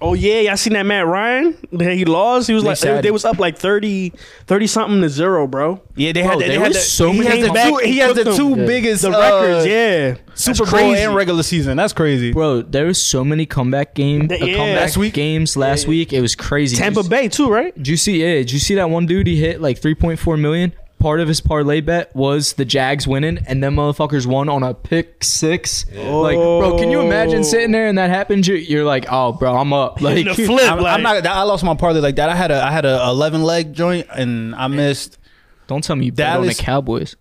[0.00, 1.56] Oh yeah, y'all seen that Matt Ryan?
[1.72, 2.46] That he lost.
[2.46, 2.98] He was They like sad.
[2.98, 4.12] they, they was up like 30,
[4.46, 5.80] 30 something to zero, bro.
[5.96, 6.38] Yeah, they Bro, had.
[6.38, 7.76] the- They there had was the, so he many has the back- two.
[7.78, 8.64] He he has the two them.
[8.66, 10.14] biggest The uh, records, yeah.
[10.34, 11.02] Super Bowl crazy.
[11.02, 11.76] and regular season.
[11.76, 12.32] That's crazy.
[12.32, 14.56] Bro, there was so many comeback game, uh, Yeah.
[14.56, 15.14] comeback Last week?
[15.14, 16.12] games last week.
[16.12, 16.76] It was crazy.
[16.76, 17.74] Tampa Did you- Bay too, right?
[17.76, 18.20] Did you see?
[18.22, 19.26] Yeah, did you see that one dude?
[19.26, 20.72] He hit like 3.4 million.
[20.98, 24.74] Part of his parlay bet was the Jags winning, and them motherfuckers won on a
[24.74, 25.86] pick six.
[25.92, 27.42] Like, bro, can you imagine oh.
[27.44, 28.48] sitting there and that happens?
[28.48, 30.00] You're, you're like, oh, bro, I'm up.
[30.00, 31.26] Like, the flip, I'm, like, I'm not.
[31.26, 32.28] I lost my parlay like that.
[32.28, 32.62] I had a.
[32.62, 35.18] I had a 11 leg joint and I missed.
[35.66, 37.14] don't tell me you bet on the Cowboys.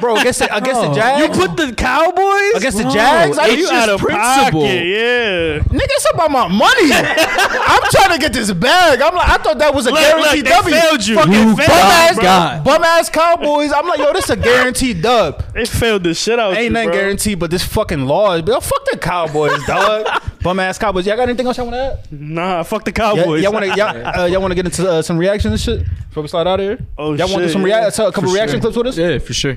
[0.00, 0.94] Bro, against the, against the Oh.
[0.94, 1.20] Jags.
[1.36, 3.36] you put the Cowboys against the Jags.
[3.38, 4.60] I, it's you you, out of principle.
[4.62, 5.58] pocket, yeah.
[5.58, 6.92] nigga, it's about my money.
[6.92, 9.00] I'm trying to get this bag.
[9.02, 10.76] I'm like, I thought that was a Look, guaranteed look, they W.
[10.76, 11.14] failed you.
[11.16, 12.22] Fucking You bum ass, bro.
[12.22, 12.64] God.
[12.64, 13.72] bum ass Cowboys.
[13.72, 15.42] I'm like, yo, this a guaranteed dub.
[15.54, 16.52] They failed the shit out.
[16.54, 16.98] Ain't you, nothing bro.
[16.98, 18.46] guaranteed, but this fucking law is.
[18.46, 20.06] Yo, fuck the Cowboys, dog.
[20.42, 21.06] Bum ass Cowboys.
[21.06, 21.82] Y'all got anything else y'all want to
[22.16, 22.20] add?
[22.20, 23.42] Nah, fuck the Y'all, Cowboys.
[23.44, 25.88] y'all want to y'all, uh, y'all want to get into uh, some reactions and shit
[26.08, 26.84] before we slide out of here?
[26.98, 27.84] Oh, y'all want to do shit, some yeah.
[27.84, 28.72] rea- so a couple reaction sure.
[28.72, 28.98] clips with us?
[28.98, 29.56] Yeah, for sure.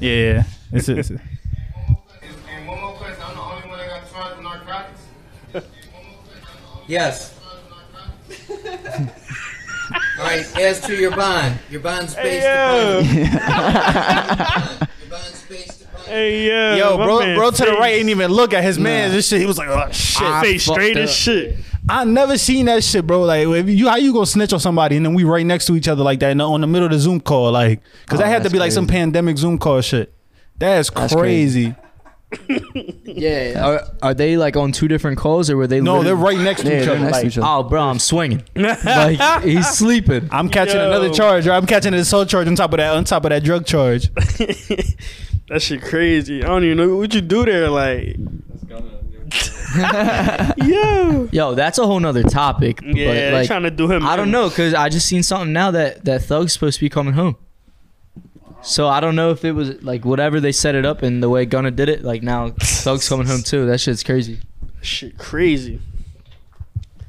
[0.00, 1.20] Yeah, it's, it's, And
[2.66, 3.22] one more question.
[3.24, 5.00] I'm the only one that got charged with narcotics.
[6.86, 7.38] Yes.
[10.18, 14.86] All right, as to your bond, your bond's based Hey, upon yeah.
[15.00, 16.76] your bond's based upon hey, yeah.
[16.76, 19.10] Yo, my bro, man bro to the face- right ain't even look at his man.
[19.10, 20.42] This shit, he was like, oh shit.
[20.42, 21.04] face straight up.
[21.04, 21.56] as shit.
[21.88, 23.22] I never seen that shit, bro.
[23.22, 25.76] Like, if you how you gonna snitch on somebody and then we right next to
[25.76, 28.20] each other like that in the, on the middle of the Zoom call, like, because
[28.20, 30.14] Oh, that had to that's be like some pandemic Zoom call shit.
[30.58, 31.74] That's, That's crazy.
[33.04, 33.62] Yeah.
[33.64, 35.80] Are, are they like on two different calls or were they?
[35.80, 37.04] No, they're right next to Yeah, each they're other.
[37.04, 37.46] next to each other.
[37.48, 38.42] Oh, bro, I'm swinging.
[38.56, 40.28] like he's sleeping.
[40.32, 40.86] I'm catching Yo.
[40.86, 43.30] another charge, or I'm catching an assault charge on top of that on top of
[43.30, 44.08] that drug charge.
[45.48, 46.42] That shit crazy.
[46.42, 47.68] I don't even know what you do there.
[47.68, 48.16] Like,
[50.58, 52.80] yo, Yo, that's a whole nother topic.
[52.82, 54.06] yeah, but like, trying to do him.
[54.06, 54.32] I don't in.
[54.32, 57.36] know because I just seen something now that that Thug's supposed to be coming home.
[58.62, 61.28] So I don't know if it was like whatever they set it up and the
[61.28, 62.02] way Gunna did it.
[62.02, 63.66] Like now Thug's coming home too.
[63.66, 64.38] That shit's crazy.
[64.80, 65.80] Shit, crazy.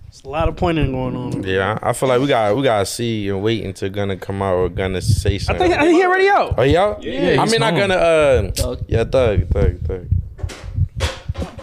[0.05, 1.43] There's a lot of pointing going on.
[1.43, 4.41] Yeah, I I feel like we got we gotta see and wait until gonna come
[4.41, 5.67] out or gonna say I something.
[5.69, 6.55] think, I think he already out.
[6.57, 7.79] Oh yeah, Yeah, I mean, not home.
[7.89, 7.93] gonna.
[7.95, 8.85] Uh, Thug.
[8.87, 10.07] yeah, thug, thug, thug.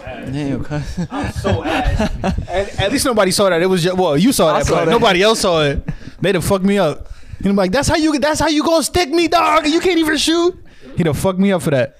[0.05, 0.99] Damn, cuz.
[1.09, 3.61] At, at least nobody saw that.
[3.61, 4.91] It was just, well, you saw that, saw but that.
[4.91, 5.87] nobody else saw it.
[6.21, 7.09] They done fucked me up.
[7.37, 9.67] He done like, that's how you that's how you gonna stick me, dog.
[9.67, 10.57] You can't even shoot.
[10.95, 11.97] He done fucked me up for that.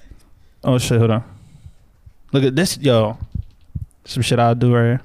[0.62, 1.24] Oh shit, hold on.
[2.32, 3.18] Look at this, yo.
[4.04, 5.00] Some shit I'll do right here.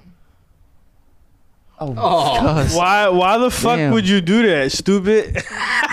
[1.82, 2.76] Oh, Cuz.
[2.76, 3.08] Why?
[3.08, 3.94] Why the fuck Damn.
[3.94, 5.36] would you do that, stupid?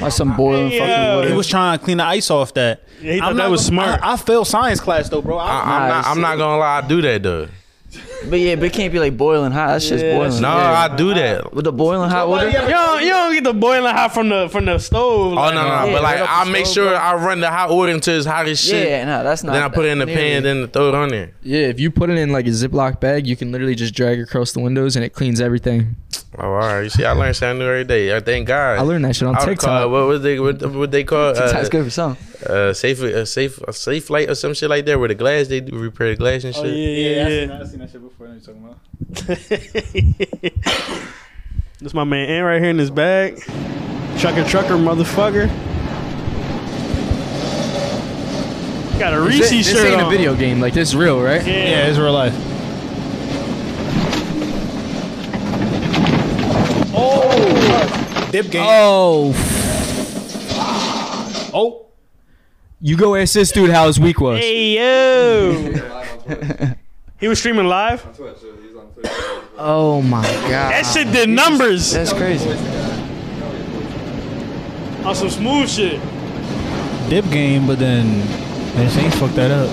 [0.00, 0.78] Like some boiling Yeah.
[0.86, 1.28] fucking water.
[1.28, 2.82] He was trying to clean the ice off that.
[3.00, 4.00] Yeah, he thought I'm that not was gonna- smart.
[4.02, 5.38] I, I failed science class though, bro.
[5.38, 6.06] I, I, I'm Nah, not.
[6.06, 6.78] I'm not gonna lie.
[6.78, 7.48] I do that though.
[8.28, 9.68] But yeah, but it can't be like boiling hot.
[9.68, 10.40] That shit's Yeah, boiling.
[10.40, 10.88] No, Yeah.
[10.90, 11.52] I do that.
[11.54, 12.46] With the boiling hot water.
[12.46, 15.32] you don't, you don't get the boiling hot from the from the stove.
[15.32, 15.84] Oh like, no, no, no.
[15.86, 16.96] Yeah, but like, right up I the make stove, sure bro.
[16.96, 18.88] I run the hot water until it's hot as shit.
[18.88, 19.52] Yeah, no, that's not.
[19.52, 21.32] then I put it in the pan, then throw it on there.
[21.42, 21.66] yeah.
[21.68, 24.52] If you put it in like a Ziploc bag, you can literally just drag across
[24.52, 25.94] the windows and it cleans everything.
[26.36, 26.80] Oh, all right.
[26.82, 28.16] You see, I learn something new every day.
[28.16, 28.78] I thank God.
[28.78, 29.82] I learned that shit on I TikTok.
[29.82, 32.16] Call, what was they what, what they call uh, TikTok's good for some.
[32.48, 35.60] uh, safe a safe a Safelite or some shit like that where the glass they
[35.60, 36.64] do repair the glass and shit.
[36.64, 36.76] Oh shit.
[36.76, 37.60] yeah, yeah, yeah.
[37.60, 38.26] I seen that shit before.
[38.26, 38.78] I know you're talking about.
[41.80, 43.42] This my man Ant right here in his bag.
[44.18, 45.48] Trucker, trucker, motherfucker.
[48.98, 50.06] Got a Reese this, shirt this ain't on.
[50.06, 50.60] a video game.
[50.60, 51.44] Like this is real, right?
[51.44, 51.52] Yeah.
[51.52, 52.32] Yeah, it's real life.
[56.96, 58.64] Oh, dip game.
[58.66, 59.32] Oh,
[61.56, 61.86] Oh,
[62.80, 64.40] you go ask this dude how his week was.
[64.40, 65.72] Hey yo.
[67.20, 68.04] he was streaming live.
[69.56, 70.72] Oh my god.
[70.72, 72.50] That shit did numbers That's crazy.
[75.04, 76.00] on some smooth shit.
[77.08, 78.18] dip game, but then
[78.74, 79.70] then Saints fucked that up.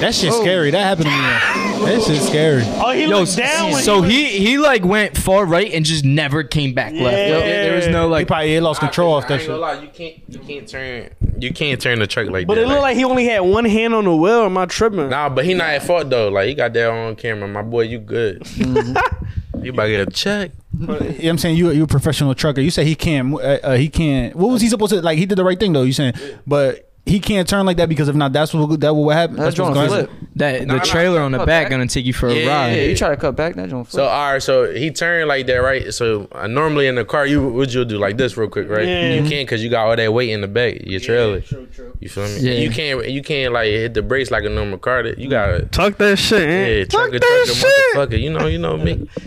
[0.00, 0.70] That shit's scary.
[0.70, 1.86] That happened to me.
[1.86, 2.62] That shit's scary.
[2.64, 3.72] Oh, he Yo, looked down.
[3.72, 7.16] when so was- he he like went far right and just never came back left.
[7.16, 7.34] Yeah.
[7.36, 8.26] Like, there was no He like.
[8.28, 9.60] probably he lost control off I that ain't gonna shit.
[9.78, 12.46] lie, you can't you can't turn you can't turn the truck like that.
[12.48, 12.62] But that.
[12.64, 14.44] it looked like he only had one hand on the wheel.
[14.44, 15.08] Am I tripping?
[15.08, 16.28] Nah, but he not at fault though.
[16.28, 17.48] Like he got that on camera.
[17.48, 18.40] My boy, you good.
[18.42, 19.64] Mm-hmm.
[19.64, 20.50] you about to get a check.
[20.78, 22.60] You know what I'm saying you you a professional trucker.
[22.60, 23.34] You say he can't.
[23.34, 24.36] Uh, uh, he can't.
[24.36, 25.18] What was he supposed to like?
[25.18, 25.82] He did the right thing though.
[25.82, 26.14] You saying,
[26.46, 29.38] but he can't turn like that because if not, that's what that what happened.
[29.38, 30.10] That's what's gonna flip.
[30.10, 30.28] happen.
[30.36, 31.70] That Nah, the nah, trailer on the back back.
[31.70, 32.46] gonna take you for a Yeah.
[32.48, 32.76] ride.
[32.76, 35.46] Yeah, you try to cut back, that don't So all right, so he turned like
[35.46, 35.92] that, right?
[35.94, 38.86] So uh, normally in the car, you would you do like this real quick, right?
[38.86, 39.14] Yeah.
[39.14, 41.40] You can't because you got all that weight in the back, your trailer.
[41.40, 41.96] True, true.
[41.98, 42.38] You feel me?
[42.40, 42.52] Yeah.
[42.60, 45.02] You can't you can't like hit the brakes like a normal car.
[45.02, 46.90] That you gotta Talk that shit, yeah, Ant.
[46.90, 47.96] truck Talk it, that truck shit.
[47.96, 48.20] motherfucker.
[48.22, 49.08] You know, you know me.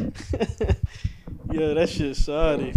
[1.54, 2.72] Yeah, that shit sorry.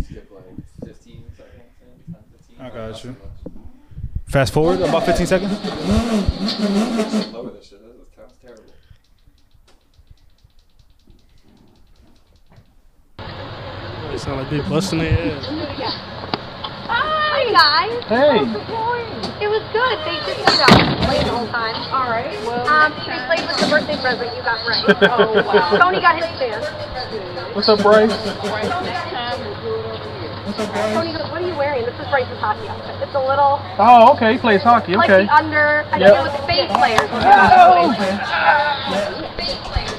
[2.60, 3.14] I got you.
[4.34, 5.52] Fast forward about 15 seconds.
[14.10, 15.46] It sound like they busting their ass.
[16.90, 18.04] Hi guys.
[18.10, 18.42] Hey.
[19.38, 20.02] It was good.
[20.02, 21.76] They just you know played the whole time.
[21.94, 22.34] All right.
[22.44, 24.82] Well, um, they played with the birthday present you got right.
[25.12, 25.78] oh wow.
[25.78, 27.54] Tony got his fan.
[27.54, 28.10] What's up, Bryce?
[30.56, 32.96] Tony oh, goes, "What are you wearing?" This is Bryce's hockey outfit.
[33.02, 34.32] It's a little Oh, okay.
[34.34, 34.94] He plays hockey.
[34.96, 35.84] like the under.
[35.90, 36.14] I Yep.
[36.14, 37.10] think it was space players.
[37.12, 39.94] Oh, Space players.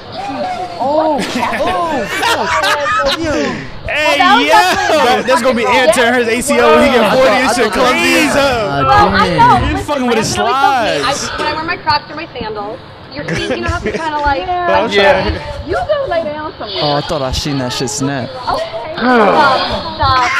[3.86, 4.50] Hey, that was yo!
[4.50, 8.26] definitely- That's gonna be Ant tearing his ACL when he get 40 and shit clumsy
[8.26, 8.84] as hell.
[8.84, 9.68] Well, I know.
[9.68, 11.02] You're fucking with I his really felt me.
[11.06, 11.30] slides.
[11.30, 12.78] I, when I wear my Crocs or my sandals,
[13.16, 14.42] your feet, you know, have to kind of like.
[14.48, 15.66] I'm Yeah.
[15.66, 16.78] You go lay down somewhere.
[16.82, 18.28] Oh, I thought I seen that shit snap.
[18.28, 18.94] Okay.
[18.96, 19.96] Stop.
[19.96, 20.30] Stop.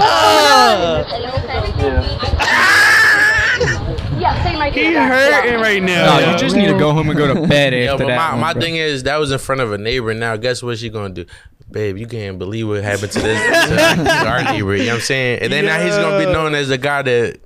[0.00, 1.06] All the
[1.46, 2.12] neighbors.
[4.12, 6.18] You Yeah, say my He hurting right now.
[6.20, 8.16] No, you just need to go home and go to bed Yo, after but that.
[8.16, 10.14] my, one, my thing is that was in front of a neighbor.
[10.14, 11.24] Now, guess what she gonna do?
[11.70, 14.76] Babe, you can't believe what happened to this to, to our neighbor.
[14.76, 15.40] You know what I'm saying?
[15.42, 17.40] And then now he's gonna be known as the guy that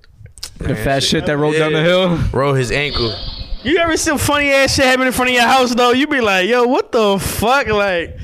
[0.59, 2.19] the fat shit that rolled down the hill.
[2.33, 3.15] rolled his ankle.
[3.67, 5.91] You ever see some funny ass shit happen in front of your house though?
[5.91, 7.67] You be like, yo, what the fuck?
[7.67, 8.17] Like,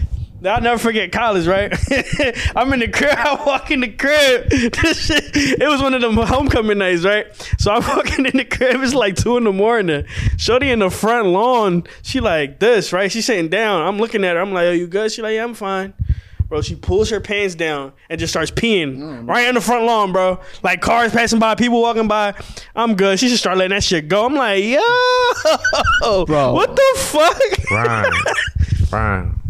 [0.45, 1.73] I'll never forget college, right?
[2.55, 3.11] I'm in the crib.
[3.19, 4.49] I walk in the crib.
[4.51, 7.27] This shit, it was one of them homecoming nights, right?
[7.59, 8.85] So I'm walking in the crib.
[8.85, 10.05] It's like two in the morning.
[10.37, 11.89] Shorty in the front lawn.
[12.03, 13.11] She like this, right?
[13.11, 13.83] She's sitting down.
[13.83, 14.43] I'm looking at her.
[14.43, 15.93] I'm like, "Are you good?" She like, "Yeah, I'm fine."
[16.53, 20.13] Bro, she pulls her pants down and just starts peeing right in the front lawn,
[20.13, 20.39] bro.
[20.63, 22.35] Like cars passing by, people walking by.
[22.77, 23.19] I'm good.
[23.19, 24.27] She should start letting that shit go.
[24.27, 24.83] I'm like, yo,
[26.27, 26.53] Bro.
[26.53, 27.41] what the fuck?
[27.71, 28.13] Brian,
[28.91, 29.41] Brian.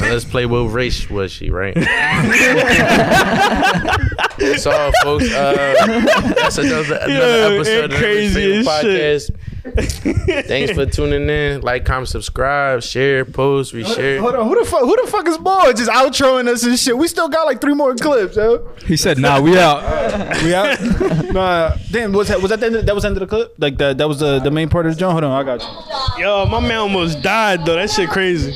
[0.00, 1.74] Let's play what race was she, right?
[4.58, 5.74] so, folks, uh,
[6.34, 9.36] that's another, another Yo, episode of the crazy Favorite as shit.
[9.62, 10.46] Podcast.
[10.46, 11.60] Thanks for tuning in.
[11.60, 14.20] Like, comment, subscribe, share, post, reshare.
[14.20, 14.80] Hold on, who the fuck?
[14.80, 15.72] Who the fuck is Boy?
[15.72, 16.96] Just outroing us and shit.
[16.96, 18.68] We still got like three more clips, yo.
[18.86, 19.80] He said, "Nah, we out."
[20.40, 20.80] We out.
[21.32, 22.12] nah, damn.
[22.12, 23.54] Was that was that the end of, that was the end of the clip?
[23.58, 25.12] Like that that was the the main part of the joint.
[25.12, 25.62] Hold on, I got
[26.16, 26.24] you.
[26.24, 27.74] Yo, my man almost died though.
[27.76, 28.52] That shit crazy.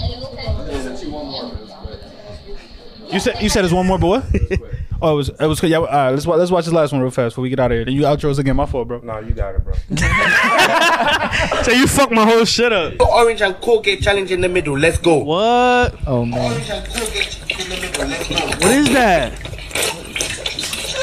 [3.12, 4.24] You said you said there's one more, but what?
[5.05, 5.70] oh, it was it was good.
[5.70, 7.61] Yeah, all right, let's wa- let's watch this last one real fast before we get
[7.61, 7.84] out of here.
[7.84, 8.57] Then you outro us again.
[8.57, 9.00] My fault, bro.
[9.00, 9.74] Nah, you got it, bro.
[11.64, 13.00] So you fucked my whole shit up.
[13.00, 14.76] Orange and Colgate challenge in the middle.
[14.78, 15.18] Let's go.
[15.18, 15.94] What?
[16.07, 16.52] Oh man.
[16.52, 18.07] Orange and Colgate in the middle.
[18.07, 18.34] Let's go.
[18.46, 19.32] What is that?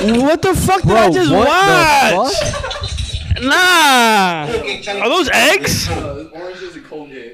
[0.01, 2.80] What the fuck did I just what the watch?
[3.41, 4.47] Nah.
[4.51, 5.03] Colgate challenge.
[5.05, 5.87] Are those eggs?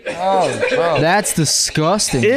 [0.10, 2.24] Oh, that's disgusting.
[2.24, 2.30] Ew.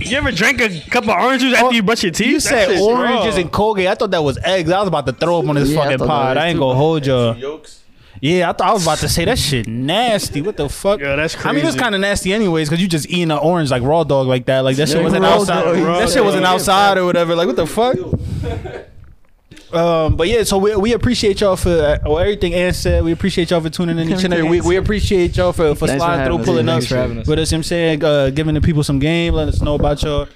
[0.00, 2.26] You ever drank a cup of orange juice after you brush your teeth?
[2.26, 3.40] You That said shit's oranges raw.
[3.40, 3.88] and Colgate.
[3.88, 4.70] I thought that was eggs.
[4.70, 6.36] I was about to throw them on this Yeah, I fucking thought that pod.
[6.36, 6.60] was I ain't too.
[6.60, 7.32] gonna hold you.
[7.34, 7.80] Yolks.
[8.20, 10.40] Yeah, I thought I was about to say that shit nasty.
[10.40, 11.00] What the fuck?
[11.00, 11.78] Yeah, that's I mean, it's crazy.
[11.78, 14.60] kind of nasty anyways because you just eating an orange like raw dog like that.
[14.60, 15.64] Like that shit wasn't raw outside.
[15.64, 17.34] dog, raw that shit wasn't outside or whatever.
[17.36, 17.96] Like what the fuck?
[19.72, 23.02] Um, but yeah, so we, we appreciate y'all for uh, oh, everything Ann said.
[23.04, 24.62] We appreciate y'all for tuning in each and every week.
[24.64, 26.46] We appreciate y'all for, for Thanks for sliding having through, us.
[26.46, 27.26] pulling Yeah, up thanks for having us.
[27.26, 27.50] with us.
[27.50, 30.02] You know what I'm saying, uh, giving the people some game, letting us know about
[30.02, 30.28] y'all.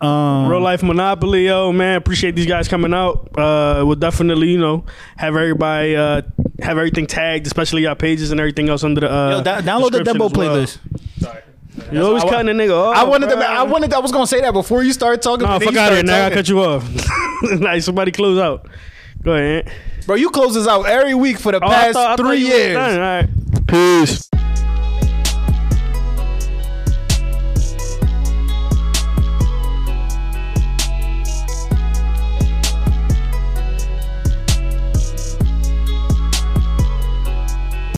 [0.00, 1.96] Um, Real life Monopoly, yo, man.
[1.96, 3.28] Appreciate these guys coming out.
[3.36, 4.84] Uh, we'll definitely, you know,
[5.16, 6.22] have everybody uh,
[6.60, 9.12] have everything tagged, especially our pages and everything else under the.
[9.12, 10.56] Uh, Yo, da- download the description Dembo as well.
[10.56, 10.78] playlist.
[11.92, 12.96] You always I cutting a nigga off.
[12.96, 13.36] I wanted to.
[13.38, 13.92] I wanted.
[13.94, 15.46] I was gonna say that before you started talking.
[15.46, 16.32] No, but then fuck you out of here, started nigga.
[16.32, 17.60] I cut you off.
[17.60, 18.66] like somebody close out.
[19.22, 19.70] Go ahead.
[20.06, 22.38] Bro, you close us out every week for the Oh, past thought- I thought three
[22.38, 22.74] you years.
[22.74, 22.94] done.
[22.94, 23.66] All right.
[23.66, 24.28] Peace.